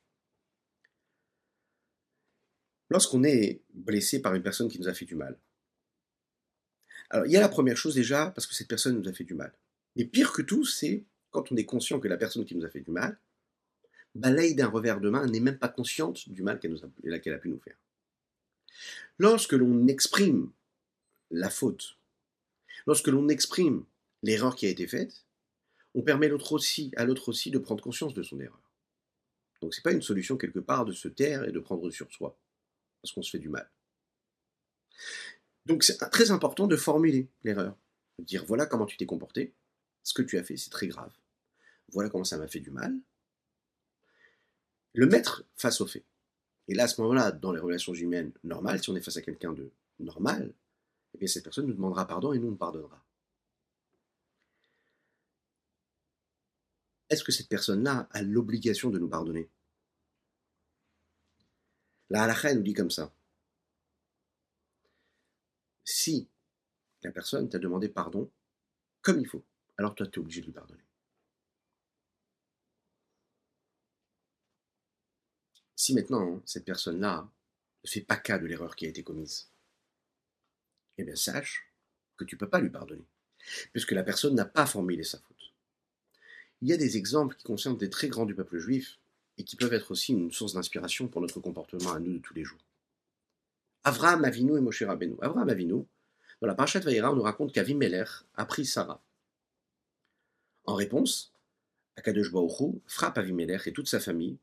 Lorsqu'on 2.90 3.24
est 3.24 3.62
blessé 3.74 4.22
par 4.22 4.34
une 4.34 4.42
personne 4.42 4.68
qui 4.68 4.80
nous 4.80 4.88
a 4.88 4.94
fait 4.94 5.06
du 5.06 5.16
mal, 5.16 5.38
alors 7.10 7.26
il 7.26 7.32
y 7.32 7.38
a 7.38 7.42
la 7.42 7.50
première 7.50 7.78
chose 7.78 7.96
déjà, 7.96 8.32
parce 8.32 8.48
que 8.48 8.54
cette 8.54 8.68
personne 8.68 9.00
nous 9.00 9.10
a 9.10 9.14
fait 9.14 9.24
du 9.24 9.34
mal. 9.34 9.54
Mais 9.96 10.06
pire 10.06 10.32
que 10.32 10.42
tout, 10.42 10.66
c'est 10.66 11.06
quand 11.32 11.52
on 11.52 11.56
est 11.58 11.66
conscient 11.66 12.00
que 12.00 12.08
la 12.08 12.18
personne 12.18 12.46
qui 12.46 12.56
nous 12.56 12.66
a 12.66 12.70
fait 12.70 12.82
du 12.82 12.92
mal, 12.92 13.20
balaye 14.16 14.56
d'un 14.56 14.68
revers 14.68 15.00
de 15.00 15.10
main, 15.10 15.26
n'est 15.28 15.40
même 15.40 15.58
pas 15.58 15.70
consciente 15.70 16.30
du 16.30 16.42
mal 16.42 16.60
qu'elle 16.60 16.74
a, 16.74 17.36
a 17.36 17.38
pu 17.38 17.50
nous 17.50 17.60
faire. 17.60 17.78
Lorsque 19.18 19.54
l'on 19.54 19.88
exprime 19.88 20.52
la 21.32 21.50
faute, 21.50 21.98
lorsque 22.88 23.08
l'on 23.08 23.28
exprime 23.30 23.86
l'erreur 24.24 24.56
qui 24.56 24.66
a 24.66 24.70
été 24.70 24.88
faite, 24.88 25.26
on 25.96 26.02
permet 26.02 26.28
l'autre 26.28 26.54
aussi, 26.54 26.92
à 26.96 27.06
l'autre 27.06 27.30
aussi 27.30 27.52
de 27.52 27.58
prendre 27.58 27.84
conscience 27.84 28.14
de 28.14 28.24
son 28.24 28.40
erreur. 28.40 28.62
Donc 29.62 29.74
ce 29.74 29.80
n'est 29.80 29.84
pas 29.84 29.92
une 29.92 30.02
solution 30.02 30.38
quelque 30.38 30.60
part 30.60 30.86
de 30.86 30.94
se 30.94 31.08
taire 31.08 31.48
et 31.48 31.52
de 31.52 31.60
prendre 31.60 31.90
sur 31.90 32.12
soi, 32.12 32.38
parce 33.02 33.14
qu'on 33.14 33.22
se 33.22 33.32
fait 33.32 33.40
du 33.40 33.50
mal. 33.50 33.70
Donc 35.66 35.84
c'est 35.84 35.98
très 35.98 36.32
important 36.32 36.68
de 36.68 36.76
formuler 36.76 37.28
l'erreur. 37.44 37.78
de 38.20 38.24
dire 38.24 38.46
voilà 38.46 38.66
comment 38.66 38.86
tu 38.86 38.98
t'es 38.98 39.06
comporté, 39.06 39.54
ce 40.04 40.14
que 40.14 40.22
tu 40.22 40.38
as 40.38 40.44
fait, 40.44 40.58
c'est 40.58 40.70
très 40.70 40.88
grave. 40.88 41.12
Voilà 41.92 42.10
comment 42.10 42.24
ça 42.24 42.38
m'a 42.38 42.48
fait 42.48 42.60
du 42.60 42.72
mal. 42.72 42.96
Le 44.94 45.06
mettre 45.06 45.44
face 45.56 45.82
au 45.82 45.88
fait. 45.88 46.06
Et 46.68 46.76
là, 46.76 46.84
à 46.84 46.88
ce 46.88 47.02
moment-là, 47.02 47.32
dans 47.32 47.52
les 47.52 47.60
relations 47.60 47.94
humaines 47.94 48.32
normales, 48.44 48.82
si 48.82 48.90
on 48.90 48.96
est 48.96 49.02
face 49.02 49.18
à 49.18 49.22
quelqu'un 49.22 49.54
de 49.54 49.72
normal, 50.00 50.54
eh 51.14 51.18
bien 51.18 51.28
cette 51.28 51.44
personne 51.44 51.66
nous 51.66 51.74
demandera 51.74 52.08
pardon 52.08 52.34
et 52.34 52.40
nous, 52.40 52.50
on 52.50 52.56
pardonnera. 52.56 53.04
Est-ce 57.10 57.24
que 57.24 57.32
cette 57.32 57.50
personne-là 57.50 58.08
a 58.12 58.22
l'obligation 58.22 58.90
de 58.90 59.00
nous 59.00 59.10
pardonner? 59.10 59.50
La 62.10 62.24
halakha 62.24 62.54
nous 62.54 62.62
dit 62.62 62.74
comme 62.74 62.92
ça. 62.92 63.14
Si 65.84 66.28
la 67.04 67.12
personne 67.12 67.50
t'a 67.50 67.60
demandé 67.60 67.90
pardon 67.90 68.30
comme 69.02 69.20
il 69.20 69.28
faut, 69.28 69.44
alors 69.78 69.96
toi, 69.96 70.06
tu 70.08 70.20
es 70.20 70.22
obligé 70.22 70.42
de 70.42 70.48
lui 70.48 70.54
pardonner. 70.54 70.84
Si 75.76 75.94
maintenant, 75.96 76.42
cette 76.46 76.66
personne-là 76.66 77.32
ne 77.86 77.90
fait 77.90 78.02
pas 78.02 78.18
cas 78.18 78.38
de 78.38 78.46
l'erreur 78.46 78.76
qui 78.76 78.86
a 78.86 78.90
été 78.90 79.04
commise, 79.04 79.50
eh 80.98 81.06
bien 81.06 81.16
sache 81.16 81.72
que 82.18 82.26
tu 82.26 82.36
ne 82.36 82.40
peux 82.40 82.50
pas 82.50 82.60
lui 82.60 82.70
pardonner, 82.70 83.08
puisque 83.72 83.94
la 83.94 84.04
personne 84.04 84.36
n'a 84.36 84.44
pas 84.46 84.66
formulé 84.66 85.04
sa 85.04 85.20
faute. 85.20 85.39
Il 86.62 86.68
y 86.68 86.74
a 86.74 86.78
des 86.78 86.98
exemples 86.98 87.36
qui 87.36 87.44
concernent 87.44 87.78
des 87.78 87.90
très 87.90 88.08
grands 88.08 88.26
du 88.26 88.36
peuple 88.36 88.58
juif 88.58 89.00
et 89.38 89.44
qui 89.44 89.56
peuvent 89.56 89.74
être 89.74 89.92
aussi 89.92 90.12
une 90.12 90.32
source 90.32 90.54
d'inspiration 90.54 91.08
pour 91.08 91.22
notre 91.22 91.40
comportement 91.40 91.94
à 91.94 92.00
nous 92.00 92.14
de 92.14 92.20
tous 92.20 92.34
les 92.34 92.44
jours. 92.44 92.60
Avraham 93.86 94.26
Avinu 94.26 94.58
et 94.58 94.62
Moshe 94.62 94.84
Rabbeinu. 94.84 95.16
Avraham 95.22 95.50
Avinu, 95.50 95.86
dans 96.42 96.48
la 96.48 96.56
Parashat 96.56 96.82
Vayera, 96.82 97.12
on 97.12 97.16
nous 97.16 97.22
raconte 97.22 97.54
qu'Avimelech 97.54 98.10
a 98.36 98.46
pris 98.46 98.66
Sarah. 98.66 99.02
En 100.66 100.76
réponse, 100.76 101.34
Akadosh 101.96 102.32
Baruch 102.32 102.76
frappe 102.86 103.18
Avimelech 103.18 103.68
et 103.68 103.74
toute 103.74 103.88
sa 103.88 104.00
famille 104.00 104.38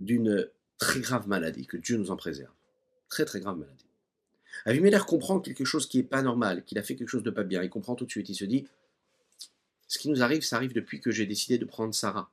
d'une 0.00 0.48
très 0.78 1.00
grave 1.00 1.28
maladie, 1.28 1.66
que 1.66 1.76
Dieu 1.76 1.96
nous 1.96 2.10
en 2.10 2.16
préserve. 2.16 2.52
Très 3.08 3.24
très 3.24 3.40
grave 3.40 3.56
maladie. 3.56 3.86
Avimelech 4.64 5.02
comprend 5.02 5.40
quelque 5.40 5.64
chose 5.64 5.88
qui 5.88 5.98
n'est 5.98 6.04
pas 6.04 6.22
normal, 6.22 6.64
qu'il 6.64 6.78
a 6.78 6.82
fait 6.82 6.96
quelque 6.96 7.08
chose 7.08 7.22
de 7.22 7.30
pas 7.30 7.44
bien. 7.44 7.62
Il 7.62 7.70
comprend 7.70 7.94
tout 7.94 8.04
de 8.04 8.10
suite. 8.10 8.28
Il 8.28 8.34
se 8.34 8.44
dit 8.44 8.66
Ce 9.88 9.98
qui 9.98 10.08
nous 10.08 10.22
arrive, 10.22 10.42
ça 10.42 10.56
arrive 10.56 10.72
depuis 10.72 11.00
que 11.00 11.10
j'ai 11.10 11.26
décidé 11.26 11.58
de 11.58 11.64
prendre 11.64 11.94
Sarah. 11.94 12.30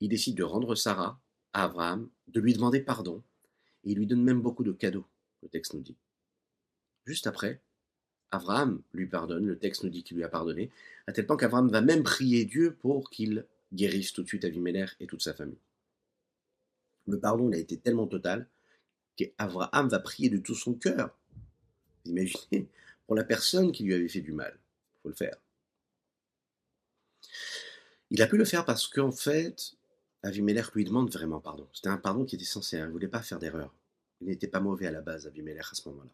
Il 0.00 0.08
décide 0.08 0.36
de 0.36 0.44
rendre 0.44 0.74
Sarah 0.74 1.20
à 1.52 1.64
Abraham, 1.64 2.08
de 2.28 2.40
lui 2.40 2.54
demander 2.54 2.80
pardon, 2.80 3.22
et 3.84 3.90
il 3.90 3.98
lui 3.98 4.06
donne 4.06 4.22
même 4.22 4.40
beaucoup 4.40 4.64
de 4.64 4.72
cadeaux, 4.72 5.06
le 5.42 5.48
texte 5.48 5.74
nous 5.74 5.80
dit. 5.80 5.96
Juste 7.04 7.26
après, 7.26 7.60
Abraham 8.30 8.82
lui 8.92 9.06
pardonne, 9.06 9.46
le 9.46 9.58
texte 9.58 9.82
nous 9.82 9.90
dit 9.90 10.04
qu'il 10.04 10.16
lui 10.16 10.24
a 10.24 10.28
pardonné, 10.28 10.70
à 11.06 11.12
tel 11.12 11.26
point 11.26 11.36
qu'Abraham 11.36 11.68
va 11.68 11.80
même 11.80 12.04
prier 12.04 12.44
Dieu 12.44 12.76
pour 12.80 13.10
qu'il 13.10 13.44
guérisse 13.72 14.12
tout 14.12 14.22
de 14.22 14.28
suite 14.28 14.44
Avimelech 14.44 14.96
et 15.00 15.06
toute 15.06 15.22
sa 15.22 15.34
famille. 15.34 15.58
Le 17.06 17.18
pardon 17.18 17.50
a 17.52 17.56
été 17.56 17.76
tellement 17.76 18.06
total 18.06 18.46
qu'Abraham 19.16 19.88
va 19.88 19.98
prier 19.98 20.28
de 20.28 20.38
tout 20.38 20.54
son 20.54 20.74
cœur. 20.74 21.16
imaginez, 22.04 22.68
pour 23.06 23.16
la 23.16 23.24
personne 23.24 23.72
qui 23.72 23.82
lui 23.82 23.94
avait 23.94 24.08
fait 24.08 24.20
du 24.20 24.32
mal. 24.32 24.56
Il 25.00 25.02
faut 25.02 25.08
le 25.08 25.14
faire. 25.14 25.36
Il 28.10 28.22
a 28.22 28.26
pu 28.26 28.36
le 28.36 28.44
faire 28.44 28.64
parce 28.64 28.88
qu'en 28.88 29.12
fait, 29.12 29.76
Avimelech 30.22 30.72
lui 30.74 30.84
demande 30.84 31.10
vraiment 31.10 31.40
pardon. 31.40 31.68
C'était 31.72 31.88
un 31.88 31.96
pardon 31.96 32.24
qui 32.24 32.36
était 32.36 32.44
sincère, 32.44 32.84
il 32.84 32.88
ne 32.88 32.92
voulait 32.92 33.08
pas 33.08 33.22
faire 33.22 33.38
d'erreur. 33.38 33.74
Il 34.20 34.26
n'était 34.26 34.48
pas 34.48 34.60
mauvais 34.60 34.86
à 34.86 34.90
la 34.90 35.00
base, 35.00 35.26
Avimelech, 35.26 35.66
à 35.70 35.74
ce 35.74 35.88
moment-là. 35.88 36.10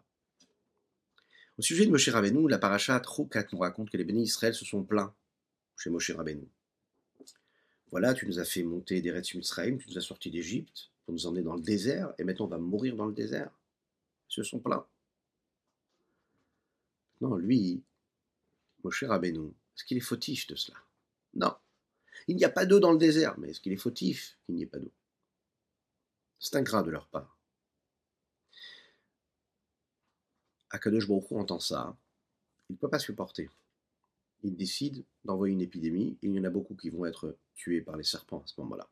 Au 1.58 1.62
sujet 1.62 1.86
de 1.86 1.90
Moshe 1.90 2.08
Rabbeinu, 2.08 2.48
la 2.48 2.58
paracha 2.58 3.00
Troukat 3.00 3.46
nous 3.52 3.58
raconte 3.58 3.90
que 3.90 3.96
les 3.96 4.04
bénis 4.04 4.24
Israël 4.24 4.54
se 4.54 4.64
sont 4.64 4.84
plaints 4.84 5.14
chez 5.78 5.90
Moshe 5.90 6.10
Rabbeinu. 6.10 6.46
Voilà, 7.90 8.14
tu 8.14 8.26
nous 8.26 8.38
as 8.38 8.44
fait 8.44 8.62
monter 8.62 9.00
des 9.00 9.10
Retz 9.10 9.34
Mitzrayim, 9.34 9.78
tu 9.78 9.88
nous 9.88 9.96
as 9.96 10.02
sortis 10.02 10.30
d'Égypte 10.30 10.90
pour 11.04 11.14
nous 11.14 11.26
emmener 11.26 11.42
dans 11.42 11.54
le 11.54 11.62
désert, 11.62 12.12
et 12.18 12.24
maintenant 12.24 12.44
on 12.44 12.48
va 12.48 12.58
mourir 12.58 12.94
dans 12.94 13.06
le 13.06 13.14
désert. 13.14 13.50
Ils 14.28 14.34
se 14.34 14.42
sont 14.42 14.58
plaints. 14.58 14.86
Non, 17.20 17.36
lui, 17.36 17.82
Moshe 18.86 19.02
Rabbeinu, 19.02 19.48
est-ce 19.48 19.84
qu'il 19.84 19.96
est 19.96 20.00
fautif 20.00 20.46
de 20.46 20.54
cela? 20.54 20.78
Non. 21.34 21.52
Il 22.28 22.36
n'y 22.36 22.44
a 22.44 22.48
pas 22.48 22.66
d'eau 22.66 22.78
dans 22.78 22.92
le 22.92 22.98
désert, 22.98 23.36
mais 23.36 23.50
est-ce 23.50 23.60
qu'il 23.60 23.72
est 23.72 23.76
fautif 23.76 24.38
qu'il 24.46 24.54
n'y 24.54 24.62
ait 24.62 24.66
pas 24.66 24.78
d'eau? 24.78 24.92
C'est 26.38 26.54
ingrat 26.54 26.84
de 26.84 26.90
leur 26.90 27.08
part. 27.08 27.36
Akadosh 30.70 31.08
Baruch 31.08 31.32
entend 31.32 31.58
ça, 31.58 31.96
il 32.68 32.74
ne 32.74 32.78
peut 32.78 32.88
pas 32.88 33.00
supporter. 33.00 33.50
Il 34.44 34.54
décide 34.54 35.04
d'envoyer 35.24 35.54
une 35.54 35.62
épidémie, 35.62 36.16
il 36.22 36.32
y 36.32 36.38
en 36.38 36.44
a 36.44 36.50
beaucoup 36.50 36.76
qui 36.76 36.90
vont 36.90 37.06
être 37.06 37.36
tués 37.56 37.80
par 37.80 37.96
les 37.96 38.04
serpents 38.04 38.44
à 38.44 38.46
ce 38.46 38.60
moment-là. 38.60 38.88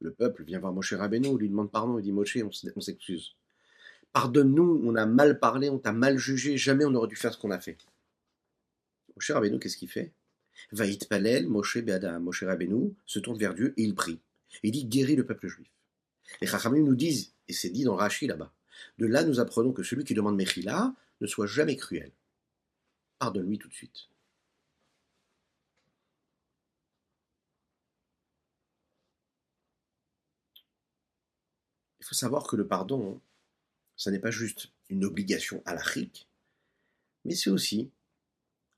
Le 0.00 0.14
peuple 0.14 0.44
vient 0.44 0.60
voir 0.60 0.72
Moshe 0.72 0.94
Rabbeinu, 0.94 1.36
lui 1.36 1.50
demande 1.50 1.70
pardon, 1.70 1.98
il 1.98 2.02
dit 2.02 2.12
Moshe, 2.12 2.38
on 2.38 2.80
s'excuse. 2.80 3.36
Pardonne-nous, 4.14 4.80
on 4.82 4.94
a 4.94 5.04
mal 5.04 5.38
parlé, 5.40 5.68
on 5.68 5.78
t'a 5.78 5.92
mal 5.92 6.16
jugé, 6.16 6.56
jamais 6.56 6.86
on 6.86 6.94
aurait 6.94 7.08
dû 7.08 7.16
faire 7.16 7.34
ce 7.34 7.38
qu'on 7.38 7.50
a 7.50 7.60
fait. 7.60 7.76
Moshe 9.16 9.30
Rabbeinu, 9.30 9.58
qu'est-ce 9.58 9.76
qu'il 9.76 9.88
fait? 9.88 10.12
Vaït 10.72 11.08
Palel, 11.08 11.48
Moshe 11.48 11.78
Beada, 11.78 12.18
Moshe 12.18 12.44
Rabbeinu 12.44 12.94
se 13.06 13.18
tourne 13.18 13.38
vers 13.38 13.54
Dieu 13.54 13.74
et 13.76 13.82
il 13.82 13.94
prie. 13.94 14.20
il 14.62 14.72
dit 14.72 14.84
guéris 14.84 15.16
le 15.16 15.26
peuple 15.26 15.48
juif. 15.48 15.68
Les 16.40 16.46
Chachamim 16.46 16.82
nous 16.82 16.96
disent, 16.96 17.32
et 17.48 17.52
c'est 17.52 17.70
dit 17.70 17.84
dans 17.84 17.96
Rashi 17.96 18.26
là-bas, 18.26 18.52
de 18.98 19.06
là, 19.06 19.24
nous 19.24 19.40
apprenons 19.40 19.72
que 19.72 19.82
celui 19.82 20.04
qui 20.04 20.14
demande 20.14 20.36
Mechila 20.36 20.94
ne 21.20 21.26
soit 21.26 21.46
jamais 21.46 21.76
cruel. 21.76 22.12
Pardonne-lui 23.18 23.58
tout 23.58 23.68
de 23.68 23.74
suite. 23.74 24.08
Il 32.00 32.04
faut 32.04 32.14
savoir 32.14 32.46
que 32.46 32.56
le 32.56 32.66
pardon, 32.66 33.20
ça 33.96 34.10
n'est 34.10 34.20
pas 34.20 34.30
juste 34.30 34.68
une 34.90 35.04
obligation 35.04 35.62
à 35.64 35.74
la 35.74 35.82
rique, 35.82 36.28
mais 37.24 37.34
c'est 37.34 37.50
aussi 37.50 37.90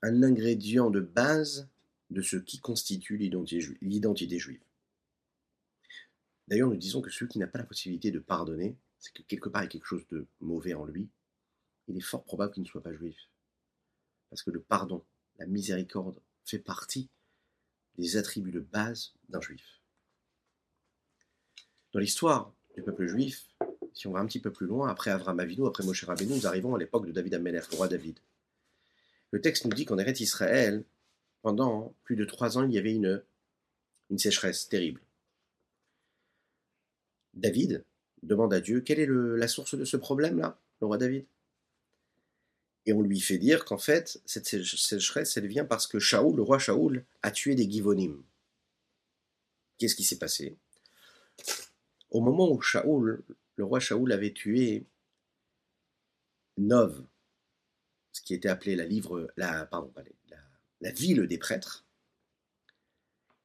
un 0.01 0.23
ingrédient 0.23 0.89
de 0.89 1.01
base 1.01 1.69
de 2.09 2.21
ce 2.21 2.37
qui 2.37 2.59
constitue 2.59 3.17
l'identité 3.17 4.39
juive. 4.39 4.63
D'ailleurs, 6.47 6.69
nous 6.69 6.77
disons 6.77 7.01
que 7.01 7.11
celui 7.11 7.29
qui 7.29 7.37
n'a 7.37 7.47
pas 7.47 7.59
la 7.59 7.65
possibilité 7.65 8.09
de 8.09 8.19
pardonner, 8.19 8.75
c'est 8.99 9.13
que 9.13 9.21
quelque 9.23 9.49
part 9.49 9.61
il 9.61 9.65
y 9.65 9.67
a 9.67 9.71
quelque 9.71 9.85
chose 9.85 10.07
de 10.09 10.25
mauvais 10.41 10.73
en 10.73 10.85
lui, 10.85 11.09
il 11.87 11.97
est 11.97 12.01
fort 12.01 12.23
probable 12.23 12.53
qu'il 12.53 12.63
ne 12.63 12.67
soit 12.67 12.81
pas 12.81 12.93
juif. 12.93 13.17
Parce 14.29 14.43
que 14.43 14.51
le 14.51 14.61
pardon, 14.61 15.03
la 15.37 15.45
miséricorde, 15.45 16.19
fait 16.45 16.59
partie 16.59 17.09
des 17.97 18.17
attributs 18.17 18.51
de 18.51 18.59
base 18.59 19.13
d'un 19.29 19.41
juif. 19.41 19.81
Dans 21.93 21.99
l'histoire 21.99 22.53
du 22.75 22.81
peuple 22.81 23.07
juif, 23.07 23.47
si 23.93 24.07
on 24.07 24.11
va 24.11 24.19
un 24.19 24.25
petit 24.25 24.39
peu 24.39 24.51
plus 24.51 24.67
loin, 24.67 24.89
après 24.89 25.11
Avram 25.11 25.39
Avinu, 25.39 25.67
après 25.67 25.83
Moshe 25.83 26.03
Rabbeinu, 26.03 26.35
nous 26.35 26.47
arrivons 26.47 26.75
à 26.75 26.79
l'époque 26.79 27.05
de 27.05 27.11
David 27.11 27.33
Ameler, 27.33 27.61
le 27.71 27.77
roi 27.77 27.87
David. 27.87 28.19
Le 29.31 29.41
texte 29.41 29.65
nous 29.65 29.71
dit 29.71 29.85
qu'en 29.85 29.97
Eretz 29.97 30.19
Israël, 30.19 30.83
pendant 31.41 31.93
plus 32.03 32.15
de 32.15 32.25
trois 32.25 32.57
ans, 32.57 32.65
il 32.65 32.73
y 32.73 32.77
avait 32.77 32.93
une, 32.93 33.21
sécheresse 34.17 34.67
terrible. 34.67 35.01
David, 37.33 37.83
demande 38.23 38.53
à 38.53 38.59
Dieu 38.59 38.81
quelle 38.81 38.99
est 38.99 39.07
la 39.07 39.47
source 39.47 39.75
de 39.75 39.85
ce 39.85 39.97
problème-là, 39.97 40.59
le 40.81 40.87
roi 40.87 40.97
David? 40.97 41.25
Et 42.85 42.93
on 42.93 43.01
lui 43.01 43.19
fait 43.19 43.37
dire 43.37 43.65
qu'en 43.65 43.77
fait, 43.77 44.19
cette 44.25 44.47
sécheresse, 44.47 45.37
elle 45.37 45.47
vient 45.47 45.65
parce 45.65 45.85
que 45.85 45.99
Shaoul, 45.99 46.35
le 46.35 46.41
roi 46.41 46.57
Shaoul, 46.57 47.05
a 47.21 47.29
tué 47.29 47.53
des 47.53 47.69
Givonim. 47.69 48.23
Qu'est-ce 49.77 49.95
qui 49.95 50.03
s'est 50.03 50.17
passé? 50.17 50.57
Au 52.09 52.21
moment 52.21 52.51
où 52.51 52.59
Shaoul, 52.61 53.21
le 53.55 53.63
roi 53.63 53.79
Shaoul 53.79 54.11
avait 54.11 54.33
tué 54.33 54.85
Nov, 56.57 57.05
qui 58.21 58.33
était 58.33 58.49
appelé 58.49 58.75
la, 58.75 58.85
livre, 58.85 59.31
la, 59.37 59.65
pardon, 59.65 59.91
la, 60.29 60.37
la 60.81 60.91
ville 60.91 61.27
des 61.27 61.37
prêtres, 61.37 61.85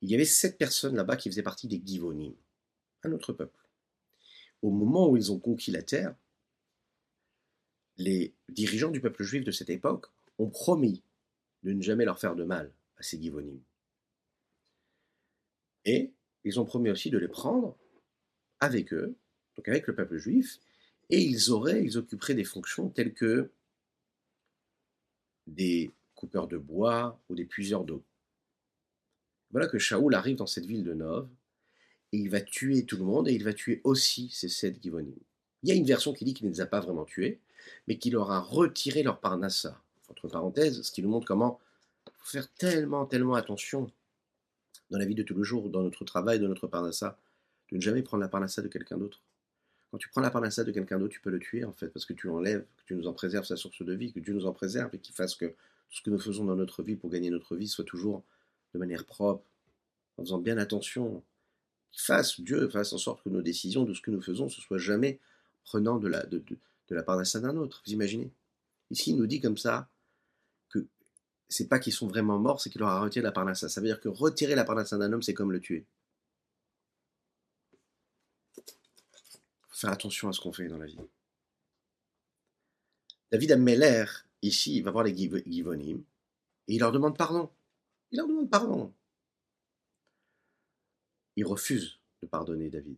il 0.01 0.11
y 0.11 0.15
avait 0.15 0.25
sept 0.25 0.59
personnes 0.59 0.97
là-bas 0.97 1.17
qui 1.17 1.31
faisaient 1.31 1.43
partie 1.43 1.69
des 1.69 1.81
Givonim, 1.85 2.35
un 3.03 3.13
autre 3.13 3.33
peuple 3.33 3.65
au 4.65 4.71
moment 4.71 5.11
où 5.11 5.17
ils 5.19 5.31
ont 5.31 5.39
conquis 5.39 5.71
la 5.71 5.83
terre, 5.83 6.15
les 7.99 8.33
dirigeants 8.49 8.91
du 8.91 8.99
peuple 8.99 9.23
juif 9.23 9.45
de 9.45 9.51
cette 9.51 9.69
époque 9.69 10.07
ont 10.39 10.49
promis 10.49 11.03
de 11.65 11.75
ne 11.75 11.83
jamais 11.83 12.07
leur 12.07 12.19
faire 12.19 12.35
de 12.35 12.45
mal 12.45 12.73
à 12.97 13.03
ces 13.03 13.21
Givonim. 13.21 13.61
Et 15.85 16.15
ils 16.45 16.59
ont 16.59 16.65
promis 16.65 16.89
aussi 16.89 17.11
de 17.11 17.19
les 17.19 17.29
prendre 17.29 17.77
avec 18.59 18.95
eux, 18.95 19.15
donc 19.55 19.69
avec 19.69 19.87
le 19.87 19.95
peuple 19.95 20.17
juif, 20.17 20.59
et 21.11 21.21
ils 21.21 21.51
auraient, 21.51 21.85
ils 21.85 21.99
occuperaient 21.99 22.35
des 22.35 22.45
fonctions 22.45 22.89
telles 22.89 23.13
que 23.13 23.51
des 25.47 25.91
coupeurs 26.15 26.49
de 26.49 26.57
bois 26.57 27.19
ou 27.29 27.35
des 27.35 27.45
puiseurs 27.45 27.85
d'eau. 27.85 28.03
Voilà 29.51 29.67
que 29.69 29.79
Shaoul 29.79 30.15
arrive 30.15 30.37
dans 30.37 30.47
cette 30.47 30.67
ville 30.67 30.85
de 30.85 30.95
Nov, 30.95 31.29
et 32.13 32.19
il 32.19 32.31
va 32.31 32.41
tuer 32.41 32.85
tout 32.85 32.97
le 32.97 33.05
monde, 33.05 33.29
et 33.29 33.33
il 33.33 33.45
va 33.45 33.53
tuer 33.53 33.81
aussi 33.85 34.31
ces 34.31 34.49
sept 34.49 34.83
Givonim. 34.83 35.15
Il 35.63 35.69
y 35.69 35.73
a 35.73 35.75
une 35.75 35.87
version 35.87 36.13
qui 36.13 36.25
dit 36.25 36.35
qu'il 36.35 36.47
ne 36.47 36.53
les 36.53 36.61
a 36.61 36.67
pas 36.67 36.81
vraiment 36.81 37.05
tués, 37.05 37.41
mais 37.89 37.99
qui 37.99 38.11
leur 38.11 38.31
a 38.31 38.41
retiré 38.41 39.03
leur 39.03 39.21
parnassa. 39.21 39.81
Entre 40.09 40.29
parenthèses, 40.29 40.83
ce 40.83 40.93
qui 40.93 41.03
nous 41.03 41.09
montre 41.09 41.27
comment 41.27 41.61
faut 42.25 42.31
faire 42.31 42.49
tellement, 42.55 43.07
tellement 43.07 43.35
attention 43.35 43.91
dans 44.91 44.99
la 44.99 45.05
vie 45.05 45.15
de 45.15 45.23
tous 45.23 45.37
les 45.37 45.45
jours, 45.45 45.69
dans 45.71 45.83
notre 45.83 46.05
travail, 46.05 46.41
dans 46.41 46.49
notre 46.49 46.67
parnassa, 46.67 47.19
de 47.71 47.77
ne 47.77 47.81
jamais 47.81 48.03
prendre 48.03 48.23
la 48.23 48.29
parnassa 48.29 48.63
de 48.63 48.69
quelqu'un 48.69 48.99
d'autre. 48.99 49.23
Quand 49.95 49.99
tu 49.99 50.09
prends 50.09 50.23
la 50.23 50.31
parnassa 50.31 50.65
de 50.65 50.73
quelqu'un 50.73 50.99
d'autre, 50.99 51.13
tu 51.13 51.21
peux 51.21 51.31
le 51.31 51.39
tuer 51.39 51.65
en 51.65 51.73
fait, 51.73 51.87
parce 51.87 52.05
que 52.05 52.15
tu 52.15 52.29
enlèves, 52.29 52.65
que 52.79 52.83
tu 52.85 52.97
nous 52.97 53.07
en 53.07 53.13
préserves 53.13 53.45
sa 53.45 53.55
source 53.55 53.81
de 53.81 53.95
vie, 53.95 54.13
que 54.13 54.19
Dieu 54.19 54.35
nous 54.35 54.45
en 54.45 54.53
préserve 54.53 54.93
et 54.93 54.99
qu'il 54.99 55.15
fasse 55.15 55.37
que 55.37 55.47
tout 55.47 55.55
ce 55.91 56.03
que 56.03 56.11
nous 56.11 56.19
faisons 56.19 56.45
dans 56.45 56.57
notre 56.57 56.83
vie 56.83 56.97
pour 56.97 57.11
gagner 57.11 57.31
notre 57.31 57.55
vie 57.55 57.69
soit 57.69 57.85
toujours 57.85 58.25
de 58.73 58.81
manière 58.81 59.05
propre, 59.05 59.45
en 60.17 60.23
faisant 60.25 60.39
bien 60.39 60.59
attention, 60.59 61.23
qu'il 61.93 62.03
fasse, 62.03 62.41
Dieu 62.41 62.69
fasse 62.71 62.93
en 62.93 62.99
sorte 62.99 63.23
que 63.23 63.29
nos 63.29 63.41
décisions, 63.41 63.85
de 63.85 63.95
ce 63.95 64.01
que 64.01 64.11
nous 64.11 64.21
faisons, 64.21 64.49
ce 64.49 64.61
soit 64.61 64.79
jamais 64.79 65.21
prenant 65.63 65.99
de 65.99 66.09
la, 66.09 66.27
de, 66.27 66.43
parnassa 67.03 67.39
d'un 67.39 67.57
autre. 67.57 67.81
Vous 67.87 67.93
imaginez? 67.93 68.33
Ici, 68.91 69.11
il 69.11 69.17
nous 69.17 69.29
dit 69.29 69.41
comme 69.41 69.59
ça 69.59 69.89
que 70.71 70.85
c'est 71.49 71.69
pas 71.69 71.79
qu'ils 71.79 71.93
sont 71.93 72.09
vraiment 72.09 72.41
morts, 72.41 72.61
c'est 72.61 72.69
qu'il 72.69 72.81
leur 72.81 72.91
a 72.91 73.01
retiré 73.01 73.23
la 73.23 73.31
parnassa. 73.31 73.69
Ça 73.69 73.81
veut 73.81 73.87
dire 73.87 74.01
que 74.01 74.09
retirer 74.09 74.57
la 74.57 74.65
parnassa 74.65 74.99
d'un 74.99 75.13
homme, 75.13 75.23
c'est 75.23 75.35
comme 75.35 75.53
le 75.53 75.61
tuer. 75.61 75.85
Faire 79.85 79.93
attention 79.93 80.29
à 80.29 80.33
ce 80.33 80.41
qu'on 80.41 80.53
fait 80.53 80.69
dans 80.69 80.79
la 80.79 80.87
vie. 80.87 80.99
David 83.31 83.53
Ammeler, 83.53 84.07
ici, 84.41 84.77
il 84.77 84.83
va 84.83 84.91
voir 84.91 85.05
les 85.05 85.15
Givonim, 85.15 86.03
et 86.69 86.75
il 86.75 86.81
leur 86.81 86.93
demande 86.93 87.19
pardon. 87.19 87.51
Il 88.11 88.17
leur 88.17 88.27
demande 88.27 88.49
pardon. 88.49 88.95
Il 91.37 91.45
refuse 91.45 91.99
de 92.23 92.27
pardonner 92.27 92.71
David. 92.71 92.97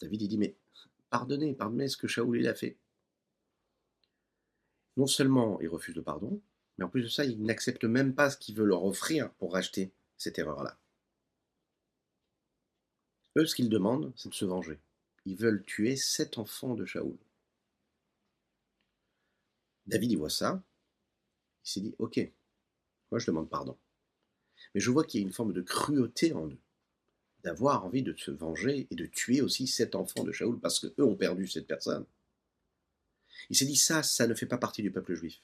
David, 0.00 0.28
dit, 0.28 0.38
mais 0.38 0.56
pardonnez, 1.08 1.54
pardonnez 1.54 1.88
ce 1.88 1.96
que 1.96 2.08
Shaoul 2.08 2.40
il 2.40 2.48
a 2.48 2.54
fait. 2.54 2.76
Non 4.96 5.06
seulement 5.06 5.58
il 5.60 5.68
refuse 5.68 5.94
de 5.94 6.00
pardon, 6.00 6.40
mais 6.76 6.84
en 6.84 6.88
plus 6.90 7.02
de 7.02 7.08
ça, 7.08 7.24
il 7.24 7.42
n'accepte 7.42 7.84
même 7.84 8.14
pas 8.14 8.28
ce 8.28 8.36
qu'il 8.36 8.56
veut 8.56 8.66
leur 8.66 8.84
offrir 8.84 9.32
pour 9.34 9.52
racheter 9.52 9.90
cette 10.18 10.38
erreur-là. 10.38 10.76
Eux, 13.38 13.46
ce 13.46 13.54
qu'ils 13.54 13.70
demandent, 13.70 14.12
c'est 14.16 14.28
de 14.28 14.34
se 14.34 14.44
venger. 14.44 14.78
Ils 15.26 15.36
veulent 15.36 15.62
tuer 15.64 15.96
sept 15.96 16.38
enfants 16.38 16.74
de 16.74 16.84
Shaoul. 16.84 17.18
David, 19.86 20.12
il 20.12 20.18
voit 20.18 20.30
ça. 20.30 20.62
Il 21.64 21.70
s'est 21.70 21.80
dit, 21.80 21.94
ok, 21.98 22.20
moi 23.10 23.18
je 23.18 23.26
demande 23.26 23.50
pardon. 23.50 23.76
Mais 24.74 24.80
je 24.80 24.90
vois 24.90 25.04
qu'il 25.04 25.20
y 25.20 25.24
a 25.24 25.26
une 25.26 25.32
forme 25.32 25.52
de 25.52 25.62
cruauté 25.62 26.32
en 26.32 26.48
eux, 26.48 26.58
d'avoir 27.42 27.84
envie 27.84 28.02
de 28.02 28.14
se 28.16 28.30
venger 28.30 28.86
et 28.90 28.94
de 28.94 29.06
tuer 29.06 29.40
aussi 29.40 29.66
sept 29.66 29.94
enfants 29.94 30.24
de 30.24 30.32
Shaoul 30.32 30.60
parce 30.60 30.80
qu'eux 30.80 31.04
ont 31.04 31.16
perdu 31.16 31.46
cette 31.46 31.66
personne. 31.66 32.06
Il 33.48 33.56
s'est 33.56 33.66
dit 33.66 33.76
ça, 33.76 34.02
ça 34.02 34.26
ne 34.26 34.34
fait 34.34 34.46
pas 34.46 34.58
partie 34.58 34.82
du 34.82 34.90
peuple 34.90 35.14
juif. 35.14 35.40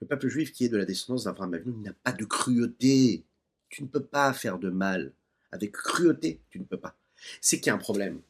Le 0.00 0.06
peuple 0.06 0.28
juif 0.28 0.52
qui 0.52 0.64
est 0.64 0.68
de 0.68 0.76
la 0.76 0.84
descendance 0.84 1.24
d'Abraham 1.24 1.54
Avinu 1.54 1.78
n'a 1.78 1.92
pas 1.92 2.12
de 2.12 2.24
cruauté. 2.24 3.24
Tu 3.68 3.82
ne 3.82 3.88
peux 3.88 4.04
pas 4.04 4.32
faire 4.32 4.58
de 4.58 4.68
mal. 4.68 5.12
Avec 5.52 5.72
cruauté, 5.72 6.40
tu 6.50 6.58
ne 6.58 6.64
peux 6.64 6.78
pas. 6.78 6.96
C'est 7.40 7.60
qu'il 7.60 7.68
y 7.68 7.70
a 7.70 7.74
un 7.74 7.78
problème. 7.78 8.20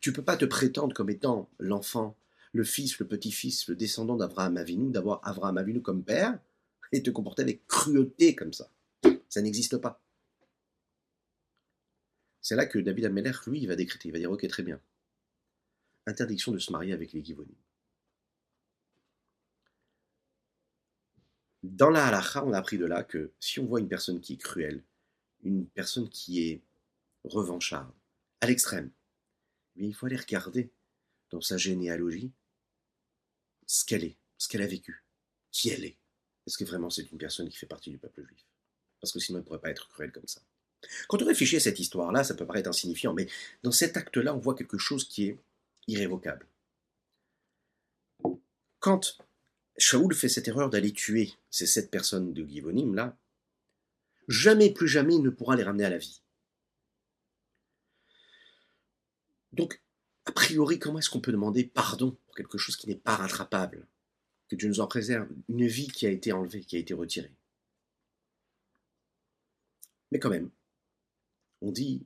Tu 0.00 0.10
ne 0.10 0.14
peux 0.14 0.24
pas 0.24 0.36
te 0.36 0.44
prétendre 0.44 0.94
comme 0.94 1.10
étant 1.10 1.50
l'enfant, 1.58 2.16
le 2.52 2.64
fils, 2.64 2.98
le 2.98 3.06
petit-fils, 3.06 3.68
le 3.68 3.76
descendant 3.76 4.16
d'Abraham 4.16 4.56
Avinu, 4.56 4.90
d'avoir 4.90 5.20
Abraham 5.26 5.58
Avinu 5.58 5.82
comme 5.82 6.04
père, 6.04 6.38
et 6.92 7.02
te 7.02 7.10
comporter 7.10 7.42
avec 7.42 7.66
cruauté 7.66 8.34
comme 8.34 8.52
ça. 8.52 8.70
Ça 9.28 9.42
n'existe 9.42 9.76
pas. 9.78 10.00
C'est 12.40 12.56
là 12.56 12.66
que 12.66 12.78
David 12.78 13.06
Ameller, 13.06 13.32
lui, 13.46 13.66
va 13.66 13.74
décréter. 13.74 14.08
Il 14.08 14.12
va 14.12 14.18
dire 14.18 14.30
Ok, 14.30 14.46
très 14.48 14.62
bien. 14.62 14.80
Interdiction 16.06 16.52
de 16.52 16.58
se 16.58 16.70
marier 16.70 16.92
avec 16.92 17.12
les 17.12 17.24
Givonim. 17.24 17.56
Dans 21.62 21.88
la 21.88 22.06
halacha, 22.06 22.44
on 22.44 22.52
a 22.52 22.58
appris 22.58 22.76
de 22.76 22.84
là 22.84 23.02
que 23.02 23.32
si 23.40 23.58
on 23.58 23.64
voit 23.64 23.80
une 23.80 23.88
personne 23.88 24.20
qui 24.20 24.34
est 24.34 24.36
cruelle, 24.36 24.82
une 25.42 25.66
personne 25.66 26.10
qui 26.10 26.46
est 26.46 26.62
revancharde, 27.24 27.90
à 28.42 28.46
l'extrême, 28.46 28.90
mais 29.76 29.86
il 29.86 29.94
faut 29.94 30.06
aller 30.06 30.16
regarder 30.16 30.70
dans 31.30 31.40
sa 31.40 31.56
généalogie 31.56 32.32
ce 33.66 33.84
qu'elle 33.84 34.04
est, 34.04 34.16
ce 34.38 34.48
qu'elle 34.48 34.62
a 34.62 34.66
vécu, 34.66 35.04
qui 35.50 35.70
elle 35.70 35.84
est. 35.84 35.96
Est-ce 36.46 36.58
que 36.58 36.64
vraiment 36.64 36.90
c'est 36.90 37.10
une 37.10 37.18
personne 37.18 37.48
qui 37.48 37.56
fait 37.56 37.66
partie 37.66 37.90
du 37.90 37.98
peuple 37.98 38.24
juif? 38.26 38.44
Parce 39.00 39.12
que 39.12 39.18
sinon 39.18 39.38
elle 39.38 39.42
ne 39.42 39.46
pourrait 39.46 39.60
pas 39.60 39.70
être 39.70 39.88
cruelle 39.88 40.12
comme 40.12 40.28
ça. 40.28 40.40
Quand 41.08 41.22
on 41.22 41.26
réfléchit 41.26 41.56
à 41.56 41.60
cette 41.60 41.78
histoire-là, 41.78 42.24
ça 42.24 42.34
peut 42.34 42.46
paraître 42.46 42.68
insignifiant, 42.68 43.14
mais 43.14 43.26
dans 43.62 43.72
cet 43.72 43.96
acte-là, 43.96 44.34
on 44.34 44.38
voit 44.38 44.54
quelque 44.54 44.78
chose 44.78 45.08
qui 45.08 45.24
est 45.24 45.38
irrévocable. 45.86 46.46
Quand 48.80 49.18
Shaoul 49.78 50.14
fait 50.14 50.28
cette 50.28 50.48
erreur 50.48 50.68
d'aller 50.70 50.92
tuer 50.92 51.32
ces 51.50 51.66
sept 51.66 51.90
personnes 51.90 52.34
de 52.34 52.44
Givonim 52.44 52.94
là, 52.94 53.16
jamais, 54.28 54.70
plus 54.70 54.88
jamais, 54.88 55.14
il 55.14 55.22
ne 55.22 55.30
pourra 55.30 55.56
les 55.56 55.62
ramener 55.62 55.84
à 55.84 55.90
la 55.90 55.98
vie. 55.98 56.20
Donc, 59.54 59.80
a 60.26 60.32
priori, 60.32 60.78
comment 60.78 60.98
est-ce 60.98 61.10
qu'on 61.10 61.20
peut 61.20 61.32
demander 61.32 61.64
pardon 61.64 62.16
pour 62.26 62.34
quelque 62.34 62.58
chose 62.58 62.76
qui 62.76 62.88
n'est 62.88 62.96
pas 62.96 63.16
rattrapable? 63.16 63.86
Que 64.48 64.56
Dieu 64.56 64.68
nous 64.68 64.80
en 64.80 64.86
préserve, 64.86 65.28
une 65.48 65.66
vie 65.66 65.88
qui 65.88 66.06
a 66.06 66.10
été 66.10 66.32
enlevée, 66.32 66.60
qui 66.60 66.76
a 66.76 66.78
été 66.78 66.92
retirée. 66.92 67.32
Mais 70.10 70.18
quand 70.18 70.30
même, 70.30 70.50
on 71.60 71.70
dit 71.70 72.04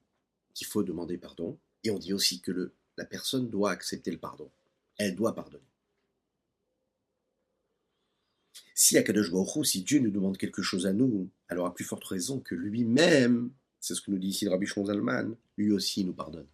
qu'il 0.55 0.67
faut 0.67 0.83
demander 0.83 1.19
pardon, 1.19 1.59
et 1.85 1.91
on 1.91 1.99
dit 1.99 2.13
aussi 2.13 2.41
que 2.41 2.73
la 2.97 3.05
personne 3.05 3.49
doit 3.49 3.71
accepter 3.71 4.11
le 4.11 4.19
pardon. 4.19 4.51
Elle 4.97 5.15
doit 5.15 5.35
pardonner. 5.35 5.65
Si 8.75 8.97
Akadosh 8.97 9.33
Baruch 9.33 9.67
si 9.67 9.83
Dieu 9.83 10.01
nous 10.01 10.11
demande 10.11 10.39
quelque 10.39 10.63
chose 10.63 10.87
à 10.87 10.93
nous, 10.93 11.29
alors 11.49 11.67
à 11.67 11.75
plus 11.75 11.85
forte 11.85 12.05
raison 12.05 12.41
que 12.41 12.55
lui-même, 12.55 13.51
c'est 13.81 13.95
ce 13.95 14.01
que 14.01 14.11
nous 14.11 14.19
dit 14.19 14.29
ici 14.29 14.45
le 14.45 14.51
Rabbi 14.51 14.67
Zalman, 14.67 15.35
lui 15.57 15.73
aussi 15.73 16.05
nous 16.05 16.13
pardonne. 16.13 16.47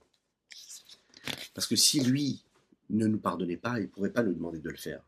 Parce 1.55 1.67
que 1.67 1.77
si 1.77 2.01
lui 2.01 2.45
ne 2.91 3.07
nous 3.07 3.19
pardonnait 3.19 3.57
pas, 3.57 3.79
il 3.79 3.85
ne 3.85 3.89
pourrait 3.89 4.13
pas 4.13 4.23
nous 4.23 4.35
demander 4.35 4.61
de 4.61 4.69
le 4.69 4.77
faire. 4.77 5.03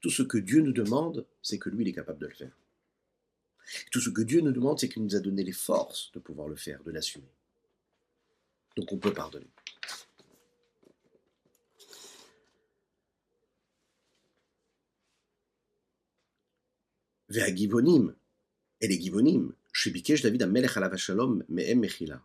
Tout 0.00 0.10
ce 0.10 0.22
que 0.22 0.38
Dieu 0.38 0.60
nous 0.60 0.72
demande, 0.72 1.26
c'est 1.42 1.58
que 1.58 1.70
lui, 1.70 1.84
il 1.84 1.88
est 1.88 1.92
capable 1.92 2.20
de 2.20 2.26
le 2.26 2.34
faire. 2.34 2.56
Tout 3.90 4.00
ce 4.00 4.10
que 4.10 4.22
Dieu 4.22 4.40
nous 4.40 4.52
demande, 4.52 4.78
c'est 4.78 4.88
qu'il 4.88 5.02
nous 5.02 5.14
a 5.14 5.20
donné 5.20 5.44
les 5.44 5.52
forces 5.52 6.10
de 6.12 6.18
pouvoir 6.18 6.48
le 6.48 6.56
faire, 6.56 6.82
de 6.84 6.90
l'assumer. 6.90 7.30
Donc 8.76 8.92
on 8.92 8.98
peut 8.98 9.12
pardonner. 9.12 9.50
Vers 17.28 17.54
Givonim, 17.54 18.14
et 18.80 19.00
Givonim, 19.00 19.52
David 20.22 20.46
Mechila. 21.76 22.24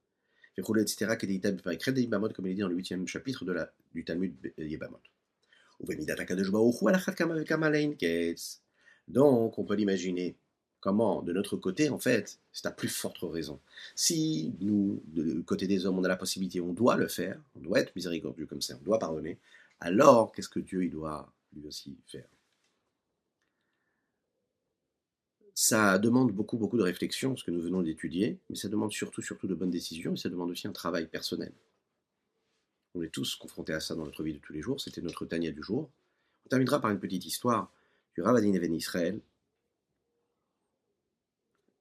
etc., 0.57 1.15
comme 1.17 2.47
il 2.47 2.51
est 2.51 2.55
dit 2.55 2.61
dans 2.61 2.67
le 2.67 2.75
huitième 2.75 3.07
chapitre 3.07 3.45
de 3.45 3.51
la, 3.51 3.71
du 3.93 4.03
Talmud 4.03 4.33
Yebamot. 4.57 4.99
Donc, 9.07 9.57
on 9.57 9.63
peut 9.63 9.75
l'imaginer 9.75 10.35
comment, 10.79 11.21
de 11.21 11.33
notre 11.33 11.57
côté, 11.57 11.89
en 11.89 11.99
fait, 11.99 12.39
c'est 12.51 12.65
à 12.65 12.71
plus 12.71 12.89
forte 12.89 13.19
raison. 13.21 13.59
Si 13.95 14.53
nous, 14.59 15.01
du 15.07 15.43
côté 15.43 15.67
des 15.67 15.85
hommes, 15.85 15.99
on 15.99 16.03
a 16.03 16.07
la 16.07 16.17
possibilité, 16.17 16.59
on 16.61 16.73
doit 16.73 16.97
le 16.97 17.07
faire, 17.07 17.39
on 17.55 17.59
doit 17.61 17.79
être 17.79 17.95
miséricordieux 17.95 18.45
comme 18.45 18.61
ça, 18.61 18.75
on 18.81 18.83
doit 18.83 18.99
pardonner, 18.99 19.37
alors 19.79 20.31
qu'est-ce 20.31 20.49
que 20.49 20.59
Dieu 20.59 20.83
il 20.83 20.91
doit 20.91 21.31
lui 21.55 21.67
aussi 21.67 21.97
faire? 22.07 22.27
Ça 25.53 25.99
demande 25.99 26.31
beaucoup, 26.31 26.57
beaucoup 26.57 26.77
de 26.77 26.83
réflexion, 26.83 27.35
ce 27.35 27.43
que 27.43 27.51
nous 27.51 27.61
venons 27.61 27.81
d'étudier, 27.81 28.39
mais 28.49 28.55
ça 28.55 28.69
demande 28.69 28.91
surtout, 28.91 29.21
surtout 29.21 29.47
de 29.47 29.55
bonnes 29.55 29.69
décisions, 29.69 30.13
et 30.13 30.17
ça 30.17 30.29
demande 30.29 30.49
aussi 30.51 30.67
un 30.67 30.71
travail 30.71 31.07
personnel. 31.07 31.53
On 32.93 33.01
est 33.01 33.09
tous 33.09 33.35
confrontés 33.35 33.73
à 33.73 33.79
ça 33.79 33.95
dans 33.95 34.05
notre 34.05 34.23
vie 34.23 34.33
de 34.33 34.39
tous 34.39 34.53
les 34.53 34.61
jours, 34.61 34.79
c'était 34.81 35.01
notre 35.01 35.25
Tania 35.25 35.51
du 35.51 35.63
jour. 35.63 35.89
On 36.45 36.49
terminera 36.49 36.81
par 36.81 36.91
une 36.91 36.99
petite 36.99 37.25
histoire 37.25 37.71
du 38.15 38.21
Ravadin 38.21 38.53
Even 38.53 38.73
Israël, 38.73 39.21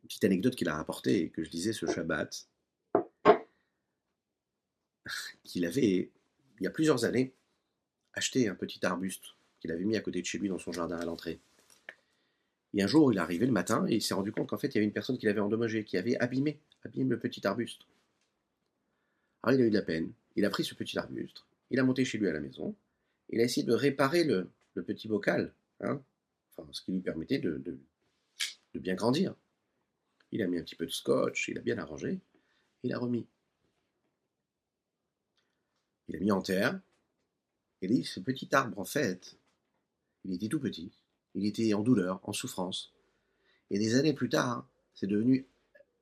une 0.03 0.09
petite 0.09 0.25
anecdote 0.25 0.57
qu'il 0.57 0.68
a 0.68 0.77
rapportée 0.77 1.23
et 1.23 1.31
que 1.31 1.43
je 1.43 1.51
disais 1.51 1.73
ce 1.73 1.87
Shabbat, 1.87 2.49
qu'il 5.45 5.64
avait, 5.64 6.11
il 6.59 6.64
y 6.64 6.66
a 6.66 6.71
plusieurs 6.71 7.05
années, 7.05 7.35
acheté 8.14 8.49
un 8.49 8.55
petit 8.55 8.85
arbuste 8.85 9.35
qu'il 9.61 9.73
avait 9.73 9.85
mis 9.85 9.97
à 9.97 10.01
côté 10.01 10.21
de 10.21 10.27
chez 10.27 10.39
lui 10.39 10.49
dans 10.49 10.59
son 10.59 10.73
jardin 10.73 10.99
à 10.99 11.05
l'entrée. 11.05 11.41
Et 12.75 12.83
un 12.83 12.87
jour, 12.87 13.12
il 13.12 13.16
est 13.16 13.21
arrivé 13.21 13.47
le 13.47 13.53
matin 13.53 13.87
et 13.89 13.97
il 13.97 14.03
s'est 14.03 14.14
rendu 14.14 14.33
compte 14.33 14.49
qu'en 14.49 14.59
fait, 14.59 14.68
il 14.68 14.75
y 14.75 14.79
avait 14.79 14.87
une 14.87 14.93
personne 14.93 15.18
qui 15.18 15.27
l'avait 15.27 15.41
endommagé, 15.41 15.85
qui 15.85 15.97
avait 15.97 16.16
abîmé, 16.18 16.61
abîmé 16.85 17.11
le 17.11 17.18
petit 17.18 17.45
arbuste. 17.47 17.83
Alors 19.43 19.59
il 19.59 19.62
a 19.62 19.66
eu 19.66 19.71
de 19.71 19.75
la 19.75 19.83
peine, 19.83 20.12
il 20.37 20.45
a 20.45 20.51
pris 20.51 20.64
ce 20.64 20.75
petit 20.75 20.99
arbuste, 20.99 21.45
il 21.71 21.81
a 21.81 21.85
monté 21.85 22.05
chez 22.05 22.18
lui 22.18 22.29
à 22.29 22.33
la 22.33 22.41
maison, 22.41 22.75
il 23.31 23.41
a 23.41 23.45
essayé 23.45 23.66
de 23.66 23.73
réparer 23.73 24.25
le, 24.25 24.51
petit 24.87 25.09
bocal, 25.09 25.53
hein, 25.81 26.03
ce 26.73 26.83
qui 26.83 26.93
lui 26.93 27.01
permettait 27.01 27.39
de, 27.39 27.79
bien 28.75 28.95
grandir. 28.95 29.35
Il 30.33 30.43
a 30.43 30.47
mis 30.47 30.59
un 30.59 30.62
petit 30.62 30.77
peu 30.77 30.87
de 30.87 30.91
scotch, 30.91 31.49
il 31.49 31.59
a 31.59 31.61
bien 31.61 31.79
arrangé, 31.79 32.21
il 32.83 32.93
a 32.93 32.99
remis. 32.99 33.27
Il 36.09 36.16
a 36.16 36.21
mis 36.21 36.33
en 36.33 36.43
terre, 36.43 36.81
et 37.83 38.05
ce 38.05 38.21
petit 38.21 38.49
arbre, 38.53 38.79
en 38.79 38.85
fait, 38.85 39.37
il 40.25 40.35
était 40.35 40.49
tout 40.49 40.61
petit, 40.61 40.93
il 41.35 41.47
était 41.47 41.72
en 41.74 41.83
douleur, 41.83 42.20
en 42.28 42.33
souffrance. 42.33 42.93
Et 43.70 43.78
des 43.78 43.95
années 43.95 44.14
plus 44.14 44.28
tard, 44.28 44.66
c'est 44.95 45.07
devenu 45.07 45.47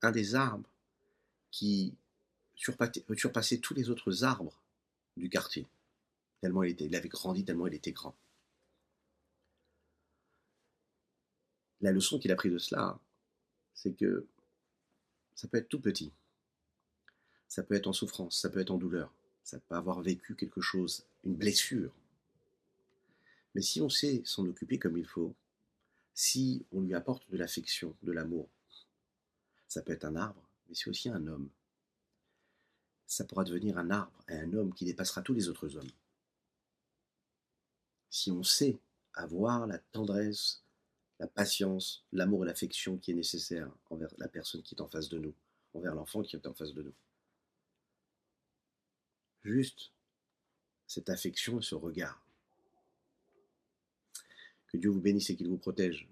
un 0.03 0.11
des 0.11 0.35
arbres 0.35 0.68
qui 1.51 1.95
surpassait 2.57 3.59
tous 3.59 3.74
les 3.74 3.91
autres 3.91 4.24
arbres 4.24 4.61
du 5.16 5.29
quartier. 5.29 5.66
Tellement 6.41 6.62
il, 6.62 6.70
était, 6.70 6.87
il 6.87 6.97
avait 6.97 7.09
grandi, 7.09 7.45
tellement 7.45 7.66
il 7.66 7.74
était 7.74 7.93
grand. 7.93 8.16
La 11.81 11.93
leçon 11.93 12.18
qu'il 12.18 12.33
a 12.33 12.37
pris 12.37 12.51
de 12.51 12.59
cela, 12.59 12.99
c'est 13.74 13.93
que 13.93 14.26
ça 15.35 15.47
peut 15.47 15.59
être 15.59 15.68
tout 15.68 15.81
petit. 15.81 16.12
Ça 17.47 17.62
peut 17.62 17.74
être 17.74 17.87
en 17.87 17.93
souffrance, 17.93 18.41
ça 18.41 18.51
peut 18.51 18.61
être 18.61 18.70
en 18.70 18.79
douleur, 18.79 19.12
ça 19.43 19.59
peut 19.61 19.74
avoir 19.74 20.01
vécu 20.03 20.35
quelque 20.35 20.61
chose, 20.61 21.05
une 21.24 21.35
blessure. 21.35 21.93
Mais 23.55 23.62
si 23.62 23.80
on 23.80 23.88
sait 23.88 24.22
s'en 24.24 24.46
occuper 24.46 24.78
comme 24.78 24.96
il 24.96 25.07
faut, 25.07 25.34
si 26.14 26.66
on 26.72 26.80
lui 26.80 26.94
apporte 26.94 27.28
de 27.30 27.36
l'affection, 27.36 27.96
de 28.03 28.12
l'amour, 28.12 28.49
ça 29.68 29.82
peut 29.82 29.92
être 29.92 30.05
un 30.05 30.16
arbre, 30.16 30.49
mais 30.68 30.74
c'est 30.74 30.90
aussi 30.90 31.09
un 31.09 31.26
homme. 31.26 31.49
Ça 33.07 33.24
pourra 33.24 33.44
devenir 33.44 33.78
un 33.78 33.90
arbre 33.90 34.22
et 34.28 34.34
un 34.34 34.53
homme 34.53 34.74
qui 34.74 34.84
dépassera 34.84 35.22
tous 35.22 35.34
les 35.34 35.49
autres 35.49 35.76
hommes. 35.76 35.90
Si 38.11 38.30
on 38.30 38.42
sait 38.42 38.78
avoir 39.14 39.66
la 39.66 39.78
tendresse, 39.78 40.62
la 41.18 41.26
patience, 41.26 42.05
l'amour 42.12 42.44
et 42.44 42.46
l'affection 42.46 42.96
qui 42.99 43.11
est 43.11 43.14
nécessaire 43.14 43.70
envers 43.90 44.12
la 44.18 44.28
personne 44.28 44.62
qui 44.62 44.74
est 44.74 44.80
en 44.80 44.88
face 44.88 45.09
de 45.09 45.18
nous, 45.18 45.34
envers 45.74 45.94
l'enfant 45.94 46.22
qui 46.22 46.36
est 46.36 46.46
en 46.46 46.55
face 46.55 46.72
de 46.72 46.82
nous. 46.82 46.94
Juste 49.42 49.92
cette 50.86 51.11
affection 51.11 51.61
et 51.61 51.62
ce 51.62 51.74
regard. 51.74 52.28
Que 54.69 54.77
Dieu 54.77 54.91
vous 54.91 55.01
bénisse 55.01 55.31
et 55.31 55.37
qu'il 55.37 55.49
vous 55.49 55.57
protège 55.57 56.09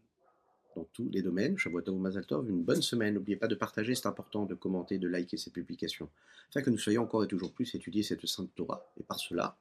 dans 0.74 0.84
tous 0.92 1.08
les 1.10 1.22
domaines. 1.22 1.56
Shavuot 1.58 1.92
Mazaltov, 1.92 2.48
une 2.48 2.62
bonne 2.62 2.82
semaine. 2.82 3.14
N'oubliez 3.14 3.36
pas 3.36 3.48
de 3.48 3.54
partager, 3.54 3.94
c'est 3.94 4.06
important 4.06 4.44
de 4.44 4.54
commenter, 4.54 4.98
de 4.98 5.08
liker 5.08 5.36
ces 5.36 5.50
publications, 5.50 6.08
afin 6.50 6.62
que 6.62 6.70
nous 6.70 6.78
soyons 6.78 7.02
encore 7.02 7.24
et 7.24 7.28
toujours 7.28 7.52
plus 7.52 7.74
étudier 7.74 8.02
cette 8.02 8.24
sainte 8.26 8.54
Torah. 8.54 8.86
Et 8.98 9.02
par 9.02 9.18
cela, 9.18 9.56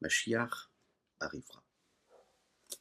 Mashiach 0.00 0.70
arrivera. 1.20 1.65